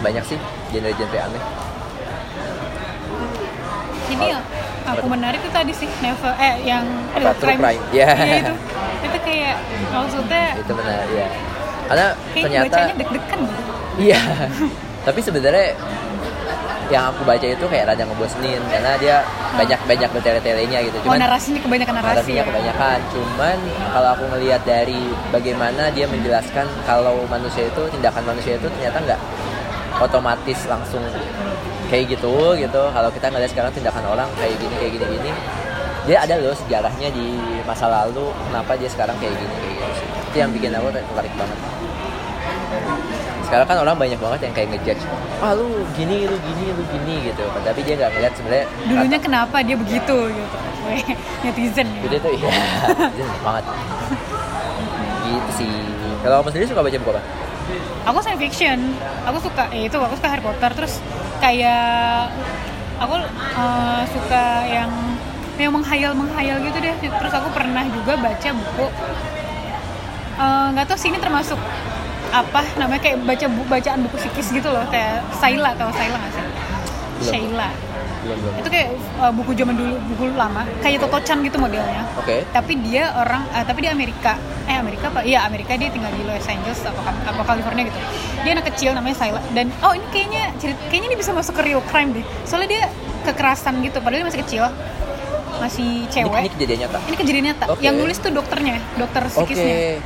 Banyak 0.00 0.24
sih 0.24 0.38
genre-genre 0.72 1.18
aneh. 1.20 1.42
Ini 4.10 4.28
Oh, 4.34 4.42
aku 4.96 5.06
menarik 5.06 5.38
itu 5.42 5.50
tadi 5.52 5.72
sih 5.74 5.88
Never 6.02 6.32
eh 6.38 6.54
yang 6.66 6.84
Apa, 7.14 7.30
True 7.38 7.56
Crime? 7.56 7.82
Iya. 7.94 8.08
Iya 8.14 8.36
itu. 8.42 8.54
Itu 9.06 9.18
kayak 9.22 9.56
maksudnya 9.90 10.44
itu 10.58 10.72
benar 10.74 11.06
ya 11.10 11.28
karena 11.90 12.06
kayak 12.30 12.44
ternyata 12.46 12.66
bacanya 12.70 12.94
deg-degan 12.94 13.40
gitu. 13.42 13.62
Iya. 13.98 14.20
Tapi 15.06 15.18
sebenarnya 15.26 15.68
yang 16.90 17.04
aku 17.14 17.22
baca 17.22 17.46
itu 17.46 17.64
kayak 17.70 17.84
rada 17.94 18.02
ngebosenin 18.02 18.62
karena 18.66 18.98
dia 18.98 19.16
banyak 19.54 19.78
banyak 19.86 20.10
bertele-telenya 20.10 20.78
gitu. 20.90 20.96
Oh 21.02 21.04
Cuman 21.10 21.22
narasinya 21.22 21.60
kebanyakan 21.62 21.94
narasi. 21.98 22.10
narasinya 22.14 22.42
ya. 22.42 22.48
kebanyakan. 22.50 22.98
Cuman 23.14 23.56
kalau 23.94 24.08
aku 24.14 24.24
ngelihat 24.34 24.62
dari 24.66 25.02
bagaimana 25.30 25.82
dia 25.94 26.06
menjelaskan 26.10 26.66
kalau 26.86 27.26
manusia 27.30 27.66
itu 27.70 27.82
tindakan 27.94 28.22
manusia 28.26 28.58
itu 28.58 28.66
ternyata 28.66 28.98
nggak 29.06 29.20
otomatis 30.00 30.58
langsung 30.66 31.04
kayak 31.92 32.16
gitu 32.16 32.56
gitu. 32.56 32.82
Kalau 32.90 33.10
kita 33.12 33.26
ngeliat 33.30 33.50
sekarang 33.52 33.72
tindakan 33.76 34.04
orang 34.08 34.28
kayak 34.40 34.56
gini 34.58 34.74
kayak 34.80 34.92
gini 34.96 35.04
gini, 35.20 35.30
dia 36.08 36.18
ada 36.24 36.34
loh 36.40 36.56
sejarahnya 36.56 37.08
di 37.12 37.36
masa 37.68 37.86
lalu 37.86 38.32
kenapa 38.48 38.74
dia 38.80 38.88
sekarang 38.88 39.14
kayak 39.20 39.36
gini 39.36 39.54
kayak 39.54 39.76
gitu. 39.76 40.04
Itu 40.32 40.36
yang 40.40 40.50
bikin 40.50 40.72
aku 40.74 40.88
tertarik 40.90 41.34
banget 41.36 41.58
sekarang 43.50 43.66
kan 43.66 43.78
orang 43.82 43.98
banyak 43.98 44.14
banget 44.22 44.40
yang 44.46 44.54
kayak 44.54 44.68
ngejudge 44.70 45.02
ah 45.42 45.50
lu 45.58 45.82
gini 45.98 46.22
lu 46.30 46.38
gini 46.38 46.70
lu 46.70 46.82
gini 46.86 47.14
gitu 47.34 47.42
tapi 47.66 47.82
dia 47.82 47.98
nggak 47.98 48.10
ngeliat 48.14 48.32
sebenarnya 48.38 48.66
Dulunya 48.86 49.18
kenapa 49.18 49.56
dia 49.66 49.74
begitu 49.74 50.16
gitu. 50.30 50.56
Weh, 50.86 51.02
netizen 51.42 51.86
ya. 51.90 52.00
gitu 52.06 52.16
tuh 52.22 52.32
iya 52.38 52.50
banget 53.46 53.64
gitu 55.26 55.50
sih 55.58 55.72
kalau 56.22 56.34
kamu 56.40 56.48
sendiri 56.54 56.66
suka 56.70 56.80
baca 56.86 56.98
buku 57.02 57.10
apa 57.10 57.22
Aku 58.08 58.18
science 58.24 58.40
fiction. 58.40 58.78
Aku 59.28 59.38
suka 59.42 59.68
eh, 59.74 59.86
itu 59.86 59.96
aku 59.96 60.14
suka 60.16 60.28
Harry 60.32 60.44
Potter 60.44 60.70
terus 60.72 60.98
kayak 61.38 62.32
aku 63.00 63.16
eh, 63.56 64.02
suka 64.10 64.44
yang 64.68 64.90
yang 65.60 65.72
menghayal 65.76 66.12
menghayal 66.16 66.56
gitu 66.64 66.78
deh. 66.80 66.94
Terus 67.00 67.32
aku 67.34 67.48
pernah 67.52 67.84
juga 67.90 68.16
baca 68.16 68.48
buku 68.54 68.86
eh, 70.40 70.66
nggak 70.74 70.84
tahu 70.88 70.98
sih 70.98 71.08
ini 71.12 71.18
termasuk 71.20 71.60
apa 72.30 72.62
namanya 72.78 73.02
kayak 73.02 73.18
baca 73.26 73.46
bu, 73.50 73.62
bacaan 73.66 74.06
buku 74.06 74.16
psikis 74.22 74.54
gitu 74.54 74.70
loh 74.70 74.86
kayak 74.86 75.18
Saila 75.34 75.74
tahu 75.74 75.90
Saila 75.90 76.14
nggak 76.14 76.32
sih? 76.32 76.44
Belum. 77.26 77.89
Belum 78.20 78.36
belum 78.36 78.52
Itu 78.60 78.68
kayak 78.68 78.88
eh, 78.96 79.32
buku 79.32 79.50
zaman 79.56 79.74
dulu 79.76 79.94
buku 80.12 80.24
lama. 80.36 80.62
Kayak 80.84 80.98
Toto 81.06 81.18
Chan 81.24 81.38
gitu 81.40 81.56
modelnya. 81.56 82.02
oke. 82.20 82.36
Tapi 82.52 82.72
dia 82.84 83.12
orang 83.16 83.42
eh, 83.52 83.64
tapi 83.64 83.78
dia 83.84 83.92
Amerika. 83.96 84.36
Eh 84.68 84.76
Amerika 84.76 85.08
apa? 85.10 85.20
Iya 85.24 85.48
Amerika 85.48 85.74
dia 85.74 85.88
tinggal 85.88 86.12
di 86.14 86.22
Los 86.24 86.46
Angeles 86.46 86.80
apa, 86.84 87.00
apa 87.10 87.42
California 87.42 87.88
gitu. 87.88 87.98
Dia 88.44 88.50
anak 88.56 88.66
kecil 88.72 88.90
namanya 88.92 89.16
Syla 89.18 89.40
dan 89.56 89.72
oh 89.82 89.92
ini 89.96 90.06
kayaknya 90.12 90.44
cerit 90.60 90.78
kayaknya 90.92 91.08
ini 91.12 91.16
bisa 91.18 91.30
masuk 91.32 91.56
ke 91.58 91.62
real 91.64 91.82
crime 91.88 92.10
deh. 92.14 92.24
Soalnya 92.44 92.68
dia 92.68 92.82
kekerasan 93.24 93.80
gitu 93.84 93.98
padahal 94.04 94.24
dia 94.24 94.28
masih 94.28 94.40
kecil. 94.44 94.64
Masih 95.60 96.08
ini, 96.08 96.12
cewek. 96.12 96.40
ini 96.40 96.50
kejadian 96.56 96.78
nyata? 96.88 96.98
Ini 97.04 97.16
kejadian 97.20 97.44
nyata. 97.52 97.64
Oke. 97.68 97.82
yang 97.84 97.94
nulis 98.00 98.16
tuh 98.16 98.32
dokternya 98.32 98.80
dokter 98.96 99.22
oke. 99.28 99.44
Psikisnya 99.44 100.00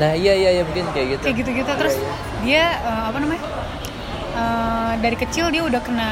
nah 0.00 0.16
iya 0.16 0.32
iya 0.32 0.50
iya 0.56 0.62
mungkin 0.64 0.88
kayak 0.96 1.06
gitu. 1.18 1.22
Kayak 1.28 1.36
gitu-gitu. 1.44 1.72
Terus 1.74 1.94
dia 2.46 2.78
eh, 2.78 3.02
apa 3.10 3.18
namanya? 3.18 3.42
Eh, 4.30 4.92
dari 5.02 5.16
kecil 5.18 5.50
dia 5.50 5.62
udah 5.66 5.80
kena 5.82 6.10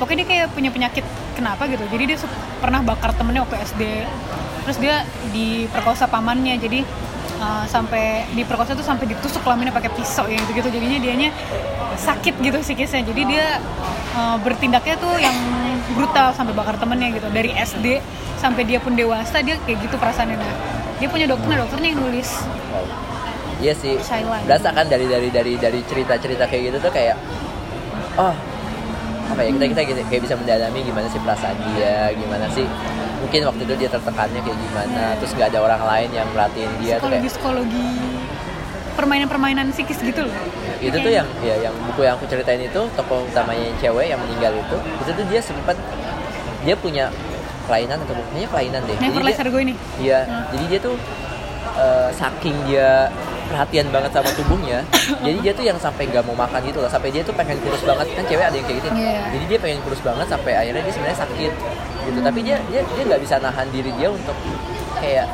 pokoknya 0.00 0.24
dia 0.24 0.28
kayak 0.28 0.46
punya 0.52 0.70
penyakit 0.70 1.04
kenapa 1.34 1.66
gitu? 1.70 1.84
Jadi 1.88 2.04
dia 2.14 2.18
pernah 2.62 2.80
bakar 2.80 3.12
temennya 3.16 3.44
waktu 3.44 3.56
SD 3.62 3.82
terus 4.64 4.80
dia 4.80 5.04
diperkosa 5.28 6.08
pamannya 6.08 6.56
jadi 6.56 6.80
eh, 7.36 7.64
sampai 7.68 8.24
diperkosa 8.32 8.72
tuh 8.72 8.80
sampai 8.80 9.12
ditusuk 9.12 9.44
kelaminnya 9.44 9.76
pakai 9.76 9.92
pisau 9.92 10.24
ya 10.24 10.40
gitu 10.40 10.56
gitu 10.56 10.80
jadinya 10.80 10.98
dianya 11.04 11.28
sakit 12.00 12.40
gitu 12.40 12.64
psikisnya 12.64 13.04
jadi 13.04 13.22
dia 13.28 13.46
eh, 14.16 14.36
bertindaknya 14.40 14.96
tuh 14.96 15.20
yang 15.20 15.36
brutal 15.92 16.32
sampai 16.32 16.56
bakar 16.56 16.80
temennya 16.80 17.12
gitu. 17.12 17.28
Dari 17.28 17.52
SD 17.52 18.00
sampai 18.40 18.64
dia 18.64 18.80
pun 18.80 18.96
dewasa 18.96 19.44
dia 19.44 19.60
kayak 19.68 19.84
gitu 19.84 19.96
perasaannya. 20.00 20.36
Nah 20.40 20.54
dia 20.96 21.08
punya 21.10 21.26
dokter 21.28 21.52
dokternya 21.60 21.88
yang 21.92 22.00
nulis. 22.00 22.28
Iya 23.60 23.74
sih. 23.76 24.00
Berasa 24.48 24.72
kan 24.72 24.88
dari 24.88 25.04
dari 25.04 25.28
dari 25.28 25.60
dari 25.60 25.80
cerita-cerita 25.84 26.48
kayak 26.48 26.62
gitu 26.72 26.78
tuh 26.80 26.92
kayak 26.92 27.16
oh 28.16 28.34
apa 29.24 29.40
ya 29.40 29.50
kita 29.56 29.66
kita 29.72 29.80
gitu, 29.88 30.00
kayak 30.12 30.22
bisa 30.28 30.34
mendalami 30.36 30.78
gimana 30.84 31.06
sih 31.08 31.20
perasaan 31.20 31.56
dia, 31.72 32.12
gimana 32.12 32.46
sih 32.52 32.66
mungkin 33.24 33.40
waktu 33.48 33.62
itu 33.64 33.74
dia 33.80 33.88
tertekannya 33.88 34.40
kayak 34.44 34.58
gimana, 34.58 35.02
terus 35.16 35.32
nggak 35.32 35.48
ada 35.54 35.60
orang 35.64 35.82
lain 35.82 36.08
yang 36.12 36.26
merhatiin 36.36 36.72
dia 36.84 36.94
tuh 37.00 37.08
psikologi 37.08 37.16
kayak 37.16 37.32
psikologi 37.32 37.88
permainan-permainan 38.94 39.66
psikis 39.74 39.98
gitu 40.06 40.20
loh. 40.22 40.34
Itu 40.78 40.96
tuh 41.02 41.10
yang 41.10 41.26
ya 41.42 41.56
yang 41.58 41.74
buku 41.90 42.06
yang 42.06 42.14
aku 42.14 42.30
ceritain 42.30 42.62
itu 42.62 42.80
tokoh 42.94 43.26
utamanya 43.26 43.64
yang 43.74 43.78
cewek 43.82 44.06
yang 44.12 44.20
meninggal 44.22 44.52
itu 44.54 44.76
itu 45.02 45.10
tuh 45.10 45.24
dia 45.26 45.40
sempat 45.42 45.76
dia 46.62 46.76
punya 46.78 47.10
kelainan 47.66 47.98
atau 48.04 48.14
bukannya 48.14 48.48
kelainan 48.48 48.80
deh. 48.86 48.96
Never 49.02 49.24
Jadi 49.24 49.32
dia- 49.34 49.50
Go 49.50 49.58
ini. 49.58 49.74
Iya, 49.98 50.20
jadi 50.52 50.64
dia 50.70 50.80
tuh 50.84 50.94
eh, 51.74 52.08
saking 52.14 52.56
dia 52.70 53.08
perhatian 53.44 53.86
banget 53.92 54.10
sama 54.10 54.30
tubuhnya, 54.32 54.80
jadi 55.20 55.38
dia 55.40 55.52
tuh 55.52 55.64
yang 55.64 55.78
sampai 55.78 56.08
nggak 56.08 56.24
mau 56.24 56.36
makan 56.36 56.60
gitu 56.64 56.80
loh, 56.80 56.88
sampai 56.88 57.12
dia 57.12 57.20
tuh 57.20 57.34
pengen 57.36 57.60
kurus 57.60 57.84
banget 57.84 58.06
kan 58.12 58.24
cewek 58.24 58.44
ada 58.44 58.56
yang 58.56 58.66
kayak 58.66 58.78
gitu. 58.80 58.88
Iya. 58.96 59.20
Jadi 59.32 59.44
dia 59.46 59.58
pengen 59.60 59.80
kurus 59.84 60.00
banget 60.00 60.26
sampai 60.26 60.52
akhirnya 60.56 60.82
dia 60.82 60.92
sebenarnya 60.92 61.18
sakit 61.22 61.52
gitu, 62.04 62.18
tapi 62.20 62.38
dia 62.40 62.56
dia 62.68 62.80
dia 62.82 63.02
nggak 63.04 63.20
bisa 63.20 63.34
nahan 63.40 63.66
diri 63.68 63.90
dia 63.96 64.08
untuk 64.08 64.36
kayak 64.98 65.26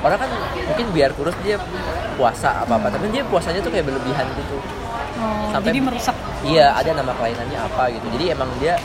orang 0.00 0.18
kan 0.20 0.30
mungkin 0.68 0.86
biar 0.94 1.10
kurus 1.12 1.36
dia 1.44 1.56
puasa 2.16 2.64
apa 2.64 2.74
apa, 2.76 2.88
tapi 2.88 3.12
dia 3.12 3.22
puasanya 3.24 3.60
tuh 3.60 3.70
kayak 3.70 3.86
berlebihan 3.86 4.26
gitu. 4.36 4.56
oh, 5.18 5.52
Sampai- 5.52 5.70
jadi 5.72 5.80
merusak 5.84 6.16
Iya, 6.38 6.70
ada 6.70 6.94
nama 6.94 7.10
kelainannya 7.18 7.58
apa 7.58 7.90
gitu. 7.90 8.06
Jadi 8.14 8.30
emang 8.30 8.46
dia 8.62 8.78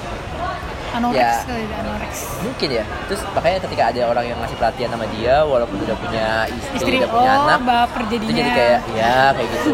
anoreks 0.94 1.20
Ya. 1.20 1.50
kali 1.50 1.66
ya, 1.66 1.76
anoreks 1.82 2.20
mungkin 2.46 2.70
ya. 2.70 2.84
Terus 3.10 3.22
makanya 3.34 3.60
ketika 3.66 3.84
ada 3.90 4.02
orang 4.06 4.26
yang 4.30 4.38
ngasih 4.40 4.58
perhatian 4.62 4.90
sama 4.94 5.06
dia, 5.14 5.36
walaupun 5.42 5.78
udah 5.82 5.98
punya 5.98 6.28
istri, 6.48 6.78
istri 6.78 6.96
udah 7.02 7.10
punya 7.10 7.32
oh 7.34 7.46
anak, 7.50 7.60
baper 7.66 8.02
itu 8.06 8.12
jadinya 8.14 8.36
jadi 8.38 8.52
kayak 8.54 8.80
ya 8.94 9.18
kayak 9.34 9.50
gitu 9.58 9.74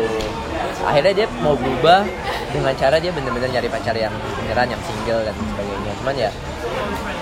akhirnya 0.86 1.14
dia 1.24 1.28
mau 1.44 1.56
berubah 1.60 2.08
dengan 2.50 2.74
cara 2.74 2.96
dia 2.98 3.12
bener-bener 3.12 3.50
nyari 3.52 3.70
pacar 3.70 3.96
yang 3.96 4.14
beneran 4.40 4.68
yang 4.72 4.82
single 4.88 5.22
dan 5.28 5.36
sebagainya 5.36 5.94
cuman 6.02 6.16
ya 6.16 6.32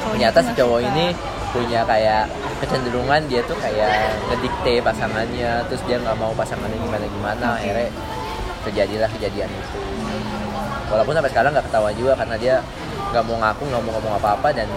ternyata 0.07 0.39
si 0.45 0.51
cowok 0.55 0.79
suka. 0.79 0.89
ini 0.93 1.05
punya 1.51 1.81
kayak 1.87 2.23
kecenderungan 2.61 3.21
dia 3.25 3.41
tuh 3.47 3.57
kayak 3.57 4.13
ngedikte 4.29 4.73
pasangannya 4.83 5.65
terus 5.67 5.81
dia 5.89 5.97
nggak 5.97 6.17
mau 6.19 6.31
pasangannya 6.37 6.77
gimana 6.77 7.05
gimana 7.09 7.45
Oke. 7.55 7.59
akhirnya 7.65 7.89
terjadilah 8.67 9.09
kejadian 9.17 9.49
itu 9.49 9.69
walaupun 10.87 11.13
sampai 11.17 11.31
sekarang 11.33 11.51
nggak 11.55 11.65
ketahuan 11.67 11.95
juga 11.97 12.13
karena 12.15 12.35
dia 12.39 12.55
nggak 13.11 13.23
mau 13.23 13.37
ngaku 13.39 13.63
nggak 13.67 13.81
mau 13.83 13.91
ngomong 13.97 14.13
apa-apa 14.19 14.49
dan 14.51 14.67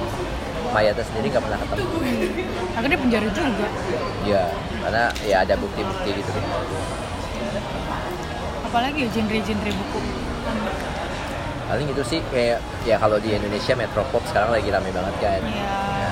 mayatnya 0.71 1.05
sendiri 1.07 1.27
nggak 1.35 1.45
pernah 1.45 1.59
ketemu. 1.59 1.97
Akhirnya 2.79 2.91
dia 2.95 3.01
penjara 3.03 3.27
juga. 3.35 3.67
Ya 4.23 4.45
karena 4.81 5.05
ya 5.27 5.37
ada 5.43 5.55
bukti-bukti 5.59 6.11
gitu. 6.23 6.31
Apalagi 8.71 8.99
ya 9.05 9.09
genre-genre 9.11 9.71
buku. 9.75 10.01
Paling 11.71 11.87
itu 11.87 12.03
sih 12.03 12.19
kayak 12.35 12.59
ya 12.83 12.99
kalau 12.99 13.19
di 13.23 13.35
Indonesia 13.35 13.75
Metropop 13.79 14.23
sekarang 14.27 14.51
lagi 14.55 14.71
rame 14.71 14.91
banget 14.91 15.15
kan. 15.23 15.43
Ya 15.43 16.11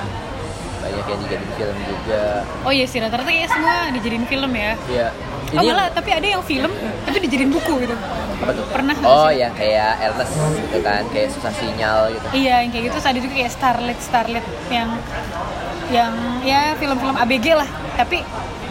banyak 0.79 1.05
yang 1.05 1.19
dijadiin 1.23 1.51
film 1.55 1.77
juga 1.83 2.23
oh 2.63 2.71
iya 2.71 2.85
sih 2.87 2.97
rata-rata 2.99 3.29
kayak 3.29 3.49
semua 3.51 3.75
dijadiin 3.91 4.25
film 4.25 4.51
ya 4.51 4.71
Iya. 4.87 5.07
oh 5.53 5.63
malah 5.63 5.87
tapi 5.91 6.09
ada 6.13 6.27
yang 6.27 6.43
film 6.43 6.71
tapi 7.03 7.17
dijadiin 7.21 7.51
buku 7.51 7.73
gitu 7.83 7.95
apa 8.39 8.51
tuh? 8.55 8.65
pernah 8.71 8.95
Oh, 9.03 9.27
yang 9.27 9.51
kayak 9.51 9.99
Ernest 9.99 10.31
gitu 10.31 10.79
kan, 10.79 11.03
kayak 11.11 11.27
susah 11.35 11.51
sinyal 11.51 12.07
gitu. 12.15 12.23
Iya, 12.31 12.63
yang 12.63 12.71
kayak 12.71 12.83
gitu. 12.87 12.97
Ada 13.03 13.19
juga 13.19 13.33
kayak 13.35 13.51
Starlet, 13.51 13.99
Starlet 13.99 14.45
yang 14.71 14.89
yang 15.91 16.13
ya 16.39 16.71
film-film 16.79 17.19
ABG 17.19 17.51
lah. 17.51 17.67
Tapi 17.99 18.23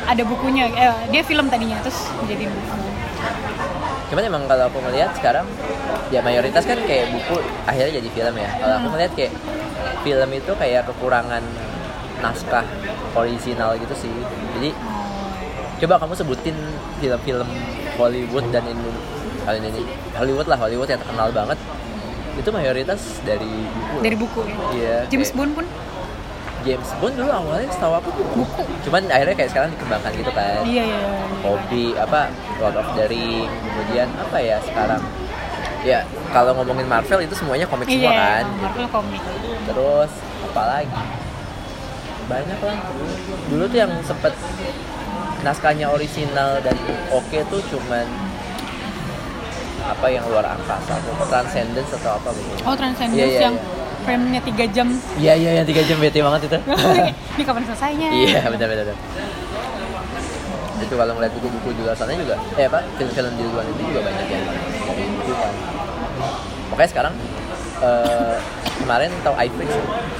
ada 0.08 0.22
bukunya. 0.24 0.72
Eh, 0.72 1.12
dia 1.12 1.20
film 1.20 1.52
tadinya 1.52 1.76
terus 1.84 2.08
jadi 2.24 2.48
buku. 2.48 2.76
Cuman 4.08 4.22
emang 4.24 4.42
kalau 4.48 4.72
aku 4.72 4.80
ngeliat 4.80 5.12
sekarang 5.20 5.44
ya 6.08 6.24
mayoritas 6.24 6.64
kan 6.64 6.80
kayak 6.88 7.12
buku 7.12 7.36
akhirnya 7.68 8.00
jadi 8.00 8.08
film 8.08 8.34
ya. 8.40 8.50
Kalau 8.56 8.74
aku 8.80 8.86
ngeliat 8.96 9.12
kayak 9.12 9.32
film 10.00 10.30
itu 10.32 10.52
kayak 10.56 10.82
kekurangan 10.88 11.44
naskah 12.18 12.64
original 13.12 13.74
gitu 13.74 13.94
sih. 13.96 14.12
Jadi 14.54 14.70
coba 15.78 15.94
kamu 15.98 16.14
sebutin 16.14 16.56
film-film 16.98 17.48
Hollywood 17.94 18.46
dan 18.48 18.64
Indo- 18.64 19.04
kali 19.40 19.58
ini 19.60 19.80
Hollywood 20.12 20.44
lah 20.44 20.58
Hollywood 20.58 20.86
yang 20.86 20.98
terkenal 20.98 21.30
banget 21.30 21.58
itu 22.34 22.48
mayoritas 22.48 23.00
dari 23.22 23.48
buku. 23.66 23.96
Dari 24.00 24.16
buku 24.16 24.40
ya. 24.44 24.56
Iya. 24.70 24.96
James 25.08 25.26
kayak 25.26 25.36
Bond 25.36 25.52
pun 25.54 25.66
James 26.60 26.90
Bond 26.98 27.14
dulu 27.14 27.30
awalnya 27.30 27.66
setahu 27.68 27.94
aku 27.96 28.10
buku. 28.34 28.62
Cuman 28.84 29.06
akhirnya 29.06 29.34
kayak 29.34 29.50
sekarang 29.50 29.70
dikembangkan 29.72 30.12
gitu 30.12 30.30
kan. 30.32 30.60
iya 30.62 30.84
iya. 30.84 30.98
iya. 30.98 31.10
hobi 31.38 31.94
apa 31.94 32.28
Lord 32.58 32.76
of 32.76 32.88
the 32.92 33.06
Ring 33.06 33.46
kemudian 33.46 34.10
apa 34.12 34.36
ya 34.36 34.58
sekarang 34.60 34.98
ya 35.80 36.02
kalau 36.28 36.50
ngomongin 36.52 36.84
Marvel 36.84 37.22
itu 37.22 37.32
semuanya 37.32 37.62
komik 37.64 37.86
semua 37.86 38.02
Iya, 38.04 38.10
kan 38.12 38.44
Marvel 38.58 38.86
komik. 38.90 39.22
terus 39.64 40.10
apa 40.44 40.62
lagi 40.68 41.02
banyak 42.28 42.60
lah 42.60 42.76
dulu 43.48 43.64
tuh 43.66 43.78
yang 43.78 43.92
sempet 44.02 44.32
naskahnya 45.40 45.88
original 45.88 46.60
dan 46.60 46.76
oke 47.10 47.38
tuh 47.48 47.60
cuman 47.66 48.04
apa 49.80 50.06
yang 50.06 50.24
luar 50.26 50.44
angkasa 50.44 51.00
tuh 51.00 51.14
Transcendence 51.24 51.90
atau 51.94 52.10
apa 52.14 52.28
gitu 52.30 52.52
Oh, 52.62 52.74
Transcendence 52.74 53.16
Iya, 53.16 53.26
iya, 53.30 53.40
yang 53.42 53.54
iya. 53.56 54.04
frame-nya 54.04 54.40
3 54.42 54.68
jam. 54.68 54.88
iya 55.16 55.32
iya 55.34 55.50
yang 55.56 55.66
tiga 55.66 55.80
jam 55.82 55.96
bete 55.96 56.20
banget 56.20 56.40
itu 56.44 56.58
Ini 57.34 57.42
kapan 57.42 57.62
selesainya? 57.64 58.08
Iya 58.10 58.40
benar 58.46 58.68
benar. 58.68 58.84
benar. 58.84 58.96
Itu 60.78 60.94
kalau 60.94 61.12
ngeliat 61.12 61.32
buku-buku 61.32 61.68
di 61.72 61.82
luar 61.82 61.92
sana 61.92 62.12
juga, 62.12 62.36
eh 62.54 62.64
apa 62.64 62.84
film-film 62.94 63.32
di 63.34 63.44
luar 63.44 63.64
itu 63.64 63.80
juga 63.82 64.00
banyak 64.02 64.26
yang 64.28 64.44
buku 65.16 65.32
kan. 65.32 65.52
Pokoknya 66.68 66.90
sekarang 66.90 67.14
eh, 67.80 68.34
kemarin 68.88 69.12
tau 69.20 69.36
iFlix 69.36 69.68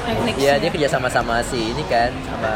Netflix. 0.05 0.35
Iya 0.37 0.55
dia 0.61 0.69
kerja 0.69 0.89
sama 0.93 1.09
sama 1.09 1.41
si 1.41 1.73
ini 1.73 1.81
kan 1.89 2.13
sama 2.29 2.53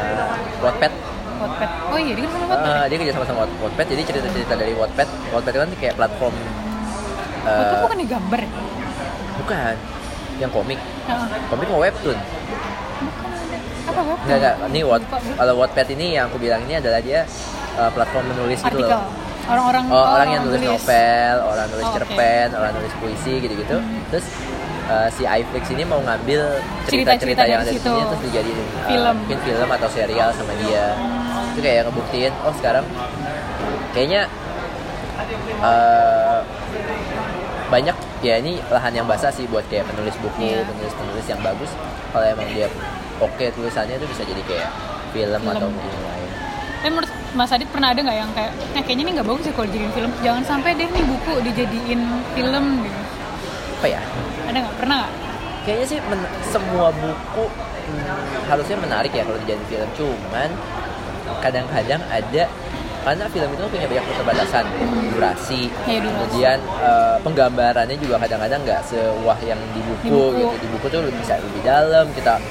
Wattpad. 0.61 0.93
Wattpad. 1.41 1.69
Oh 1.89 1.97
iya, 1.97 2.13
dia 2.13 2.23
kan 2.23 2.31
sama 2.31 2.45
Wattpad. 2.45 2.69
Eh, 2.69 2.85
dia 2.85 2.97
kerja 3.01 3.13
sama 3.17 3.25
sama 3.25 3.39
Wattpad 3.57 3.85
jadi 3.89 4.01
cerita-cerita 4.05 4.53
dari 4.53 4.73
Wattpad. 4.77 5.07
Wattpad 5.33 5.51
itu 5.51 5.59
kan 5.59 5.69
kayak 5.81 5.95
platform. 5.97 6.33
eh, 7.43 7.49
Wattpad 7.49 7.79
bukan 7.81 7.97
di 7.97 8.07
gambar 8.07 8.39
ya? 8.39 8.49
bukan 9.33 9.73
yang 10.37 10.51
komik. 10.53 10.77
Heeh. 10.79 11.27
Komik 11.49 11.67
mau 11.67 11.81
webtoon. 11.81 12.17
Apa 13.83 13.99
Wattpad? 13.99 14.25
Enggak 14.29 14.37
enggak. 14.37 14.55
Ini 14.69 14.79
Watt, 14.85 15.03
kalau 15.33 15.53
Wattpad 15.57 15.87
ini 15.91 16.05
yang 16.13 16.29
aku 16.29 16.37
bilang 16.37 16.61
ini 16.69 16.77
adalah 16.77 17.01
dia 17.01 17.25
eh, 17.73 17.89
platform 17.89 18.25
menulis 18.29 18.61
gitu 18.61 18.77
loh. 18.77 19.01
Orang-orang 19.43 19.83
Oh, 19.91 19.99
orang 19.99 20.29
yang 20.31 20.43
nulis 20.47 20.61
novel, 20.63 21.35
orang 21.43 21.67
nulis 21.67 21.83
Oh, 21.83 21.91
cerpen, 21.91 22.47
orang 22.55 22.71
nulis 22.79 22.93
puisi 22.95 23.43
gitu-gitu. 23.43 23.75
Terus 24.07 24.25
uh, 24.87 25.07
si 25.09 25.23
iFlix 25.23 25.63
ini 25.71 25.83
mau 25.83 25.99
ngambil 25.99 26.59
Cerita-cerita 26.87 27.43
yang 27.43 27.63
ada 27.63 27.71
di 27.71 27.79
sini 27.79 28.01
terus 28.03 28.21
dijadiin 28.27 28.59
uh, 28.59 28.87
Film. 28.87 29.15
mungkin 29.23 29.39
film 29.41 29.69
atau 29.69 29.87
serial 29.91 30.29
sama 30.35 30.53
dia. 30.59 30.85
Itu 31.53 31.59
kayak 31.61 31.81
ngebuktiin 31.87 32.33
oh 32.43 32.53
sekarang 32.57 32.85
kayaknya 33.93 34.25
uh, 35.61 36.41
banyak 37.69 37.95
ya 38.21 38.37
ini 38.37 38.61
lahan 38.69 38.93
yang 38.93 39.07
basah 39.09 39.33
sih 39.33 39.49
buat 39.49 39.65
kayak 39.67 39.89
penulis 39.89 40.13
buku, 40.21 40.45
Iya. 40.45 40.61
penulis-penulis 40.67 41.25
yang 41.25 41.41
bagus. 41.41 41.71
Kalau 42.13 42.25
emang 42.25 42.47
dia 42.53 42.67
oke 43.17 43.45
tulisannya 43.51 43.97
itu 43.97 44.05
bisa 44.05 44.21
jadi 44.21 44.41
kayak 44.45 44.69
film, 45.11 45.41
Film. 45.41 45.53
atau 45.57 45.67
mungkin 45.69 45.89
yang 45.89 46.05
lain. 46.05 46.29
Tapi 46.83 46.89
menurut 46.91 47.11
Mas 47.33 47.49
Adit 47.49 47.65
pernah 47.73 47.89
ada 47.89 47.99
nggak 48.03 48.17
yang 48.17 48.29
kayak, 48.37 48.51
nah 48.77 48.81
kayaknya 48.85 49.03
ini 49.07 49.11
nggak 49.17 49.27
bagus 49.27 49.43
ya 49.49 49.53
kalau 49.57 49.67
dijadiin 49.71 49.93
film. 49.93 50.11
Jangan 50.21 50.43
sampai 50.45 50.69
deh 50.77 50.85
nih 50.85 51.03
buku 51.07 51.33
dijadiin 51.41 52.01
film 52.37 52.65
gitu. 52.85 53.01
Apa 53.81 53.87
ya? 53.89 54.01
Ada 54.43 54.57
nggak? 54.59 54.75
Pernah 54.77 54.97
nggak? 54.99 55.13
kayaknya 55.63 55.87
sih 55.87 55.99
men- 56.03 56.31
semua 56.43 56.91
buku 56.91 57.47
hmm, 57.47 58.19
harusnya 58.51 58.75
menarik 58.75 59.15
ya 59.15 59.23
kalau 59.23 59.39
dijadiin 59.39 59.63
film 59.63 59.89
cuman 59.95 60.51
kadang-kadang 61.39 62.03
ada 62.11 62.43
karena 63.03 63.25
film 63.27 63.47
itu 63.47 63.63
punya 63.67 63.87
banyak 63.87 64.05
keterbatasan 64.05 64.65
durasi 65.11 65.71
Iya, 65.83 66.03
kemudian 66.03 66.59
eh, 66.59 67.15
penggambarannya 67.19 67.95
juga 67.95 68.19
kadang-kadang 68.19 68.59
nggak 68.59 68.81
sewah 68.83 69.39
yang 69.39 69.59
di 69.71 69.79
buku, 69.79 70.03
Di 70.03 70.11
buku. 70.11 70.35
gitu 70.35 70.55
di 70.59 70.67
buku 70.67 70.85
tuh 70.87 70.99
bisa 71.15 71.39
lebih 71.39 71.61
dalam 71.63 72.05
kita 72.11 72.43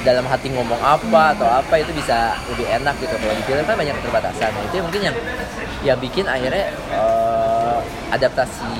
dalam 0.00 0.24
hati 0.24 0.48
ngomong 0.48 0.78
apa 0.78 1.34
atau 1.34 1.50
apa 1.50 1.74
itu 1.76 1.90
bisa 1.90 2.32
lebih 2.48 2.70
enak 2.70 2.94
gitu 2.98 3.18
kalau 3.18 3.34
di 3.34 3.44
film 3.44 3.66
kan 3.66 3.74
banyak 3.74 3.98
keterbatasan 3.98 4.48
nah, 4.48 4.62
itu 4.64 4.74
yang 4.78 4.86
mungkin 4.86 5.02
yang 5.04 5.16
yang 5.82 5.98
bikin 5.98 6.24
akhirnya 6.24 6.70
eh, 6.70 7.78
adaptasi 8.10 8.74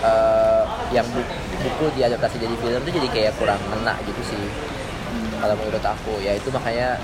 eh, 0.00 0.62
yang 0.92 1.08
bu- 1.08 1.32
buku 1.62 1.84
diadaptasi 1.94 2.36
jadi 2.38 2.54
film 2.58 2.80
itu 2.82 2.90
jadi 2.98 3.08
kayak 3.08 3.32
kurang 3.38 3.60
ngena 3.70 3.94
gitu 4.04 4.22
sih. 4.26 4.42
Kalau 5.38 5.54
menurut 5.58 5.82
aku 5.82 6.18
ya 6.20 6.34
itu 6.34 6.48
makanya 6.50 6.98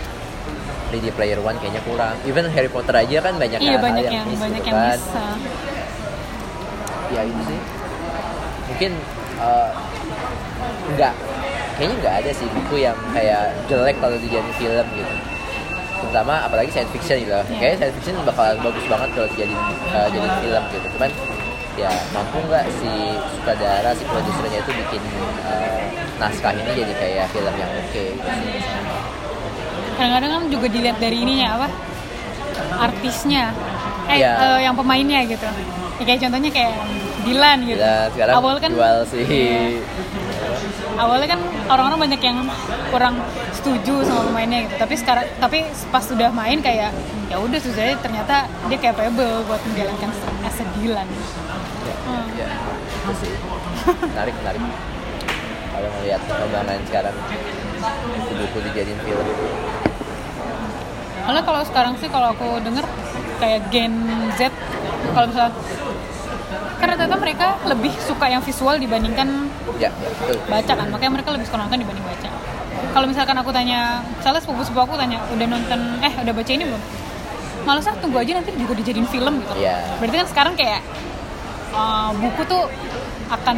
Ready 0.88 1.10
Player 1.12 1.38
One 1.38 1.58
kayaknya 1.58 1.82
kurang. 1.84 2.14
Even 2.24 2.48
Harry 2.48 2.70
Potter 2.70 2.94
aja 2.94 3.18
kan 3.20 3.34
banyak 3.36 3.60
Iya 3.60 3.76
banyak 3.76 4.04
yang 4.04 4.14
yang 4.22 4.26
miss 4.26 4.40
banyak 4.40 4.62
gitu 4.62 4.70
yang 4.70 4.78
kan. 4.78 4.98
bisa. 4.98 5.24
ya 7.08 7.20
itu 7.24 7.42
sih. 7.44 7.60
Mungkin 8.68 8.92
eh, 9.38 9.70
nggak 10.96 11.12
kayaknya 11.76 11.94
nggak 12.02 12.14
ada 12.24 12.30
sih 12.34 12.46
buku 12.50 12.74
yang 12.82 12.96
kayak 13.12 13.54
jelek 13.68 13.96
kalau 14.00 14.16
dijadiin 14.18 14.54
film 14.56 14.86
gitu. 14.96 15.14
Terutama 15.98 16.46
apalagi 16.46 16.70
science 16.70 16.92
fiction 16.94 17.16
gitu. 17.20 17.32
Iya. 17.32 17.42
kayaknya 17.58 17.76
science 17.82 17.96
fiction 18.00 18.14
bakalan 18.24 18.56
bagus 18.62 18.84
banget 18.86 19.08
kalau 19.12 19.28
dijadiin 19.34 19.60
eh, 19.92 20.08
jadiin 20.08 20.34
film 20.40 20.62
gitu. 20.72 20.86
Cuman 20.96 21.10
ya 21.78 21.92
mampu 22.10 22.42
nggak 22.42 22.66
si 22.74 22.90
sutradara 23.30 23.90
si 23.94 24.02
produsernya 24.02 24.58
itu 24.58 24.72
bikin 24.74 25.02
eh, 25.46 25.82
naskah 26.18 26.52
ini 26.52 26.70
jadi 26.74 26.94
kayak 26.98 27.26
film 27.30 27.54
yang 27.54 27.70
oke 27.70 27.86
sih. 27.94 28.10
Kadang-kadang 29.94 30.30
kan 30.30 30.42
juga 30.50 30.66
dilihat 30.66 30.98
dari 30.98 31.16
ininya 31.22 31.48
apa? 31.58 31.68
Artisnya. 32.78 33.54
Eh, 34.08 34.18
Iya. 34.18 34.32
eh, 34.34 34.58
yang 34.66 34.74
pemainnya 34.74 35.22
gitu. 35.24 35.46
Ya, 35.98 36.04
kayak 36.04 36.20
contohnya 36.26 36.50
kayak 36.50 36.74
Dilan 37.18 37.58
gitu. 37.66 37.76
Gila, 37.82 37.98
sekarang 38.14 38.34
Awal 38.38 38.56
kan 38.56 38.70
jual 38.72 38.98
si 39.10 39.18
Iya. 39.20 39.82
awalnya 40.98 41.28
kan 41.30 41.40
orang-orang 41.70 42.10
banyak 42.10 42.20
yang 42.22 42.38
kurang 42.90 43.14
setuju 43.54 44.02
sama 44.02 44.26
pemainnya 44.26 44.66
gitu 44.66 44.74
tapi 44.80 44.94
sekarang 44.98 45.26
tapi 45.38 45.58
pas 45.94 46.02
sudah 46.02 46.30
main 46.32 46.58
kayak 46.58 46.90
ya 47.28 47.36
udah 47.38 47.58
susahnya 47.60 47.94
ternyata 48.02 48.48
dia 48.66 48.78
capable 48.80 49.44
buat 49.46 49.60
menjalankan 49.62 50.10
as 50.58 50.66
a 50.66 50.74
Dylan 50.74 51.06
ya, 51.06 51.94
Hmm. 52.02 52.26
ya, 52.34 52.46
itu 52.50 53.12
sih. 53.22 53.32
Menarik 54.10 54.34
menarik. 54.42 54.60
Kalau 55.70 55.88
ngeliat 55.94 56.20
perkembangan 56.26 56.78
sekarang 56.90 57.14
buku-buku 58.18 58.58
dijadiin 58.66 58.98
film. 59.06 59.26
Malah 61.30 61.42
kalau 61.46 61.62
sekarang 61.62 61.94
sih 62.02 62.10
kalau 62.10 62.34
aku 62.34 62.58
denger 62.66 62.82
kayak 63.38 63.70
Gen 63.70 63.94
Z 64.34 64.50
kalau 65.14 65.30
misalnya 65.30 65.54
karena 66.82 66.94
ternyata 66.98 67.18
mereka 67.22 67.46
lebih 67.70 67.92
suka 68.02 68.26
yang 68.26 68.42
visual 68.42 68.74
dibandingkan 68.74 69.46
ya 69.78 69.94
betul. 69.94 70.42
baca 70.50 70.72
kan. 70.74 70.86
Makanya 70.90 71.12
mereka 71.22 71.30
lebih 71.30 71.46
suka 71.46 71.62
nonton 71.62 71.78
dibanding 71.78 72.02
baca. 72.02 72.28
Kalau 72.90 73.06
misalkan 73.06 73.36
aku 73.38 73.54
tanya 73.54 74.02
misalnya 74.18 74.42
sepupu-sepupu 74.42 74.90
aku 74.90 74.94
tanya 74.98 75.22
udah 75.30 75.46
nonton 75.46 76.02
eh 76.02 76.12
udah 76.18 76.34
baca 76.34 76.50
ini 76.50 76.66
belum 76.66 76.82
malah 77.68 77.84
ah 77.84 77.96
tunggu 78.00 78.16
aja 78.16 78.32
nanti 78.40 78.56
juga 78.56 78.72
dijadiin 78.80 79.04
film 79.04 79.44
gitu. 79.44 79.52
Iya. 79.60 79.76
berarti 80.00 80.16
kan 80.24 80.28
sekarang 80.32 80.54
kayak 80.56 80.80
uh, 81.76 82.16
buku 82.16 82.48
tuh 82.48 82.64
akan 83.28 83.56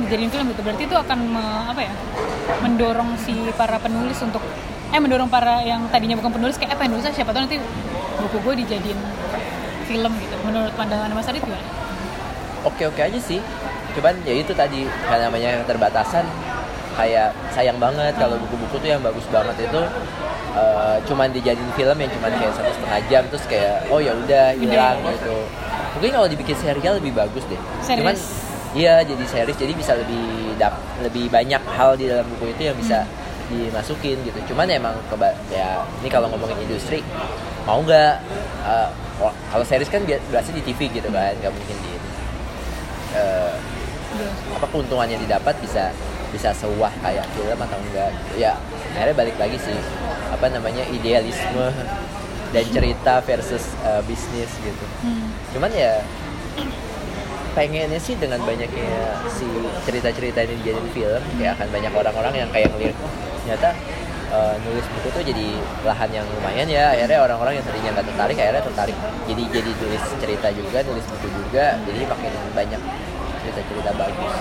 dijadiin 0.00 0.32
film 0.32 0.48
gitu. 0.48 0.64
Berarti 0.64 0.82
itu 0.88 0.96
akan 0.96 1.18
me- 1.28 1.64
apa 1.68 1.80
ya 1.84 1.92
mendorong 2.64 3.20
si 3.20 3.36
para 3.52 3.76
penulis 3.76 4.16
untuk 4.24 4.40
eh 4.88 4.96
mendorong 4.96 5.28
para 5.28 5.60
yang 5.60 5.84
tadinya 5.92 6.16
bukan 6.16 6.32
penulis 6.40 6.56
kayak 6.56 6.72
apa 6.80 6.88
yang 6.88 6.96
nulisnya 6.96 7.12
siapa 7.12 7.36
tahu 7.36 7.44
nanti 7.44 7.60
buku 8.16 8.36
gue 8.40 8.54
dijadiin 8.64 9.00
film 9.84 10.12
gitu. 10.16 10.36
Menurut 10.48 10.72
pandangan 10.72 11.12
Mas 11.12 11.28
Adit 11.28 11.44
gimana? 11.44 11.60
oke 12.64 12.82
oke 12.88 13.00
aja 13.04 13.20
sih. 13.20 13.44
Cuman 13.92 14.16
ya 14.24 14.34
itu 14.40 14.56
tadi 14.56 14.88
karena 15.04 15.28
namanya 15.28 15.60
keterbatasan 15.68 16.24
kayak 16.96 17.36
sayang 17.52 17.76
banget 17.76 18.16
kalau 18.16 18.40
buku-buku 18.40 18.80
tuh 18.80 18.88
yang 18.88 19.02
bagus 19.04 19.26
banget 19.28 19.68
itu 19.68 19.80
eh, 20.54 20.96
cuman 21.04 21.28
dijadiin 21.30 21.70
film 21.74 21.96
yang 21.98 22.10
cuman 22.14 22.30
kayak 22.34 22.52
satu 22.54 22.70
setengah 22.70 23.00
jam 23.10 23.22
terus 23.28 23.44
kayak 23.46 23.84
oh 23.90 23.98
ya 23.98 24.14
udah 24.14 24.54
hilang 24.54 24.96
Udah. 25.02 25.12
gitu. 25.18 25.36
Mungkin 25.98 26.10
kalau 26.10 26.28
dibikin 26.30 26.56
serial 26.58 26.94
lebih 26.98 27.12
bagus 27.14 27.44
deh. 27.46 27.58
Series. 27.82 27.98
cuman 28.02 28.14
iya 28.74 29.02
jadi 29.06 29.24
series 29.26 29.54
jadi 29.54 29.72
bisa 29.74 29.94
lebih 29.94 30.54
dap 30.58 30.74
lebih 30.98 31.30
banyak 31.30 31.62
hal 31.74 31.94
di 31.94 32.10
dalam 32.10 32.26
buku 32.34 32.50
itu 32.50 32.70
yang 32.70 32.76
bisa 32.78 33.06
dimasukin 33.50 34.18
gitu. 34.24 34.38
Cuman 34.54 34.66
emang 34.70 34.94
keba 35.10 35.34
ya 35.50 35.82
ini 36.02 36.08
kalau 36.10 36.26
ngomongin 36.30 36.58
industri 36.62 37.02
mau 37.64 37.80
nggak 37.80 38.14
oh, 39.22 39.32
kalau 39.52 39.64
series 39.64 39.88
kan 39.88 40.02
bi- 40.02 40.20
biasanya 40.30 40.58
di 40.60 40.64
TV 40.72 40.90
gitu 40.90 41.08
kan 41.08 41.32
nggak 41.38 41.52
mungkin 41.52 41.76
di 41.80 41.92
eh, 43.14 43.52
apa 44.54 44.66
keuntungan 44.70 45.06
yang 45.10 45.18
didapat 45.22 45.54
bisa 45.62 45.90
bisa 46.34 46.50
sewah 46.50 46.90
kayak 46.98 47.22
film 47.38 47.54
atau 47.54 47.78
enggak 47.78 48.10
gitu. 48.10 48.42
ya 48.42 48.58
akhirnya 48.98 49.14
balik 49.14 49.36
lagi 49.38 49.58
sih. 49.62 49.78
Apa 50.34 50.50
namanya 50.50 50.82
idealisme 50.90 51.70
dan 52.50 52.64
cerita 52.70 53.22
versus 53.22 53.74
eh, 53.82 54.02
bisnis 54.06 54.50
gitu. 54.62 54.86
Hmm. 55.02 55.30
cuman 55.54 55.70
ya 55.74 56.02
pengennya 57.54 57.98
sih 58.02 58.18
dengan 58.18 58.42
banyaknya 58.42 59.14
si 59.30 59.46
cerita-cerita 59.86 60.42
ini 60.42 60.58
dijadiin 60.62 60.90
film 60.90 61.22
kayak 61.38 61.54
akan 61.54 61.68
banyak 61.70 61.92
orang-orang 61.94 62.34
yang 62.34 62.50
kayak 62.50 62.70
ngeliat 62.74 62.96
ternyata 63.42 63.70
eh, 64.34 64.54
nulis 64.66 64.86
buku 64.90 65.08
tuh 65.14 65.22
jadi 65.22 65.46
lahan 65.86 66.10
yang 66.10 66.26
lumayan 66.34 66.66
ya. 66.66 66.94
Akhirnya 66.94 67.18
orang-orang 67.22 67.62
yang 67.62 67.64
tadinya 67.66 67.90
nggak 67.94 68.06
tertarik 68.10 68.36
akhirnya 68.38 68.62
tertarik. 68.66 68.96
Jadi 69.30 69.42
jadi 69.54 69.70
tulis 69.78 70.02
cerita 70.18 70.48
juga 70.50 70.78
nulis 70.82 71.04
buku 71.06 71.26
juga. 71.30 71.78
Jadi 71.86 72.00
makin 72.06 72.32
banyak 72.54 72.80
cerita-cerita 73.44 73.90
bagus 73.98 74.32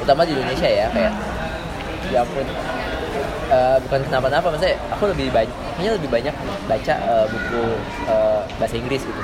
utama 0.00 0.24
di 0.24 0.32
Indonesia 0.32 0.68
ya 0.68 0.86
kayak 0.90 1.12
ya 2.10 2.18
ampun 2.24 2.46
eh, 3.52 3.76
bukan 3.86 4.00
kenapa-napa 4.08 4.46
maksudnya 4.50 4.76
aku 4.90 5.04
lebih 5.12 5.28
banyak 5.30 5.54
kayaknya 5.76 5.92
lebih 6.00 6.10
banyak 6.10 6.34
baca 6.66 6.94
eh, 6.96 7.26
buku 7.28 7.62
eh, 8.08 8.40
bahasa 8.58 8.74
Inggris 8.76 9.02
gitu. 9.04 9.20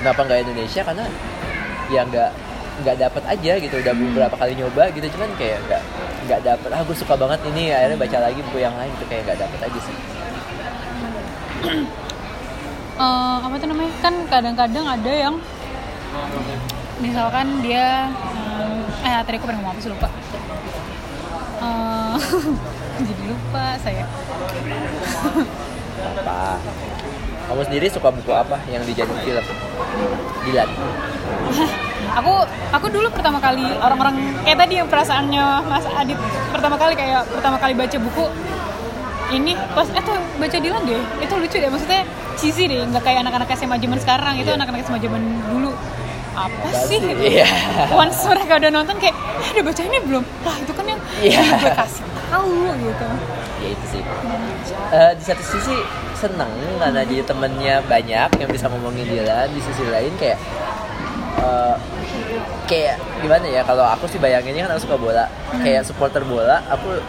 Kenapa 0.00 0.20
nggak 0.28 0.40
Indonesia? 0.44 0.80
Karena 0.84 1.04
ya 1.90 2.02
nggak 2.02 2.30
nggak 2.76 2.96
dapat 3.00 3.22
aja 3.24 3.52
gitu 3.56 3.74
udah 3.80 3.94
beberapa 3.96 4.36
kali 4.36 4.52
nyoba 4.52 4.92
gitu 4.92 5.08
cuman 5.16 5.30
kayak 5.40 5.58
nggak 5.64 5.82
nggak 6.28 6.40
dapet 6.44 6.68
ah 6.68 6.84
gue 6.84 6.96
suka 6.98 7.16
banget 7.16 7.40
ini 7.48 7.72
akhirnya 7.72 7.96
baca 7.96 8.18
lagi 8.20 8.40
buku 8.44 8.58
yang 8.60 8.76
lain 8.76 8.92
tuh 9.00 9.06
kayak 9.08 9.22
nggak 9.24 9.38
dapet 9.40 9.60
aja 9.64 9.78
sih. 9.80 9.96
Eh, 12.96 13.36
apa 13.44 13.60
tuh 13.60 13.68
namanya? 13.68 13.92
Kan 14.00 14.14
kadang-kadang 14.24 14.88
ada 14.88 15.12
yang 15.12 15.36
misalkan 16.96 17.60
dia 17.60 18.08
hmm, 18.08 18.35
eh 19.02 19.12
tadi 19.22 19.36
aku 19.38 19.46
pernah 19.46 19.60
ngomong 19.62 19.72
apa 19.76 19.80
sih? 19.80 19.90
Lupa. 19.90 20.08
Eh, 21.56 22.14
jadi 23.08 23.22
lupa 23.28 23.64
saya. 23.80 24.04
Apa? 26.20 26.40
Kamu 27.46 27.62
sendiri 27.62 27.86
suka 27.86 28.10
buku 28.10 28.32
apa 28.34 28.58
yang 28.66 28.82
dijadiin 28.82 29.20
film? 29.22 29.44
Dilan 30.44 30.68
aku 32.16 32.32
aku 32.72 32.86
dulu 32.88 33.08
pertama 33.12 33.36
kali 33.36 33.66
orang-orang 33.76 34.16
kayak 34.44 34.58
tadi 34.64 34.74
yang 34.80 34.88
perasaannya 34.88 35.44
Mas 35.68 35.84
Adit 35.84 36.16
pertama 36.48 36.76
kali 36.80 36.96
kayak 36.96 37.28
pertama 37.28 37.56
kali 37.60 37.72
baca 37.76 37.96
buku 38.00 38.24
ini 39.26 39.52
pas 39.74 39.84
eh 39.90 40.02
tuh 40.06 40.14
baca 40.38 40.56
Dilan 40.56 40.82
deh. 40.86 41.02
Itu 41.18 41.34
lucu 41.34 41.58
deh 41.58 41.66
maksudnya 41.66 42.06
cheesy 42.38 42.70
deh 42.70 42.86
nggak 42.86 43.02
kayak 43.02 43.26
anak-anak 43.26 43.50
SMA 43.58 43.76
zaman 43.82 43.98
sekarang. 43.98 44.34
Itu 44.38 44.54
Iya. 44.54 44.58
anak-anak 44.62 44.86
SMA 44.86 44.98
zaman 45.02 45.22
dulu 45.50 45.74
apa 46.36 46.68
sih? 46.84 47.00
Gitu. 47.00 47.22
Iya. 47.40 47.48
once 47.96 48.20
mereka 48.28 48.60
udah 48.60 48.70
nonton 48.70 48.96
kayak 49.00 49.16
eh, 49.16 49.48
udah 49.56 49.64
baca 49.64 49.82
ini 49.82 49.98
belum? 50.04 50.24
Lah 50.44 50.56
itu 50.60 50.72
kan 50.76 50.84
yang 50.84 51.00
yang 51.24 51.44
gue 51.64 51.72
kasih 51.72 52.04
tahu 52.28 52.52
gitu. 52.76 53.06
Ya 53.56 53.68
itu 53.72 53.84
sih. 53.88 54.02
Eh, 54.92 55.12
di 55.16 55.22
satu 55.24 55.42
sisi 55.42 55.76
seneng 56.16 56.52
karena 56.80 57.00
jadi 57.04 57.24
temennya 57.24 57.74
banyak 57.84 58.30
yang 58.40 58.50
bisa 58.52 58.68
ngomongin 58.72 59.04
Dilan 59.08 59.48
di 59.52 59.60
sisi 59.64 59.84
lain 59.88 60.12
kayak 60.20 60.38
eh, 61.40 61.74
kayak 62.68 62.96
gimana 63.24 63.46
ya 63.48 63.62
kalau 63.64 63.84
aku 63.88 64.04
sih 64.06 64.20
bayanginnya 64.20 64.68
kan 64.68 64.76
aku 64.76 64.84
suka 64.86 64.96
bola. 65.00 65.24
Kayak 65.64 65.88
supporter 65.88 66.22
bola 66.22 66.60
aku 66.68 67.00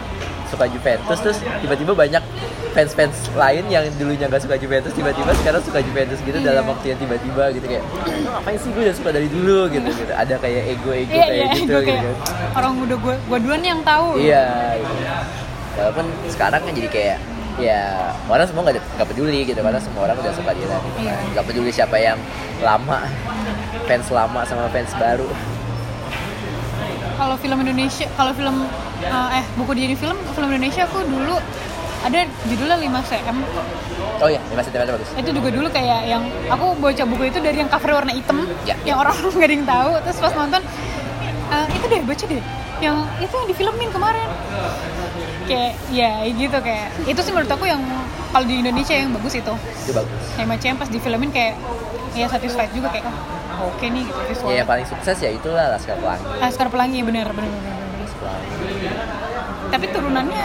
suka 0.48 0.66
Juventus 0.66 1.18
terus 1.20 1.38
tiba-tiba 1.60 1.92
banyak 1.94 2.24
fans-fans 2.70 3.16
lain 3.34 3.66
yang 3.68 3.84
dulunya 3.96 4.26
nggak 4.26 4.40
suka 4.40 4.56
Juventus 4.56 4.92
tiba-tiba 4.92 5.34
sekarang 5.36 5.62
suka 5.62 5.80
Juventus 5.80 6.20
gitu 6.22 6.38
dalam 6.40 6.64
waktu 6.64 6.94
yang 6.94 7.00
tiba-tiba 7.00 7.44
gitu 7.52 7.66
kayak 7.66 7.84
"Oh, 7.84 8.06
ngapain 8.36 8.58
sih 8.58 8.70
gue 8.70 8.84
udah 8.84 8.96
suka 8.96 9.10
dari 9.10 9.28
dulu 9.28 9.66
gitu 9.68 9.90
gitu 9.90 10.14
ada 10.14 10.36
kayak 10.38 10.64
ego-ego 10.72 11.12
iya 11.12 11.26
kayak 11.26 11.34
iya 11.34 11.48
gitu 11.54 11.74
gitu 11.74 11.78
kayak 11.84 12.02
kan. 12.04 12.16
orang 12.56 12.74
udah 12.80 12.98
gue 12.98 13.16
gue 13.20 13.38
duluan 13.40 13.64
yang 13.64 13.80
tahu 13.82 14.08
Iya. 14.16 14.46
gitu. 14.78 15.06
Walaupun 15.78 16.06
sekarang 16.28 16.60
kan 16.60 16.72
jadi 16.72 16.90
kayak 16.90 17.18
ya 17.58 17.82
orang 18.26 18.46
semua 18.46 18.62
nggak 18.64 18.78
nggak 18.78 19.08
peduli 19.08 19.40
gitu 19.44 19.58
karena 19.58 19.78
semua 19.78 20.02
orang 20.06 20.18
udah 20.20 20.34
suka 20.34 20.52
dia 20.54 20.66
gitu 20.66 21.00
Iya. 21.00 21.10
kan. 21.12 21.26
Nggak 21.34 21.46
peduli 21.46 21.70
siapa 21.72 21.98
yang 21.98 22.18
lama 22.60 23.00
fans 23.86 24.08
lama 24.08 24.42
sama 24.44 24.66
fans 24.68 24.94
baru. 24.94 25.26
Kalau 27.18 27.36
film 27.36 27.58
Indonesia 27.60 28.06
kalau 28.14 28.32
film 28.32 28.64
uh, 29.04 29.30
eh 29.34 29.46
buku 29.56 29.72
jadi 29.74 29.94
film 29.94 30.18
film 30.32 30.48
Indonesia 30.48 30.86
aku 30.86 31.02
dulu 31.02 31.36
ada 32.00 32.20
judulnya 32.46 32.78
5 32.78 33.10
cm 33.10 33.38
Oh 34.18 34.26
iya, 34.26 34.42
lima 34.50 34.66
sentimeter 34.66 34.98
bagus. 34.98 35.14
itu 35.14 35.30
juga 35.30 35.50
dulu 35.52 35.70
kayak 35.70 36.10
yang 36.10 36.26
aku 36.50 36.74
baca 36.76 37.04
buku 37.06 37.30
itu 37.30 37.38
dari 37.38 37.54
yang 37.56 37.70
cover 37.70 37.94
warna 37.94 38.10
hitam 38.10 38.50
Ya. 38.66 38.74
yang 38.82 38.98
orang 38.98 39.14
nggak 39.30 39.46
ada 39.46 39.54
yang 39.54 39.68
tahu. 39.68 39.92
Terus 40.02 40.18
pas 40.18 40.34
nonton 40.34 40.62
"Eh, 41.48 41.66
itu 41.72 41.86
deh 41.86 42.02
baca 42.02 42.24
deh. 42.26 42.42
Yang 42.82 42.98
itu 43.20 43.34
yang 43.36 43.48
difilmin 43.48 43.90
kemarin. 43.94 44.30
Kayak 45.46 45.72
ya 45.88 46.10
gitu 46.26 46.58
kayak. 46.60 46.88
Itu 47.06 47.20
sih 47.22 47.30
menurut 47.30 47.46
aku 47.48 47.66
yang 47.66 47.78
kalau 48.28 48.46
di 48.46 48.58
Indonesia 48.58 48.98
yang 48.98 49.14
bagus 49.14 49.38
itu. 49.38 49.54
Itu 49.86 49.92
bagus. 49.94 50.18
yang 50.34 50.48
macam 50.50 50.72
pas 50.76 50.90
difilmin 50.90 51.30
kayak 51.30 51.54
ya 52.12 52.26
satisfied 52.26 52.74
juga 52.74 52.90
kayak 52.90 53.06
oh, 53.06 53.14
oke 53.60 53.86
nih 53.86 54.04
gitu 54.04 54.16
Ya, 54.16 54.28
visualnya 54.28 54.58
yang 54.58 54.70
paling 54.70 54.86
sukses 54.86 55.18
ya 55.18 55.30
itulah 55.30 55.66
Laskar 55.70 55.98
Pelangi. 55.98 56.26
Laskar 56.38 56.68
Pelangi 56.68 57.00
bener 57.02 57.28
bener 57.28 57.50
bener, 57.50 57.74
bener. 57.74 58.00
Laskar 58.00 58.20
Pelangi. 58.20 58.50
tapi 59.68 59.86
turunannya 59.90 60.44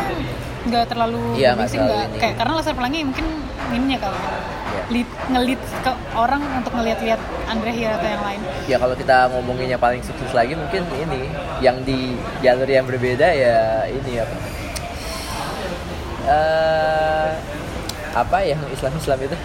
nggak 0.62 0.84
terlalu 0.86 1.20
Iya, 1.34 1.50
bising, 1.54 1.80
terlalu 1.80 2.16
kayak 2.16 2.34
karena 2.36 2.52
Laskar 2.54 2.74
Pelangi 2.74 2.98
mungkin 3.02 3.26
ininya 3.70 3.98
kali 4.00 4.16
ya 4.16 4.30
Iya. 4.72 4.82
lead, 4.88 5.08
ngelit 5.28 5.60
ke 5.78 5.90
orang 6.14 6.40
untuk 6.54 6.72
ngeliat-liat 6.72 7.20
Andre 7.44 7.70
Hira 7.70 7.92
atau 7.94 8.08
yang 8.08 8.22
lain 8.22 8.40
Ya 8.64 8.76
kalau 8.76 8.94
kita 8.94 9.28
ngomongin 9.28 9.68
yang 9.68 9.78
paling 9.78 10.00
sukses 10.00 10.32
lagi 10.32 10.54
mungkin 10.54 10.80
ini 10.96 11.28
yang 11.60 11.76
di 11.82 12.14
jalur 12.40 12.64
yang 12.64 12.84
berbeda 12.84 13.28
ya 13.28 13.58
ini 13.86 14.16
apa? 14.16 14.34
Eh 16.24 17.30
apa 18.12 18.36
yang 18.42 18.60
Islam 18.68 18.92
Islam 18.94 19.18
itu? 19.22 19.36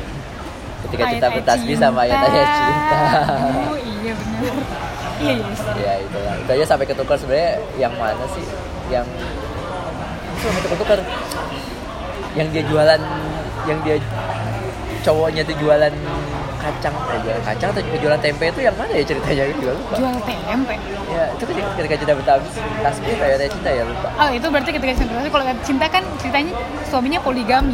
Ketika 0.77 1.03
kita 1.09 1.17
Ayat-ayat 1.17 1.35
bertasbih 1.41 1.75
sama 1.75 1.99
ayat-ayat 2.05 2.49
cinta. 2.53 2.99
oh 3.65 3.75
iya 3.77 4.13
benar. 4.13 4.53
Iya 5.17 5.33
iya 5.33 5.45
ya 5.81 5.93
itulah 6.05 6.33
itu 6.37 6.51
aja 6.53 6.65
sampai 6.69 6.85
ketukar 6.85 7.17
sebenarnya 7.17 7.51
yang 7.81 7.93
mana 7.97 8.25
sih? 8.29 8.45
Yang 8.93 9.05
itu 10.37 10.45
sampai 10.45 10.69
ketukar. 10.69 10.99
Yang 12.37 12.47
dia 12.53 12.63
jualan 12.69 13.01
yang 13.65 13.79
dia 13.81 13.97
cowoknya 15.01 15.41
tuh 15.41 15.55
jualan 15.57 15.93
kacang 16.57 16.93
eh, 17.15 17.19
jualan 17.25 17.41
kacang 17.47 17.69
atau 17.73 17.81
jualan 17.97 18.19
tempe 18.21 18.45
itu 18.51 18.61
yang 18.61 18.75
mana 18.77 18.91
ya 18.93 19.03
ceritanya? 19.07 19.43
Itu 19.49 19.57
juga 19.65 19.73
lupa. 19.73 19.93
Jual 19.97 20.15
tempe? 20.21 20.75
Ya 21.09 21.23
itu 21.33 21.43
ketika, 21.49 21.69
ketika 21.81 21.95
cinta 21.97 22.13
bertabis 22.13 22.53
tasbih 22.85 23.15
ayat 23.17 23.49
cinta 23.49 23.69
ya 23.73 23.83
lupa. 23.89 24.07
Oh 24.21 24.29
itu 24.29 24.45
berarti 24.53 24.69
ketika 24.69 24.93
cinta 24.93 25.11
kalau 25.33 25.45
cinta 25.65 25.85
kan 25.89 26.03
ceritanya 26.21 26.53
suaminya 26.85 27.19
poligami 27.25 27.73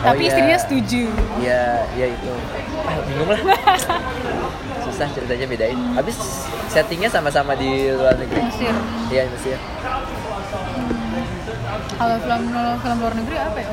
tapi 0.00 0.22
iya. 0.24 0.28
istrinya 0.32 0.56
setuju. 0.56 1.02
Ya 1.44 1.62
ya 1.92 2.06
itu. 2.08 2.32
Ah 2.88 2.96
bingung 3.04 3.28
lah. 3.28 3.40
Susah 4.88 5.08
ceritanya 5.12 5.46
bedain. 5.46 5.78
Habis 5.92 6.16
settingnya 6.72 7.12
sama-sama 7.12 7.52
di 7.52 7.92
luar 7.92 8.16
negeri? 8.16 8.40
Mesir. 8.48 8.74
Iya 9.12 9.28
Mesir. 9.28 9.58
Kalau 12.00 12.16
film 12.16 12.42
film 12.80 12.96
luar 12.96 13.14
negeri 13.14 13.36
apa 13.36 13.58
ya? 13.60 13.70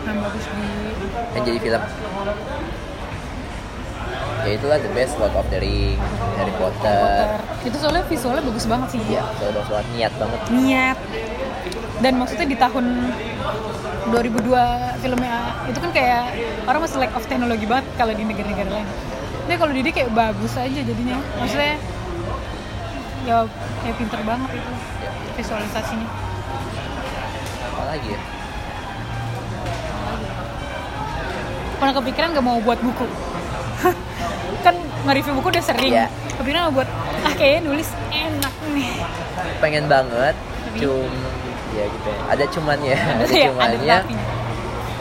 Yang 0.00 0.16
bagus 0.18 0.44
di 0.50 0.66
yang 1.30 1.42
jadi 1.46 1.58
film? 1.62 1.82
Ya 4.40 4.50
itulah 4.56 4.78
the 4.80 4.90
best 4.96 5.14
Lord 5.20 5.36
of 5.36 5.46
the 5.52 5.58
Ring 5.60 6.00
Harry 6.40 6.54
Potter. 6.56 7.38
Itu 7.62 7.76
soalnya 7.76 8.02
visualnya 8.08 8.42
bagus 8.42 8.64
banget 8.66 8.88
sih. 8.98 9.00
Ya 9.06 9.22
kalau 9.38 9.52
udah 9.54 9.64
sholat 9.68 9.86
niat 9.94 10.12
banget. 10.16 10.40
Niat 10.50 10.98
dan 12.00 12.12
maksudnya 12.16 12.46
di 12.48 12.56
tahun 12.56 12.84
2002 14.10 15.02
filmnya 15.04 15.36
itu 15.68 15.78
kan 15.78 15.90
kayak 15.94 16.22
orang 16.66 16.80
masih 16.82 16.98
lack 16.98 17.12
of 17.14 17.24
teknologi 17.28 17.66
banget 17.68 17.86
kalau 17.94 18.12
di 18.16 18.22
negara-negara 18.24 18.70
lain. 18.70 18.88
Tapi 19.46 19.56
kalau 19.58 19.72
di 19.74 19.80
dia 19.82 19.94
kayak 19.94 20.10
bagus 20.14 20.52
aja 20.56 20.80
jadinya. 20.80 21.18
Maksudnya 21.38 21.74
ya 23.28 23.44
kayak 23.84 23.96
pinter 24.00 24.20
banget 24.24 24.50
itu 24.56 24.72
visualisasinya. 25.38 26.08
Apa 27.70 27.82
lagi 27.86 28.08
ya 28.16 28.20
pernah 31.80 31.96
kepikiran 31.96 32.36
gak 32.36 32.44
mau 32.44 32.60
buat 32.60 32.76
buku. 32.76 33.08
Kan 34.64 34.76
nge-review 35.08 35.32
buku 35.40 35.48
udah 35.48 35.64
sering. 35.64 35.92
Iya. 35.96 36.06
kepikiran 36.36 36.68
mau 36.68 36.84
buat 36.84 36.88
ah 37.24 37.32
kayaknya 37.36 37.72
nulis 37.72 37.88
enak 38.12 38.54
nih. 38.76 38.92
Pengen 39.64 39.88
banget 39.88 40.36
Tapi- 40.36 40.80
cum 40.84 41.08
ya 41.72 41.84
gitu 41.86 42.08
ya. 42.08 42.18
ada 42.28 42.44
cumannya 42.46 42.96
ada 43.14 43.24
Iya, 43.26 43.48
ada 43.50 43.76
cumannya. 43.76 43.96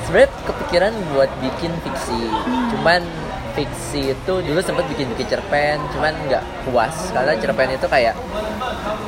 sebenarnya 0.03 0.29
kepikiran 0.43 0.93
buat 1.11 1.31
bikin 1.39 1.71
fiksi. 1.81 2.21
Hmm. 2.29 2.67
cuman 2.71 3.01
fiksi 3.49 4.13
itu 4.13 4.33
dulu 4.39 4.61
sempat 4.61 4.85
bikin 4.87 5.09
bikin 5.11 5.25
cerpen 5.27 5.77
cuman 5.91 6.13
nggak 6.25 6.39
puas. 6.63 6.95
Karena 7.11 7.33
cerpen 7.35 7.69
itu 7.69 7.85
kayak 7.85 8.15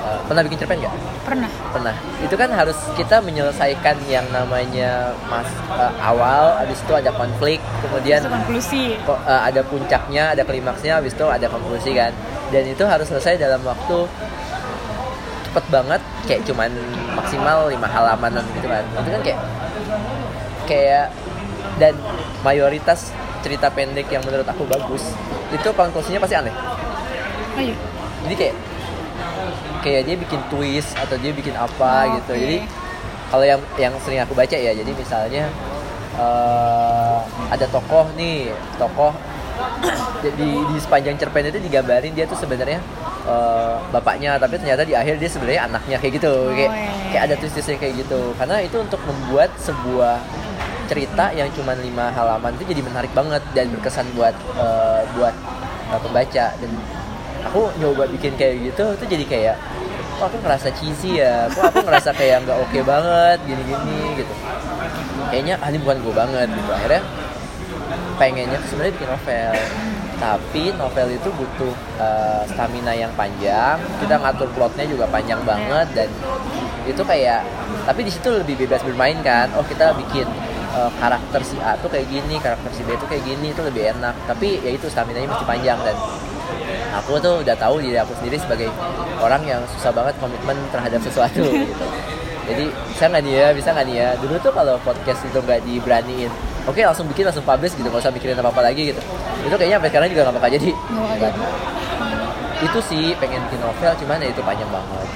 eh, 0.01 0.19
pernah 0.25 0.41
bikin 0.41 0.57
cerpen 0.59 0.77
nggak? 0.77 0.93
Pernah. 1.21 1.51
Pernah. 1.71 1.95
Itu 2.19 2.35
kan 2.35 2.49
harus 2.51 2.75
kita 2.93 3.21
menyelesaikan 3.21 3.95
yang 4.05 4.25
namanya 4.29 5.13
mas 5.25 5.47
eh, 5.71 5.93
awal 6.01 6.57
habis 6.57 6.81
itu 6.81 6.91
ada 6.91 7.13
konflik 7.13 7.61
kemudian 7.79 8.21
konklusi. 8.25 8.97
eh, 8.97 9.41
ada 9.47 9.61
puncaknya 9.63 10.33
ada 10.33 10.43
klimaksnya 10.43 10.99
habis 10.99 11.13
itu 11.13 11.25
ada 11.25 11.47
konklusi 11.47 11.93
kan. 11.93 12.11
Dan 12.51 12.67
itu 12.67 12.83
harus 12.83 13.07
selesai 13.07 13.39
dalam 13.39 13.61
waktu 13.63 14.09
cepet 15.51 15.65
banget 15.67 15.99
kayak 16.23 16.41
cuman 16.47 16.71
maksimal 17.11 17.67
lima 17.67 17.83
halaman 17.85 18.39
gitu 18.55 18.71
kan. 18.71 18.83
Itu 18.95 19.09
kan 19.11 19.21
kayak 19.21 19.39
kayak 20.63 21.07
dan 21.75 21.93
mayoritas 22.39 23.11
cerita 23.43 23.67
pendek 23.67 24.07
yang 24.07 24.23
menurut 24.23 24.47
aku 24.47 24.63
bagus 24.63 25.11
itu 25.51 25.67
konklusinya 25.75 26.23
pasti 26.23 26.39
aneh. 26.39 26.55
Jadi 28.23 28.35
kayak 28.39 28.55
kayak 29.81 30.01
dia 30.07 30.15
bikin 30.15 30.39
twist 30.47 30.95
atau 30.95 31.17
dia 31.17 31.33
bikin 31.33 31.51
apa 31.51 31.91
Oh, 32.07 32.15
gitu. 32.15 32.31
oke. 32.31 32.39
jadi 32.39 32.57
kalau 33.27 33.43
yang 33.43 33.59
yang 33.75 33.93
sering 33.99 34.21
aku 34.21 34.37
baca 34.37 34.53
ya 34.53 34.71
jadi 34.71 34.91
misalnya 34.93 35.49
eh, 36.15 37.17
ada 37.49 37.65
tokoh 37.65 38.05
nih 38.13 38.53
tokoh 38.77 39.09
di 40.37 40.49
di 40.61 40.77
sepanjang 40.77 41.17
cerpen 41.17 41.49
itu 41.49 41.57
digambarin 41.59 42.13
dia 42.13 42.29
tuh 42.29 42.37
sebenarnya 42.37 42.77
eh, 43.25 43.75
bapaknya 43.93 44.37
tapi 44.41 44.57
ternyata 44.57 44.83
di 44.85 44.93
akhir 44.97 45.17
dia 45.21 45.29
sebenarnya 45.29 45.61
anaknya 45.69 45.97
kayak 46.01 46.13
gitu. 46.17 46.33
Kayak 46.53 46.71
iya, 46.71 46.85
iya, 46.85 46.91
kayak 47.11 47.23
ada 47.29 47.35
twist-twistnya 47.37 47.77
kayak 47.77 47.93
gitu. 48.05 48.21
Karena 48.37 48.55
itu 48.63 48.77
untuk 48.79 49.01
membuat 49.05 49.49
sebuah 49.61 50.17
cerita 50.91 51.31
yang 51.31 51.47
cuma 51.55 51.71
lima 51.79 52.11
halaman 52.11 52.51
itu 52.59 52.67
jadi 52.75 52.81
menarik 52.83 53.11
banget 53.15 53.39
dan 53.55 53.71
berkesan 53.71 54.07
buat 54.17 54.35
eh, 54.57 55.01
buat 55.15 55.35
eh, 55.91 55.99
pembaca. 56.01 56.45
Dan 56.59 56.71
aku 57.47 57.61
nyoba 57.81 58.05
bikin 58.11 58.37
kayak 58.37 58.71
gitu 58.71 58.83
tuh 58.95 59.07
jadi 59.07 59.25
kayak 59.25 59.55
kok 60.21 60.25
aku 60.29 60.37
ngerasa 60.45 60.67
cheesy 60.77 61.17
ya? 61.17 61.49
Kok 61.49 61.63
aku 61.73 61.79
ngerasa 61.81 62.13
kayak 62.13 62.45
nggak 62.45 62.57
oke 62.61 62.79
banget 62.85 63.37
gini-gini 63.47 64.21
gitu. 64.21 64.33
Kayaknya 65.31 65.55
ah, 65.63 65.67
ini 65.71 65.79
bukan 65.81 65.97
gue 66.03 66.13
banget 66.13 66.47
gitu. 66.51 66.69
Akhirnya 66.69 67.01
pengennya 68.21 68.59
sebenarnya 68.69 68.93
bikin 68.93 69.09
novel 69.09 69.55
tapi 70.21 70.69
novel 70.77 71.17
itu 71.17 71.33
butuh 71.33 71.73
eh, 71.97 72.41
stamina 72.53 72.93
yang 72.93 73.09
panjang. 73.17 73.81
Kita 73.97 74.21
ngatur 74.21 74.53
plotnya 74.53 74.85
juga 74.85 75.09
panjang 75.09 75.41
banget 75.41 75.89
dan 75.97 76.09
itu 76.85 77.01
kayak 77.01 77.41
tapi 77.89 78.05
di 78.05 78.11
situ 78.13 78.29
lebih 78.29 78.53
bebas 78.61 78.85
bermain 78.85 79.17
kan. 79.25 79.49
Oh 79.57 79.65
kita 79.65 79.97
bikin 79.97 80.29
eh, 80.77 80.91
karakter 81.01 81.41
si 81.41 81.57
A 81.65 81.73
tuh 81.81 81.89
kayak 81.89 82.05
gini 82.05 82.37
karakter 82.37 82.69
si 82.69 82.85
B 82.85 82.93
tuh 83.01 83.09
kayak 83.09 83.25
gini 83.25 83.49
itu 83.49 83.65
lebih 83.65 83.97
enak. 83.97 84.13
Tapi 84.29 84.61
ya 84.61 84.69
itu 84.77 84.85
stamina 84.93 85.17
nya 85.17 85.27
mesti 85.33 85.45
panjang 85.49 85.81
dan 85.81 85.97
aku 87.01 87.17
tuh 87.17 87.41
udah 87.41 87.57
tahu 87.57 87.81
diri 87.81 87.97
aku 87.97 88.13
sendiri 88.21 88.37
sebagai 88.37 88.69
orang 89.17 89.41
yang 89.49 89.65
susah 89.73 89.89
banget 89.89 90.13
komitmen 90.21 90.53
terhadap 90.69 91.01
sesuatu 91.01 91.41
gitu. 91.41 91.85
Jadi 92.51 92.65
bisa 92.93 93.05
nggak 93.09 93.21
nih 93.25 93.33
ya 93.33 93.47
bisa 93.57 93.69
nggak 93.73 93.85
nih 93.89 93.95
ya? 93.97 94.09
Dulu 94.21 94.35
tuh 94.37 94.53
kalau 94.53 94.77
podcast 94.85 95.25
itu 95.25 95.39
nggak 95.41 95.65
diberaniin 95.65 96.50
oke 96.67 96.81
langsung 96.81 97.05
bikin 97.09 97.23
langsung 97.25 97.45
publish 97.45 97.73
gitu. 97.77 97.87
Nggak 97.87 98.03
usah 98.03 98.13
mikirin 98.13 98.37
apa 98.37 98.49
apa 98.53 98.61
lagi 98.61 98.93
gitu. 98.93 99.01
Itu 99.45 99.55
kayaknya 99.57 99.77
sampai 99.81 99.89
sekarang 99.89 100.07
juga 100.13 100.21
nggak 100.27 100.35
bakal 100.37 100.49
jadi 100.53 100.71
bakal 100.73 101.29
jadi. 101.31 101.41
itu 102.61 102.79
sih 102.85 103.05
pengen 103.17 103.41
bikin 103.49 103.57
novel 103.57 103.91
cuman 104.05 104.21
ya 104.21 104.29
itu 104.29 104.41
panjang 104.45 104.69
banget. 104.69 105.07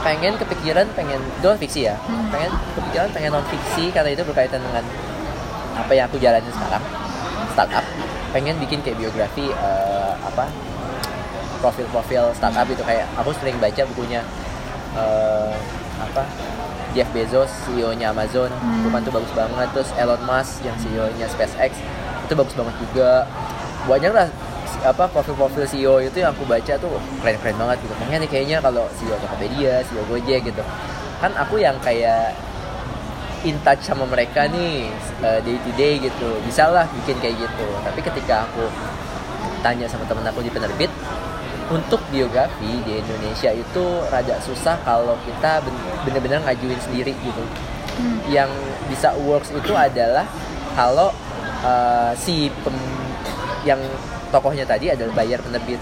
Pengen 0.00 0.32
kepikiran 0.40 0.86
pengen 0.96 1.20
itu 1.20 1.46
kan 1.46 1.58
fiksi 1.60 1.80
ya? 1.92 1.94
Pengen 2.32 2.50
kepikiran 2.78 3.08
pengen 3.12 3.30
non 3.36 3.44
fiksi 3.44 3.92
karena 3.92 4.10
itu 4.16 4.24
berkaitan 4.24 4.64
dengan 4.64 4.84
apa 5.76 5.92
yang 5.92 6.08
aku 6.08 6.16
jalanin 6.16 6.48
sekarang. 6.48 6.80
Startup. 7.52 7.84
Pengen 8.32 8.56
bikin 8.56 8.80
kayak 8.80 8.96
biografi 8.96 9.52
eh, 9.52 10.12
apa 10.24 10.48
profil-profil 11.60 12.32
startup 12.38 12.66
itu 12.70 12.82
kayak 12.86 13.04
aku 13.18 13.34
sering 13.36 13.58
baca 13.60 13.82
bukunya 13.92 14.24
eh, 14.96 15.52
apa 15.98 16.22
Jeff 16.96 17.08
Bezos 17.12 17.50
CEO-nya 17.66 18.10
Amazon. 18.12 18.48
Itu 18.80 18.88
kan 18.88 19.00
tuh 19.04 19.12
bagus 19.14 19.32
banget. 19.32 19.68
Terus 19.76 19.90
Elon 19.96 20.22
Musk 20.24 20.64
yang 20.64 20.76
CEO-nya 20.80 21.26
SpaceX. 21.28 21.76
Itu 22.24 22.32
bagus 22.36 22.54
banget 22.56 22.74
juga. 22.80 23.24
Banyak 23.88 24.12
lah 24.12 24.28
apa 24.78 25.10
profil-profil 25.10 25.66
CEO 25.66 25.98
itu 25.98 26.22
yang 26.22 26.30
aku 26.30 26.46
baca 26.46 26.78
tuh 26.78 27.00
keren-keren 27.24 27.56
banget 27.58 27.76
gitu. 27.82 27.94
Pengen 27.98 28.18
nih 28.22 28.30
kayaknya 28.30 28.58
kalau 28.62 28.86
CEO 28.94 29.16
Tokopedia, 29.18 29.82
CEO 29.86 30.02
Gojek 30.06 30.40
gitu. 30.46 30.62
Kan 31.18 31.34
aku 31.34 31.58
yang 31.58 31.74
kayak 31.82 32.36
in 33.46 33.58
touch 33.62 33.82
sama 33.86 34.06
mereka 34.06 34.46
nih 34.50 34.90
uh, 35.22 35.38
day 35.42 35.56
to 35.62 35.70
day 35.74 35.98
gitu. 35.98 36.30
Bisa 36.46 36.70
lah 36.70 36.86
bikin 37.02 37.18
kayak 37.18 37.36
gitu. 37.38 37.66
Tapi 37.82 38.00
ketika 38.02 38.46
aku 38.46 38.66
tanya 39.62 39.90
sama 39.90 40.06
temen 40.06 40.22
aku 40.22 40.40
di 40.46 40.50
penerbit 40.54 40.90
untuk 41.68 42.00
biografi 42.08 42.80
di 42.84 43.00
Indonesia 43.00 43.52
itu 43.52 43.84
rada 44.08 44.40
susah 44.40 44.80
kalau 44.84 45.16
kita 45.24 45.60
ben- 45.60 45.84
bener-bener 46.08 46.40
ngajuin 46.44 46.80
sendiri 46.80 47.12
gitu. 47.12 47.44
Yang 48.30 48.48
bisa 48.88 49.12
works 49.26 49.52
itu 49.52 49.72
adalah 49.76 50.24
kalau 50.72 51.12
uh, 51.66 52.12
si 52.16 52.48
pem- 52.64 52.96
yang 53.66 53.80
tokohnya 54.32 54.64
tadi 54.64 54.88
adalah 54.92 55.12
bayar 55.12 55.44
penerbit. 55.44 55.80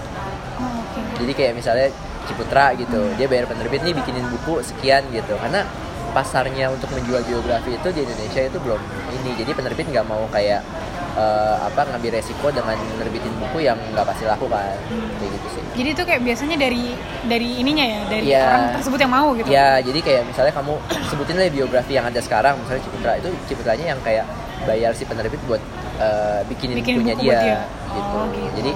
Oh, 0.59 0.83
oke. 0.83 1.23
Jadi 1.23 1.31
kayak 1.31 1.53
misalnya 1.55 1.87
Ciputra 2.27 2.75
gitu 2.75 3.15
dia 3.15 3.23
bayar 3.31 3.47
penerbit 3.47 3.87
nih 3.87 3.95
bikinin 3.95 4.27
buku 4.27 4.59
sekian 4.59 5.07
gitu. 5.15 5.39
Karena 5.39 5.63
pasarnya 6.11 6.67
untuk 6.67 6.91
menjual 6.91 7.23
biografi 7.23 7.79
itu 7.79 7.87
di 7.95 8.03
Indonesia 8.03 8.41
itu 8.43 8.57
belum 8.59 8.81
ini. 9.15 9.31
Jadi 9.39 9.51
penerbit 9.55 9.87
nggak 9.87 10.03
mau 10.03 10.27
kayak 10.33 10.59
eh, 11.17 11.55
apa 11.59 11.81
ngambil 11.89 12.11
resiko 12.13 12.47
dengan 12.47 12.77
menerbitin 12.77 13.33
buku 13.37 13.65
yang 13.65 13.77
nggak 13.91 14.05
pasti 14.05 14.23
laku 14.23 14.45
kan. 14.45 14.77
Kayak 15.17 15.31
gitu 15.33 15.47
sih. 15.51 15.63
Jadi 15.75 15.89
itu 15.91 16.03
kayak 16.03 16.21
biasanya 16.21 16.55
dari 16.55 16.83
dari 17.25 17.49
ininya 17.57 17.85
ya? 17.85 17.99
Dari 18.05 18.25
Iya. 18.27 18.41
orang 18.43 18.63
tersebut 18.77 18.99
yang 19.01 19.11
mau 19.11 19.27
gitu? 19.33 19.47
Ya 19.47 19.67
jadi 19.79 19.99
kayak 19.99 20.21
misalnya 20.25 20.53
kamu 20.53 20.73
sebutin 21.09 21.35
lah 21.35 21.49
biografi 21.49 21.93
yang 21.93 22.05
ada 22.05 22.19
sekarang 22.21 22.53
misalnya 22.61 22.81
Ciputra 22.81 23.11
itu 23.17 23.29
Ciputranya 23.45 23.85
yang 23.91 23.99
kayak 24.01 24.25
bayar 24.63 24.91
si 24.93 25.03
penerbit 25.03 25.41
buat 25.43 25.61
eh, 25.97 26.39
bikinin 26.45 26.77
Bikin 26.77 26.93
bukunya 26.97 27.13
buku 27.13 27.23
dia, 27.23 27.29
buat 27.29 27.41
dia. 27.41 27.57
gitu. 27.89 28.13
Oh, 28.13 28.25
gitu. 28.29 28.49
jadi 28.55 28.71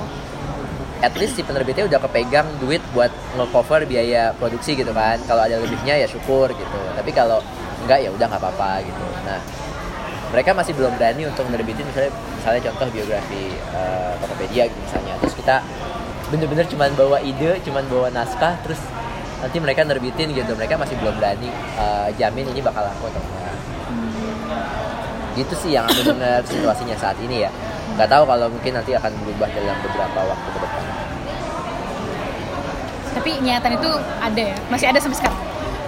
at 1.01 1.13
least 1.17 1.33
si 1.33 1.41
penerbitnya 1.41 1.85
udah 1.85 1.99
kepegang 1.99 2.45
duit 2.57 2.77
buat 2.91 3.09
nge-cover 3.33 3.85
biaya 3.85 4.33
produksi 4.33 4.73
gitu 4.73 4.89
kan. 4.91 5.17
Kalau 5.25 5.41
ada 5.41 5.57
lebihnya 5.57 5.97
ya 5.97 6.05
syukur 6.05 6.49
gitu. 6.49 6.79
Tapi 6.93 7.09
kalau 7.09 7.41
enggak 7.81 8.01
ya 8.01 8.09
udah 8.09 8.25
nggak 8.27 8.37
apa-apa 8.39 8.81
gitu. 8.81 9.05
Nah 9.25 9.41
mereka 10.31 10.55
masih 10.55 10.71
belum 10.71 10.95
berani 10.95 11.27
untuk 11.27 11.43
menerbitin 11.51 11.83
misalnya 11.83 12.11
misalnya 12.39 12.61
contoh 12.71 12.87
biografi 12.87 13.51
eh, 13.51 14.13
Tokopedia 14.23 14.63
misalnya. 14.71 15.13
Terus 15.19 15.35
kita 15.35 15.55
bener-bener 16.31 16.65
cuman 16.71 16.89
bawa 16.95 17.19
ide 17.19 17.59
cuman 17.67 17.83
bawa 17.91 18.07
naskah 18.15 18.55
terus 18.63 18.79
nanti 19.43 19.59
mereka 19.59 19.83
nerbitin 19.83 20.31
gitu. 20.31 20.55
Mereka 20.55 20.79
masih 20.79 20.95
belum 21.03 21.19
berani 21.19 21.51
eh, 21.75 22.07
jamin 22.15 22.47
ini 22.47 22.63
bakal 22.63 22.87
laku 22.87 23.11
atau 23.11 23.19
enggak. 23.19 23.55
Gitu 25.35 25.53
sih 25.59 25.71
yang 25.75 25.83
aku 25.87 25.99
dengar 26.15 26.39
situasinya 26.47 26.95
saat 26.95 27.19
ini 27.19 27.43
ya. 27.43 27.51
Nggak 27.99 28.07
tahu 28.07 28.23
kalau 28.23 28.47
mungkin 28.47 28.71
nanti 28.71 28.95
akan 28.95 29.11
berubah 29.27 29.51
dalam 29.51 29.75
beberapa 29.83 30.19
waktu 30.31 30.47
ke 30.47 30.59
depan. 30.63 30.83
Tapi 33.11 33.31
niatan 33.43 33.71
itu 33.75 33.91
ada 34.23 34.41
ya? 34.47 34.55
Masih 34.71 34.87
ada 34.87 34.99
sampai 35.03 35.19
sekarang? 35.19 35.39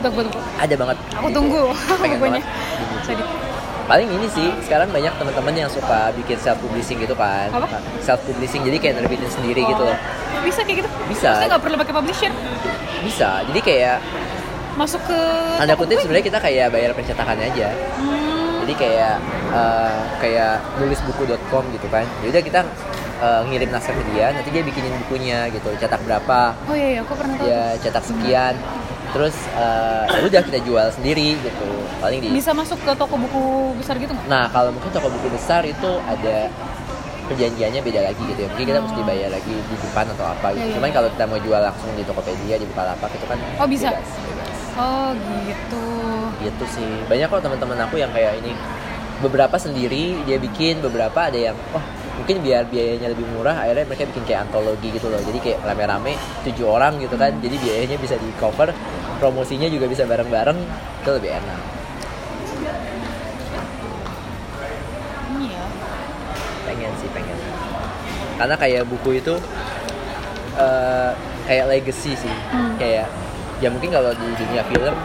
Untuk 0.04 0.12
buku 0.20 0.40
ada 0.60 0.76
banget. 0.76 0.98
Aku 1.16 1.28
tunggu. 1.32 1.72
Bukunya. 2.04 2.44
paling 3.84 4.08
ini 4.08 4.28
sih 4.32 4.48
sekarang 4.64 4.90
banyak 4.90 5.14
teman-teman 5.20 5.54
yang 5.66 5.70
suka 5.72 6.12
bikin 6.16 6.38
self 6.40 6.60
publishing 6.64 7.00
gitu 7.04 7.16
kan. 7.16 7.52
Apa? 7.52 7.80
self 8.00 8.22
publishing 8.24 8.64
jadi 8.64 8.78
kayak 8.80 8.96
nerbitin 9.04 9.30
sendiri 9.30 9.62
gitu 9.64 9.84
loh. 9.84 9.98
Oh, 9.98 10.42
bisa 10.44 10.62
kayak 10.64 10.84
gitu? 10.84 10.90
Bisa. 11.12 11.28
Maksudnya 11.30 11.50
nggak 11.56 11.64
perlu 11.64 11.76
pakai 11.80 11.94
publisher? 11.96 12.32
Bisa 13.04 13.30
jadi 13.52 13.60
kayak 13.60 13.98
masuk 14.74 15.02
ke 15.06 15.20
tanda 15.62 15.78
kutip 15.78 16.02
sebenarnya 16.02 16.26
kita 16.26 16.40
kayak 16.42 16.68
bayar 16.74 16.92
pencetakannya 16.98 17.46
aja. 17.54 17.70
Hmm, 18.02 18.66
jadi 18.66 18.74
kayak 18.74 19.16
eh, 19.54 19.98
kayak 20.18 20.54
nulis 20.82 21.00
buku.com 21.06 21.64
gitu 21.76 21.88
kan. 21.94 22.06
Jadi 22.26 22.42
kita 22.42 22.62
eh, 23.22 23.42
ngirim 23.52 23.70
naskah 23.70 23.94
ke 23.94 24.04
dia 24.16 24.34
nanti 24.34 24.50
dia 24.50 24.64
bikinin 24.66 24.94
bukunya 25.06 25.52
gitu 25.54 25.70
cetak 25.78 26.02
berapa. 26.08 26.58
Oh 26.66 26.76
iya, 26.76 26.98
iya 26.98 27.00
aku 27.06 27.14
pernah 27.14 27.36
tahu 27.38 27.46
dia 27.46 27.62
cetak 27.84 28.04
sekian 28.08 28.56
terus 29.14 29.36
ya 30.10 30.20
udah 30.26 30.42
kita 30.42 30.60
jual 30.66 30.88
sendiri 30.90 31.38
gitu. 31.40 31.70
Paling 32.02 32.20
di 32.20 32.30
bisa 32.34 32.52
masuk 32.52 32.82
ke 32.82 32.92
toko 32.98 33.16
buku 33.16 33.44
besar 33.78 33.96
gitu 33.96 34.12
nggak? 34.12 34.26
Nah 34.28 34.50
kalau 34.50 34.74
mungkin 34.74 34.90
toko 34.90 35.08
buku 35.08 35.30
besar 35.32 35.62
itu 35.64 35.90
ada 36.04 36.50
perjanjiannya 37.24 37.82
beda 37.82 38.02
lagi 38.04 38.22
gitu 38.28 38.40
ya. 38.44 38.48
Mungkin 38.52 38.66
kita 38.68 38.80
mesti 38.84 39.02
bayar 39.06 39.30
lagi 39.32 39.54
di 39.54 39.76
depan 39.80 40.06
atau 40.12 40.26
apa 40.28 40.48
gitu. 40.52 40.60
Iya, 40.60 40.66
iya. 40.68 40.76
cuman 40.76 40.90
kalau 40.92 41.10
kita 41.14 41.26
mau 41.26 41.40
jual 41.40 41.62
langsung 41.62 41.90
di 41.96 42.04
Tokopedia 42.04 42.56
di 42.60 42.66
Bukalapak 42.68 43.10
itu 43.16 43.26
kan 43.30 43.38
Oh, 43.62 43.68
bisa? 43.70 43.90
bebas, 43.96 44.12
bebas. 44.28 44.58
oh 44.76 45.10
gitu. 45.48 45.86
Gitu 46.44 46.66
sih. 46.68 46.92
Banyak 47.08 47.28
kok 47.32 47.42
teman-teman 47.42 47.78
aku 47.88 47.96
yang 47.98 48.12
kayak 48.12 48.42
ini. 48.44 48.52
Beberapa 49.24 49.56
sendiri 49.56 50.20
dia 50.28 50.36
bikin 50.36 50.84
beberapa 50.84 51.16
ada 51.32 51.40
yang 51.40 51.56
oh 51.72 51.86
mungkin 52.24 52.40
biar 52.40 52.64
biayanya 52.72 53.12
lebih 53.12 53.28
murah 53.36 53.52
akhirnya 53.52 53.84
mereka 53.84 54.08
bikin 54.08 54.24
kayak 54.24 54.48
antologi 54.48 54.96
gitu 54.96 55.12
loh. 55.12 55.20
Jadi 55.20 55.44
kayak 55.44 55.60
rame-rame 55.60 56.16
tujuh 56.48 56.64
orang 56.64 56.96
gitu 57.04 57.20
kan. 57.20 57.36
Jadi 57.44 57.60
biayanya 57.60 58.00
bisa 58.00 58.16
di 58.16 58.32
cover 58.40 58.72
promosinya 59.20 59.68
juga 59.68 59.92
bisa 59.92 60.08
bareng-bareng 60.08 60.56
itu 61.04 61.10
lebih 61.20 61.36
enak. 61.36 61.60
Ya. 62.64 62.76
Pengen 66.64 66.92
sih 66.96 67.10
pengen. 67.12 67.38
Karena 68.40 68.56
kayak 68.56 68.88
buku 68.88 69.20
itu 69.20 69.36
eh, 70.56 71.12
kayak 71.44 71.66
legacy 71.76 72.16
sih. 72.16 72.36
Hmm. 72.56 72.80
kayak 72.80 73.12
ya 73.60 73.68
mungkin 73.68 73.92
kalau 73.92 74.16
di 74.16 74.32
dunia 74.40 74.64
film 74.72 74.96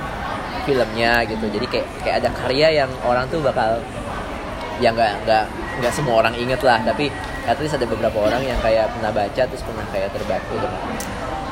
filmnya 0.62 1.26
gitu. 1.26 1.50
Jadi 1.50 1.66
kayak 1.66 1.86
kayak 2.06 2.16
ada 2.22 2.30
karya 2.30 2.86
yang 2.86 2.90
orang 3.02 3.26
tuh 3.26 3.42
bakal 3.42 3.82
ya 4.78 4.94
nggak 4.94 5.12
nggak 5.26 5.44
nggak 5.82 5.92
semua 5.94 6.22
orang 6.22 6.34
inget 6.38 6.62
lah 6.62 6.78
tapi 6.86 7.10
at 7.46 7.58
least 7.58 7.74
ada 7.74 7.86
beberapa 7.86 8.18
orang 8.18 8.42
yang 8.46 8.58
kayak 8.62 8.90
pernah 8.94 9.10
baca 9.10 9.42
terus 9.46 9.62
pernah 9.66 9.86
kayak 9.90 10.10
terbantu 10.14 10.54
dengan 10.54 10.82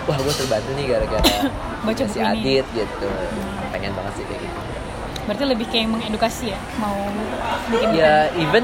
wah 0.06 0.18
gue 0.18 0.34
terbantu 0.38 0.70
nih 0.78 0.84
gara-gara 0.86 1.34
Baca 1.86 2.04
si 2.10 2.18
ini. 2.18 2.26
Adit 2.26 2.66
gitu. 2.74 3.08
Pengen 3.70 3.94
banget 3.94 4.12
sih 4.18 4.24
kayak 4.26 4.42
gitu. 4.42 4.58
Berarti 5.26 5.44
lebih 5.46 5.66
kayak 5.70 5.86
mengedukasi 5.90 6.54
ya, 6.54 6.58
mau 6.78 6.94
bikin 7.70 7.98
ya 7.98 8.30
even 8.38 8.62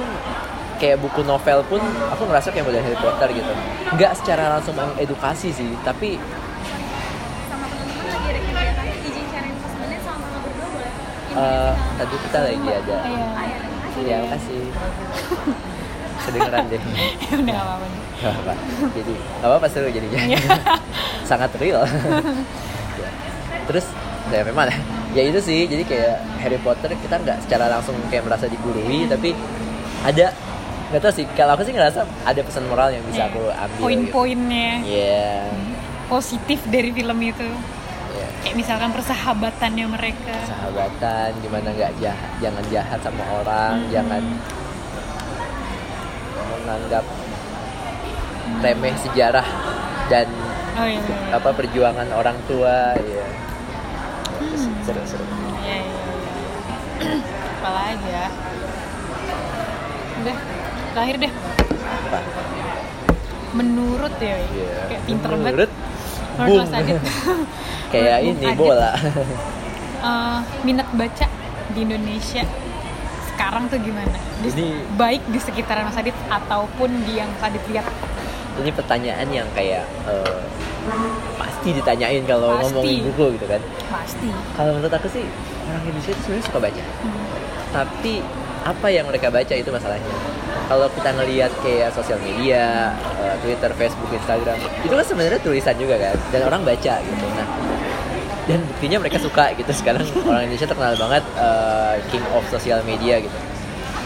kayak 0.79 0.99
buku 0.99 1.23
novel 1.27 1.63
pun 1.67 1.83
aku 2.11 2.23
ngerasa 2.27 2.51
kayak 2.51 2.67
model 2.67 2.83
Harry 2.83 2.99
Potter 2.99 3.29
gitu. 3.35 3.53
Nggak 3.95 4.13
secara 4.19 4.59
langsung 4.59 4.75
mengedukasi 4.75 5.55
sih 5.55 5.71
tapi 5.87 6.19
eh, 11.33 11.73
tadi 11.99 12.17
kita 12.27 12.39
lagi 12.43 12.71
ada 12.71 12.97
Iya. 14.03 14.18
ya 14.18 14.30
kasih 14.30 14.61
kedengeran 16.22 16.64
deh 16.66 16.80
Udah 17.32 17.42
gak 17.42 17.59
apa-apa. 17.59 17.84
nih. 17.84 18.00
Gak 18.18 18.32
apa 18.36 18.53
jadi 18.92 19.12
gak 19.14 19.48
apa-apa 19.48 19.66
seru 19.68 19.88
jadinya 19.88 20.18
Iya. 20.22 20.38
sangat 21.28 21.50
real 21.57 21.82
Ya. 22.92 23.09
terus 23.64 23.86
ya 24.28 24.44
memang 24.44 24.68
ya 24.68 24.76
ya 25.12 25.22
itu 25.24 25.40
sih 25.40 25.64
jadi 25.64 25.82
kayak 25.82 26.14
Harry 26.38 26.57
Potter 26.57 26.92
kita 26.94 27.16
nggak 27.16 27.42
secara 27.42 27.68
langsung 27.68 27.96
kayak 28.07 28.22
merasa 28.22 28.46
digurui 28.46 29.05
tapi 29.07 29.32
ada 30.03 30.30
nggak 30.88 31.00
tahu 31.00 31.12
sih 31.12 31.24
kalau 31.32 31.53
aku 31.53 31.64
sih 31.64 31.72
ngerasa 31.72 32.00
ada 32.22 32.40
pesan 32.40 32.64
moral 32.66 32.90
yang 32.90 33.00
bisa 33.03 33.26
aku 33.26 33.48
ambil 33.48 33.72
gitu. 33.72 33.82
Poin-poinnya 33.82 34.70
Iya, 34.82 35.48
positif 36.07 36.61
dari 36.66 36.92
film 36.92 37.16
itu. 37.18 37.48
Kayak 38.43 38.57
misalkan 38.59 38.90
persahabatannya 38.90 39.86
mereka. 39.88 40.34
sahabatan 40.45 41.30
gimana 41.38 41.68
nggak 41.70 41.93
jahat 41.97 42.30
jangan 42.38 42.64
jahat 42.68 42.99
sama 42.99 43.22
orang 43.32 43.86
jangan 43.88 44.22
menganggap 46.53 47.05
remeh 48.61 48.95
sejarah 48.99 49.47
dan 50.09 50.26
Oh 50.72 50.82
iya. 50.82 50.99
iya, 50.99 51.16
iya. 51.28 51.36
apa 51.36 51.53
perjuangan 51.53 52.09
orang 52.11 52.38
tua 52.43 52.97
ya 52.97 53.26
seru 54.80 55.03
seru 55.05 55.24
Iya, 55.62 55.76
iya, 55.78 56.01
iya. 56.11 57.14
Apalagi 57.55 58.09
ya? 58.09 58.26
Udah, 60.18 60.36
terakhir 60.93 61.16
deh. 61.20 61.32
apa 61.86 62.18
Menurut 63.53 64.14
ya, 64.18 64.36
Iya. 64.40 64.70
kayak 64.88 65.03
pinter 65.05 65.30
banget. 65.30 65.70
Adit. 66.35 67.01
kayak 67.93 68.18
ini 68.22 68.47
Adit, 68.47 68.57
bola 68.57 68.93
eh, 70.03 70.39
minat 70.62 70.89
baca 70.91 71.26
di 71.68 71.80
Indonesia 71.80 72.45
sekarang 73.26 73.64
tuh 73.66 73.78
gimana? 73.78 74.12
Di- 74.39 74.53
Ini- 74.53 74.85
baik 74.95 75.22
di 75.26 75.39
sekitaran 75.39 75.85
Mas 75.85 75.97
Adit 75.97 76.14
ataupun 76.26 77.03
di 77.03 77.16
yang 77.16 77.28
Mas 77.30 77.45
Adit 77.45 77.64
lihat. 77.66 77.87
ini 78.55 78.68
pertanyaan 78.68 79.24
yang 79.26 79.49
kayak 79.51 79.89
eh, 80.05 80.41
pasti 81.35 81.72
ditanyain 81.72 82.20
kalau 82.22 82.53
Pasti. 82.53 82.68
ngomongin 82.68 83.01
buku 83.09 83.24
gitu 83.35 83.47
kan 83.49 83.62
Pasti. 83.89 84.28
kalau 84.53 84.76
menurut 84.76 84.93
aku 84.93 85.09
sih 85.09 85.24
orang 85.64 85.83
Indonesia 85.83 86.12
itu 86.12 86.20
sebenarnya 86.22 86.45
suka 86.45 86.59
baca 86.61 86.83
Hmm. 87.01 87.24
tapi 87.72 88.14
apa 88.63 88.87
yang 88.91 89.05
mereka 89.11 89.29
baca 89.29 89.55
itu 89.55 89.71
masalahnya? 89.71 90.15
Kalau 90.71 90.87
kita 90.95 91.11
ngelihat 91.13 91.53
kayak 91.61 91.91
sosial 91.93 92.19
media 92.23 92.95
eh, 93.19 93.37
Twitter 93.43 93.71
Facebook 93.77 94.11
Instagram 94.15 94.57
itu 94.87 94.95
kan 94.95 95.07
sebenarnya 95.07 95.41
tulisan 95.43 95.75
juga 95.77 95.99
kan 95.99 96.17
dan 96.31 96.41
orang 96.47 96.63
baca 96.63 96.95
gitu. 97.03 97.25
Nah 97.37 97.49
dan 98.43 98.59
buktinya 98.67 98.99
mereka 99.03 99.19
suka 99.23 99.55
gitu. 99.55 99.71
Sekarang 99.75 100.03
orang 100.27 100.47
Indonesia 100.49 100.69
terkenal 100.71 100.95
banget 100.97 101.25
eh, 101.37 101.95
king 102.09 102.25
of 102.35 102.45
social 102.49 102.81
media 102.87 103.21
gitu. 103.21 103.39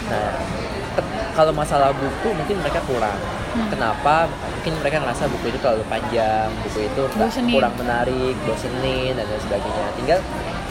Nah 0.09 0.33
kalau 1.37 1.53
masalah 1.53 1.93
buku 1.93 2.33
mungkin 2.33 2.57
mereka 2.65 2.81
kurang. 2.89 3.17
Hmm. 3.53 3.69
kenapa? 3.73 4.29
Mungkin 4.59 4.73
mereka 4.81 5.01
ngerasa 5.01 5.29
buku 5.29 5.49
itu 5.53 5.57
terlalu 5.61 5.85
panjang 5.89 6.49
buku 6.65 6.89
itu 6.89 7.03
Bosenin. 7.13 7.53
kurang 7.57 7.73
menarik 7.77 8.35
bosenin 8.45 9.13
dan 9.13 9.25
lain 9.25 9.41
sebagainya. 9.45 9.85
Tinggal 9.97 10.19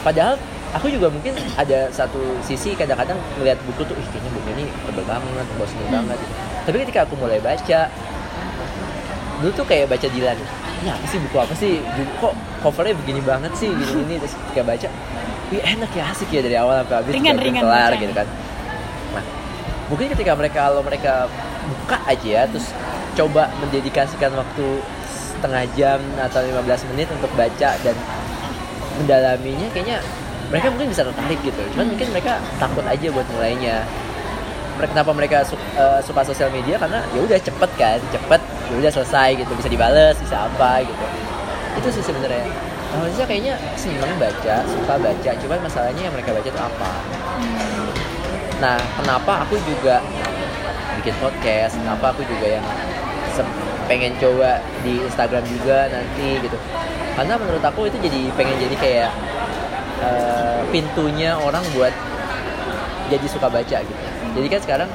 padahal 0.03 0.35
aku 0.69 0.87
juga 0.87 1.07
mungkin 1.07 1.31
ada 1.53 1.87
satu 1.89 2.19
sisi 2.41 2.73
kadang-kadang 2.73 3.15
ngeliat 3.35 3.55
buku 3.63 3.83
tuh 3.83 3.93
ih 3.93 4.07
kayaknya 4.09 4.31
buku 4.31 4.47
ini 4.53 4.63
tebel 4.83 5.03
banget 5.03 5.47
bosenin 5.55 5.85
Hmm. 5.85 5.95
banget. 6.03 6.19
Tapi 6.63 6.75
ketika 6.81 6.99
aku 7.03 7.15
mulai 7.15 7.39
baca 7.39 7.79
dulu 9.37 9.51
tuh 9.53 9.65
kayak 9.65 9.85
baca 9.87 10.07
Dilan 10.07 10.37
ini 10.77 10.89
apa 10.89 11.05
sih 11.05 11.17
buku 11.19 11.37
apa 11.37 11.53
sih? 11.53 11.73
Buku- 11.79 12.17
kok 12.19 12.33
covernya 12.59 12.93
begini 12.95 13.21
banget 13.21 13.51
sih 13.53 13.69
gini 13.69 13.93
gini 13.95 14.15
terus 14.17 14.33
ketika 14.35 14.61
baca 14.65 14.87
wih 15.47 15.61
enak 15.63 15.91
ya 15.91 16.03
asik 16.07 16.27
ya 16.27 16.41
dari 16.41 16.55
awal 16.55 16.81
sampai 16.81 16.95
habis 16.99 17.11
Ringan, 17.13 17.35
ringan 17.37 17.63
kelar 17.63 17.91
gitu 17.95 18.13
kan. 18.13 18.27
Nah 19.13 19.23
mungkin 19.87 20.07
ketika 20.11 20.31
mereka 20.35 20.59
kalau 20.65 20.81
mereka 20.81 21.13
buka 21.63 21.97
aja 22.03 22.27
ya 22.27 22.43
terus 22.45 22.73
coba 23.13 23.47
mendedikasikan 23.57 24.31
waktu 24.31 24.65
setengah 25.07 25.63
jam 25.73 25.99
atau 26.19 26.41
15 26.41 26.65
menit 26.91 27.07
untuk 27.09 27.29
baca 27.33 27.69
dan 27.77 27.95
mendalaminya 28.97 29.69
kayaknya 29.71 30.01
mereka 30.47 30.67
mungkin 30.71 30.87
bisa 30.89 31.03
tertarik 31.03 31.39
gitu. 31.43 31.61
Cuman 31.75 31.91
mungkin 31.91 32.07
mereka 32.11 32.39
takut 32.57 32.85
aja 32.87 33.07
buat 33.11 33.27
mulainya. 33.35 33.83
Mereka- 34.77 34.91
kenapa 34.93 35.11
mereka 35.11 35.37
su- 35.43 35.59
eh, 35.75 35.99
suka 36.05 36.21
sosial 36.23 36.49
media? 36.53 36.77
Karena 36.77 37.01
ya 37.11 37.19
udah 37.19 37.39
cepet 37.41 37.71
kan 37.75 37.97
cepet 38.13 38.41
ya 38.71 38.75
udah 38.77 38.91
selesai 38.93 39.29
gitu. 39.41 39.51
Bisa 39.57 39.69
dibales 39.69 40.15
bisa 40.21 40.47
apa 40.47 40.85
gitu. 40.85 41.05
Itu 41.77 41.87
sih 41.99 42.03
sebenarnya. 42.05 42.47
Manusia 42.87 43.25
kayaknya 43.27 43.53
seneng 43.75 44.15
baca 44.15 44.55
suka 44.63 44.93
baca. 44.95 45.31
Cuman 45.43 45.59
masalahnya 45.59 46.01
yang 46.07 46.13
mereka 46.15 46.31
baca 46.31 46.47
itu 46.47 46.61
apa? 46.61 46.91
Nah 48.57 48.77
kenapa 48.97 49.45
aku 49.45 49.59
juga 49.67 50.01
bikin 51.01 51.13
podcast? 51.19 51.77
Kenapa 51.77 52.15
aku 52.15 52.23
juga 52.25 52.57
yang 52.57 52.65
pengen 53.85 54.11
coba 54.17 54.59
di 54.81 54.97
Instagram 55.03 55.43
juga 55.45 55.89
nanti 55.91 56.41
gitu? 56.41 56.57
Karena 57.13 57.33
menurut 57.37 57.61
aku 57.61 57.89
itu 57.89 57.97
jadi 57.97 58.29
pengen 58.33 58.57
jadi 58.61 58.75
kayak 58.77 59.11
eh, 60.03 60.61
pintunya 60.69 61.37
orang 61.37 61.63
buat 61.73 61.93
jadi 63.07 63.27
suka 63.27 63.47
baca 63.47 63.77
gitu. 63.81 64.03
Jadi 64.35 64.47
kan 64.51 64.61
sekarang 64.61 64.89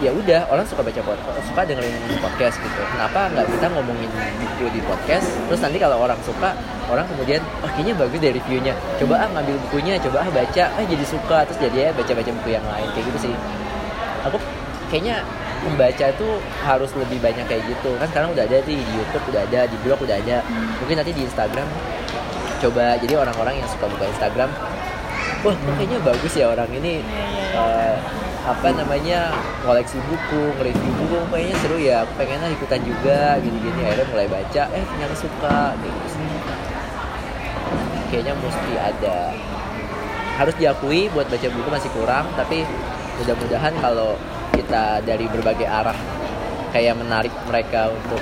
ya 0.00 0.08
udah 0.16 0.48
orang 0.48 0.64
suka 0.64 0.80
baca 0.80 1.00
podcast 1.04 1.44
suka 1.44 1.60
dengerin 1.68 1.92
podcast 2.24 2.56
gitu. 2.56 2.80
Kenapa 2.96 3.28
nggak 3.36 3.46
kita 3.52 3.66
ngomongin 3.68 4.10
buku 4.40 4.66
di 4.72 4.80
podcast? 4.88 5.28
Terus 5.46 5.60
nanti 5.60 5.76
kalau 5.76 6.00
orang 6.00 6.16
suka 6.24 6.56
orang 6.88 7.04
kemudian 7.06 7.40
oh 7.60 7.70
kayaknya 7.76 7.94
bagus 8.00 8.18
deh 8.18 8.32
reviewnya. 8.32 8.74
Coba 8.96 9.14
ah 9.24 9.28
ngambil 9.28 9.56
bukunya 9.68 10.00
coba 10.00 10.24
ah 10.24 10.28
baca. 10.32 10.64
Ah 10.72 10.84
jadi 10.88 11.04
suka. 11.04 11.44
Terus 11.48 11.58
jadi 11.68 11.76
ya 11.78 11.90
baca 11.92 12.12
baca 12.16 12.30
buku 12.40 12.48
yang 12.48 12.64
lain 12.64 12.88
kayak 12.96 13.04
gitu 13.12 13.18
sih. 13.28 13.34
Aku 14.24 14.36
kayaknya 14.88 15.20
membaca 15.60 16.04
itu 16.08 16.28
harus 16.64 16.90
lebih 16.96 17.20
banyak 17.20 17.44
kayak 17.44 17.62
gitu. 17.68 17.90
Kan 18.00 18.08
sekarang 18.08 18.32
udah 18.32 18.44
ada 18.48 18.58
di 18.64 18.76
YouTube 18.80 19.24
udah 19.28 19.44
ada 19.44 19.60
di 19.68 19.76
blog 19.84 20.00
udah 20.00 20.16
ada. 20.16 20.40
Mungkin 20.80 20.96
nanti 20.96 21.12
di 21.12 21.22
Instagram 21.28 21.68
coba. 22.60 22.96
Jadi 23.00 23.14
orang-orang 23.16 23.64
yang 23.64 23.68
suka 23.68 23.88
buka 23.88 24.04
Instagram 24.08 24.50
wah 25.40 25.56
kok 25.56 25.72
kayaknya 25.80 25.98
bagus 26.04 26.32
ya 26.36 26.46
orang 26.52 26.70
ini. 26.76 27.00
Eh, 27.56 27.96
apa 28.40 28.72
namanya 28.72 29.36
koleksi 29.62 30.00
buku 30.08 30.56
nge-review 30.56 30.92
buku 30.96 31.16
kayaknya 31.28 31.56
seru 31.60 31.76
ya 31.76 31.96
aku 32.04 32.12
pengen 32.20 32.40
lah 32.44 32.50
ikutan 32.52 32.80
juga. 32.84 33.36
Gini-gini 33.40 33.80
akhirnya 33.84 34.06
mulai 34.12 34.28
baca 34.28 34.62
eh 34.72 34.84
ternyata 34.84 35.14
suka. 35.16 35.58
Gitu 35.80 36.20
kayaknya 38.10 38.34
mesti 38.36 38.72
ada. 38.76 39.18
Harus 40.36 40.54
diakui 40.58 41.06
buat 41.14 41.30
baca 41.30 41.46
buku 41.46 41.68
masih 41.70 41.90
kurang 41.94 42.26
tapi 42.34 42.66
mudah-mudahan 43.22 43.76
kalau 43.78 44.18
kita 44.56 45.04
dari 45.06 45.28
berbagai 45.30 45.68
arah 45.68 45.96
kayak 46.74 46.98
menarik 46.98 47.32
mereka 47.46 47.92
untuk 47.92 48.20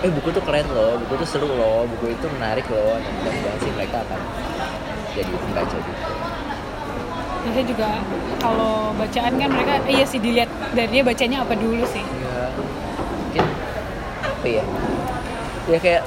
eh 0.00 0.10
buku 0.10 0.28
tuh 0.30 0.40
keren 0.40 0.64
loh 0.66 0.96
buku 0.98 1.14
tuh 1.18 1.28
seru 1.28 1.48
loh 1.50 1.84
buku 1.86 2.10
itu 2.10 2.26
menarik 2.30 2.64
loh 2.66 2.96
dan 2.96 3.12
mudah-mudahan 3.14 3.58
sih 3.58 3.70
mereka 3.70 3.96
akan 4.02 4.20
jadi 5.10 5.32
pembaca 5.34 5.76
gitu 5.76 6.12
Biasanya 7.40 7.66
juga 7.66 7.88
kalau 8.36 8.92
bacaan 8.94 9.32
kan 9.34 9.48
mereka 9.48 9.72
eh, 9.82 9.94
iya 9.94 10.04
sih 10.04 10.20
dilihat 10.20 10.46
dari 10.70 10.90
dia 10.90 11.02
bacanya 11.02 11.40
apa 11.40 11.56
dulu 11.56 11.80
sih. 11.86 12.04
ya 12.04 12.52
mungkin 12.52 13.44
apa 14.20 14.46
ya 14.46 14.64
ya 15.66 15.78
kayak 15.78 16.02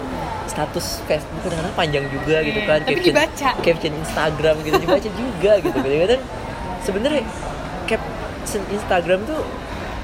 status 0.45 1.01
Facebook 1.03 1.41
kadang-kadang 1.41 1.73
panjang 1.73 2.05
juga 2.07 2.37
gitu 2.39 2.59
Iya, 2.59 2.69
kan 2.69 2.79
tapi 2.83 3.01
dibaca. 3.01 3.49
caption 3.59 3.93
Instagram 3.95 4.55
gitu 4.61 4.77
dibaca 4.77 5.09
juga 5.09 5.51
gitu 5.57 5.73
kadang-kadang 5.75 6.21
sebenarnya 6.79 7.23
caption 7.87 8.61
Instagram 8.69 9.19
tuh 9.25 9.41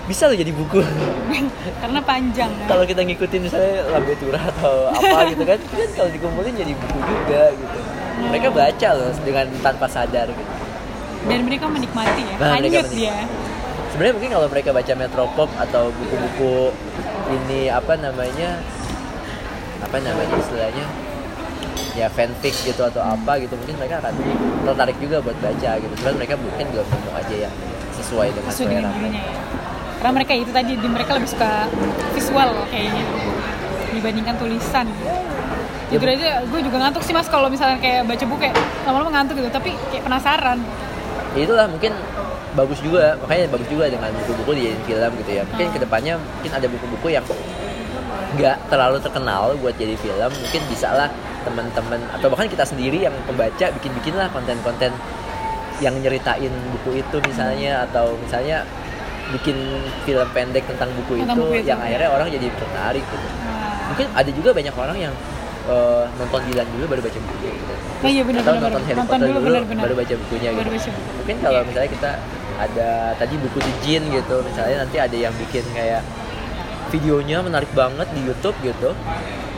bisa 0.09 0.25
loh 0.25 0.33
jadi 0.33 0.49
buku 0.49 0.81
Karena 1.81 1.99
panjang. 2.01 2.49
kan. 2.51 2.67
kalau 2.67 2.83
kita 2.83 3.01
ngikutin 3.03 3.39
misalnya 3.39 3.85
lambe 3.87 4.13
turah 4.17 4.41
atau 4.43 4.89
apa 4.89 5.17
gitu 5.31 5.43
kan 5.43 5.59
kan 5.61 5.89
kalau 5.93 6.09
dikumpulin 6.09 6.53
jadi 6.55 6.73
buku 6.73 6.97
juga 6.99 7.43
gitu 7.53 7.77
mereka 8.21 8.47
baca 8.49 8.89
loh 8.91 9.11
dengan 9.21 9.45
tanpa 9.59 9.85
sadar 9.85 10.27
gitu 10.27 10.53
Dan 11.21 11.43
mereka 11.43 11.67
menikmati 11.67 12.23
ya. 12.23 12.35
Nah, 12.37 12.55
mereka 12.55 12.57
Hanyut 12.79 12.87
menikmati. 12.87 12.95
dia. 12.97 13.15
sebenarnya 13.89 14.13
mungkin 14.15 14.29
kalau 14.31 14.47
mereka 14.47 14.69
baca 14.71 14.93
Metropop 14.95 15.49
atau 15.53 15.83
buku-buku 15.91 16.55
ini 17.29 17.67
apa 17.67 17.93
namanya 17.95 18.49
apa 19.79 19.97
namanya 19.99 20.35
istilahnya 20.35 20.85
ya 21.91 22.07
fanfic 22.07 22.55
gitu 22.63 22.81
atau 22.81 22.99
apa 22.99 23.37
gitu 23.37 23.53
mungkin 23.53 23.75
mereka 23.75 23.99
akan 23.99 24.13
tertarik 24.63 24.97
juga 24.97 25.19
buat 25.19 25.37
baca 25.37 25.71
gitu 25.75 25.93
cuman 25.95 26.13
mereka 26.15 26.35
mungkin 26.35 26.65
belum 26.69 26.87
nemu 26.87 27.11
aja 27.13 27.35
yang 27.41 27.55
sesuai 27.93 28.27
dengan 28.31 28.51
selera 28.51 28.89
dirinya 28.89 29.21
ya 29.21 29.35
karena 29.99 30.11
mereka 30.15 30.31
itu 30.31 30.51
tadi 30.55 30.79
di 30.79 30.87
mereka 30.87 31.19
lebih 31.19 31.27
suka 31.27 31.67
visual 32.15 32.49
kayaknya 32.71 33.03
dibandingkan 33.91 34.35
tulisan. 34.39 34.87
Ya, 35.91 35.97
jujur 35.97 36.07
aja 36.07 36.45
gue 36.45 36.59
juga 36.63 36.77
ngantuk 36.87 37.03
sih 37.03 37.11
mas 37.11 37.27
kalau 37.27 37.51
misalnya 37.51 37.81
kayak 37.83 38.07
baca 38.07 38.23
buku 38.23 38.39
kayak 38.47 38.55
lama-lama 38.87 39.09
ngantuk 39.19 39.35
gitu 39.43 39.49
tapi 39.51 39.75
kayak 39.91 40.03
penasaran. 40.07 40.57
Ya 41.35 41.41
itulah 41.43 41.67
mungkin 41.67 41.91
bagus 42.55 42.79
juga 42.79 43.19
makanya 43.19 43.51
bagus 43.51 43.67
juga 43.67 43.85
dengan 43.91 44.09
buku-buku 44.23 44.51
dijadiin 44.55 44.81
film 44.87 45.11
gitu 45.19 45.31
ya. 45.35 45.43
Mungkin 45.51 45.65
Hmm. 45.67 45.75
ke 45.75 45.79
depannya 45.83 46.13
mungkin 46.15 46.51
ada 46.55 46.67
buku-buku 46.71 47.07
yang 47.11 47.25
nggak 48.39 48.57
terlalu 48.69 48.97
terkenal 49.01 49.57
buat 49.57 49.73
jadi 49.75 49.97
film 49.97 50.29
mungkin 50.29 50.61
bisa 50.69 50.93
lah 50.93 51.09
teman-teman 51.41 51.97
atau 52.13 52.29
bahkan 52.29 52.45
kita 52.45 52.61
sendiri 52.61 53.09
yang 53.09 53.15
pembaca 53.25 53.73
bikin-bikin 53.73 54.13
lah 54.13 54.29
konten-konten 54.29 54.93
yang 55.81 55.95
nyeritain 55.97 56.53
buku 56.77 57.01
itu 57.01 57.17
misalnya 57.25 57.89
atau 57.89 58.13
misalnya 58.21 58.61
bikin 59.31 59.57
film 60.03 60.27
pendek 60.33 60.65
tentang 60.65 60.89
buku 60.95 61.21
Tentang 61.21 61.37
itu 61.37 61.41
buku 61.45 61.55
itu, 61.57 61.69
yang 61.69 61.79
ya. 61.79 61.85
akhirnya 61.85 62.09
orang 62.09 62.27
jadi 62.29 62.47
tertarik 62.49 63.05
gitu 63.05 63.27
Nah, 63.39 63.89
mungkin 63.89 64.07
ada 64.13 64.29
juga 64.29 64.49
banyak 64.53 64.75
orang 64.75 64.97
yang 64.99 65.13
eh, 65.65 66.03
nonton 66.17 66.39
Dilan 66.45 66.67
dulu 66.69 66.85
baru 66.87 67.01
baca 67.03 67.19
bukunya 67.19 67.51
gitu. 67.53 67.73
Oh 67.99 68.09
iya, 68.09 68.23
benar, 68.25 68.41
atau 68.41 68.53
benar, 68.53 68.61
nonton 68.63 68.71
benar. 68.73 68.87
Harry 68.87 68.97
Nonton 68.97 69.09
Potter 69.11 69.27
dulu, 69.27 69.37
dulu, 69.37 69.45
benar, 69.49 69.63
benar. 69.65 69.83
baru 69.85 69.95
baca 69.97 70.13
bukunya 70.17 70.49
Baru 70.49 70.59
gitu. 70.59 70.73
baca 70.73 70.89
buku. 70.89 71.09
mungkin 71.19 71.35
kalau 71.39 71.59
misalnya 71.63 71.89
kita 71.93 72.11
ada 72.59 72.89
tadi 73.15 73.35
buku 73.37 73.57
The 73.59 73.73
Jin 73.79 74.03
gitu 74.09 74.35
misalnya 74.41 74.75
nanti 74.83 74.97
ada 74.97 75.15
yang 75.15 75.33
bikin 75.37 75.63
kayak 75.71 76.01
videonya 76.89 77.37
menarik 77.39 77.71
banget 77.71 78.07
di 78.11 78.21
YouTube 78.25 78.57
gitu 78.59 78.89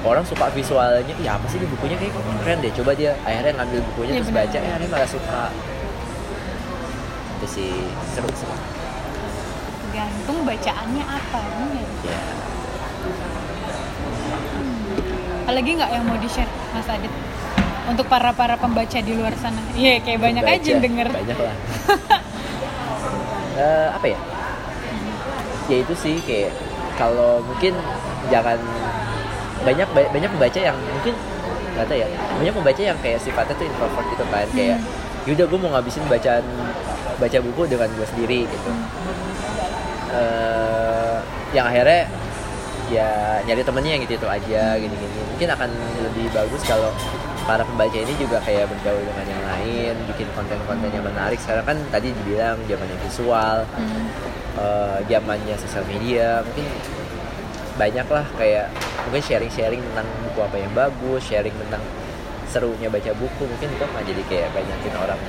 orang 0.01 0.21
suka 0.21 0.49
visualnya 0.51 1.13
ya 1.17 1.33
apa 1.33 1.45
sih 1.47 1.57
ini 1.57 1.67
bukunya 1.69 1.95
kayak 1.95 2.13
keren 2.41 2.59
deh 2.59 2.73
coba 2.75 2.91
dia 2.91 3.15
akhirnya 3.21 3.53
ngambil 3.55 3.79
bukunya 3.87 4.11
Iya, 4.11 4.19
terus 4.19 4.29
benar. 4.29 4.45
baca 4.45 4.57
ya 4.57 4.69
akhirnya 4.69 4.89
malah 4.91 5.09
suka 5.09 5.41
itu 7.37 7.47
sih 7.47 7.71
seru 8.11 8.29
sih 8.33 8.47
tergantung 9.91 10.47
bacaannya 10.47 11.03
apa 11.03 11.39
ya 11.75 11.83
apalagi 15.43 15.69
nggak 15.75 15.91
yang 15.91 16.05
mau 16.07 16.15
di 16.15 16.31
share 16.31 16.47
mas 16.71 16.87
Adit? 16.87 17.11
Untuk 17.91 18.07
para 18.07 18.31
para 18.31 18.55
pembaca 18.55 19.03
di 19.03 19.11
luar 19.19 19.35
sana. 19.35 19.59
Iya 19.75 19.99
kayak 19.99 20.23
banyak 20.23 20.45
aja 20.47 20.63
yang 20.63 20.79
Baca, 20.79 20.87
denger. 20.87 21.07
Banyak 21.11 21.39
lah. 21.43 21.55
Eh, 23.51 23.87
apa 23.91 24.07
ya? 24.07 24.15
Ya 25.67 25.77
itu 25.83 25.91
sih 25.99 26.23
kayak 26.23 26.55
kalau 26.95 27.43
mungkin 27.43 27.75
jangan 28.31 28.55
banyak 29.67 29.85
ba- 29.91 30.07
banyak 30.07 30.29
pembaca 30.31 30.59
yang 30.63 30.77
mungkin 30.79 31.13
nggak 31.75 31.85
tahu 31.85 31.97
ya 31.99 32.07
banyak 32.39 32.53
pembaca 32.55 32.81
yang 32.81 32.97
kayak 33.03 33.19
sifatnya 33.19 33.53
tuh 33.59 33.67
introvert 33.67 34.07
gitu 34.07 34.23
kan. 34.31 34.47
Kayak 34.55 34.79
yaudah 35.27 35.45
gue 35.51 35.59
mau 35.59 35.69
ngabisin 35.75 36.07
bacaan 36.07 36.45
baca 37.19 37.37
buku 37.43 37.61
dengan 37.67 37.91
gue 37.91 38.07
sendiri 38.07 38.39
gitu 38.47 38.71
Eh, 40.11 41.17
yang 41.55 41.71
akhirnya 41.71 42.03
ya 42.91 43.39
nyari 43.47 43.63
temennya 43.63 43.91
yang 43.95 44.03
gitu 44.03 44.19
itu 44.19 44.27
aja 44.27 44.75
gini 44.75 44.91
gini 44.91 45.19
mungkin 45.23 45.47
akan 45.55 45.71
lebih 46.03 46.27
bagus 46.35 46.59
kalau 46.67 46.91
para 47.47 47.63
pembaca 47.63 47.95
ini 47.95 48.11
juga 48.19 48.43
kayak 48.43 48.67
bergaul 48.67 48.99
dengan 48.99 49.25
yang 49.31 49.43
lain 49.47 49.95
bikin 50.11 50.27
konten-konten 50.35 50.91
yang 50.91 51.05
menarik. 51.07 51.39
Sekarang 51.39 51.63
kan 51.63 51.77
tadi 51.89 52.11
dibilang 52.11 52.59
zamannya 52.67 52.97
visual 53.07 53.57
Hmm. 53.71 54.05
eh, 54.59 54.99
zamannya 55.07 55.55
sosial 55.55 55.87
media. 55.87 56.43
Mungkin 56.43 56.67
banyak 57.79 58.07
lah 58.11 58.25
kayak 58.35 58.67
mungkin 59.07 59.23
sharing-sharing 59.23 59.79
tentang 59.79 60.07
buku 60.27 60.39
apa 60.43 60.57
yang 60.59 60.71
bagus 60.75 61.21
sharing 61.23 61.55
tentang 61.55 61.81
serunya 62.51 62.91
baca 62.91 63.11
buku. 63.15 63.43
Mungkin 63.47 63.67
itu 63.71 63.83
akan 63.87 64.03
jadi 64.03 64.21
kayak 64.27 64.47
banyakin 64.51 64.93
orang 64.99 65.21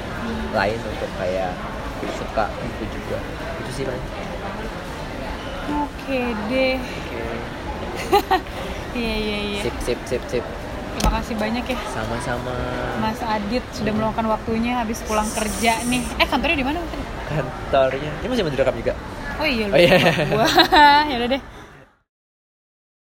lain 0.50 0.78
untuk 0.82 1.10
kayak 1.22 1.54
suka 2.18 2.50
buku 2.50 2.84
juga. 2.90 3.18
Itu 3.62 3.70
sih 3.70 3.84
man 3.86 3.96
oke 5.68 6.20
deh. 6.48 6.76
Iya 8.92 9.14
iya 9.16 9.38
iya. 9.40 9.60
Sip 9.64 9.76
sip 9.80 10.00
sip 10.04 10.20
sip. 10.28 10.44
Terima 10.92 11.10
kasih 11.16 11.32
banyak 11.40 11.64
ya. 11.64 11.78
Sama-sama. 11.88 12.52
Mas 13.00 13.16
Adit 13.24 13.64
sudah 13.72 13.88
meluangkan 13.88 14.28
waktunya 14.28 14.84
habis 14.84 15.00
pulang 15.08 15.24
kerja 15.32 15.80
nih. 15.88 16.04
Eh 16.20 16.28
kantornya 16.28 16.60
di 16.60 16.66
mana? 16.68 16.76
Kantornya. 17.24 18.12
Ini 18.20 18.28
masih 18.28 18.42
mau 18.44 18.52
direkam 18.52 18.76
juga? 18.76 18.92
Oh 19.40 19.48
iya 19.48 19.64
Oh, 19.72 19.80
iya. 19.80 19.96
gua. 20.28 20.44
Ya 21.10 21.14
udah 21.24 21.28
deh 21.32 21.42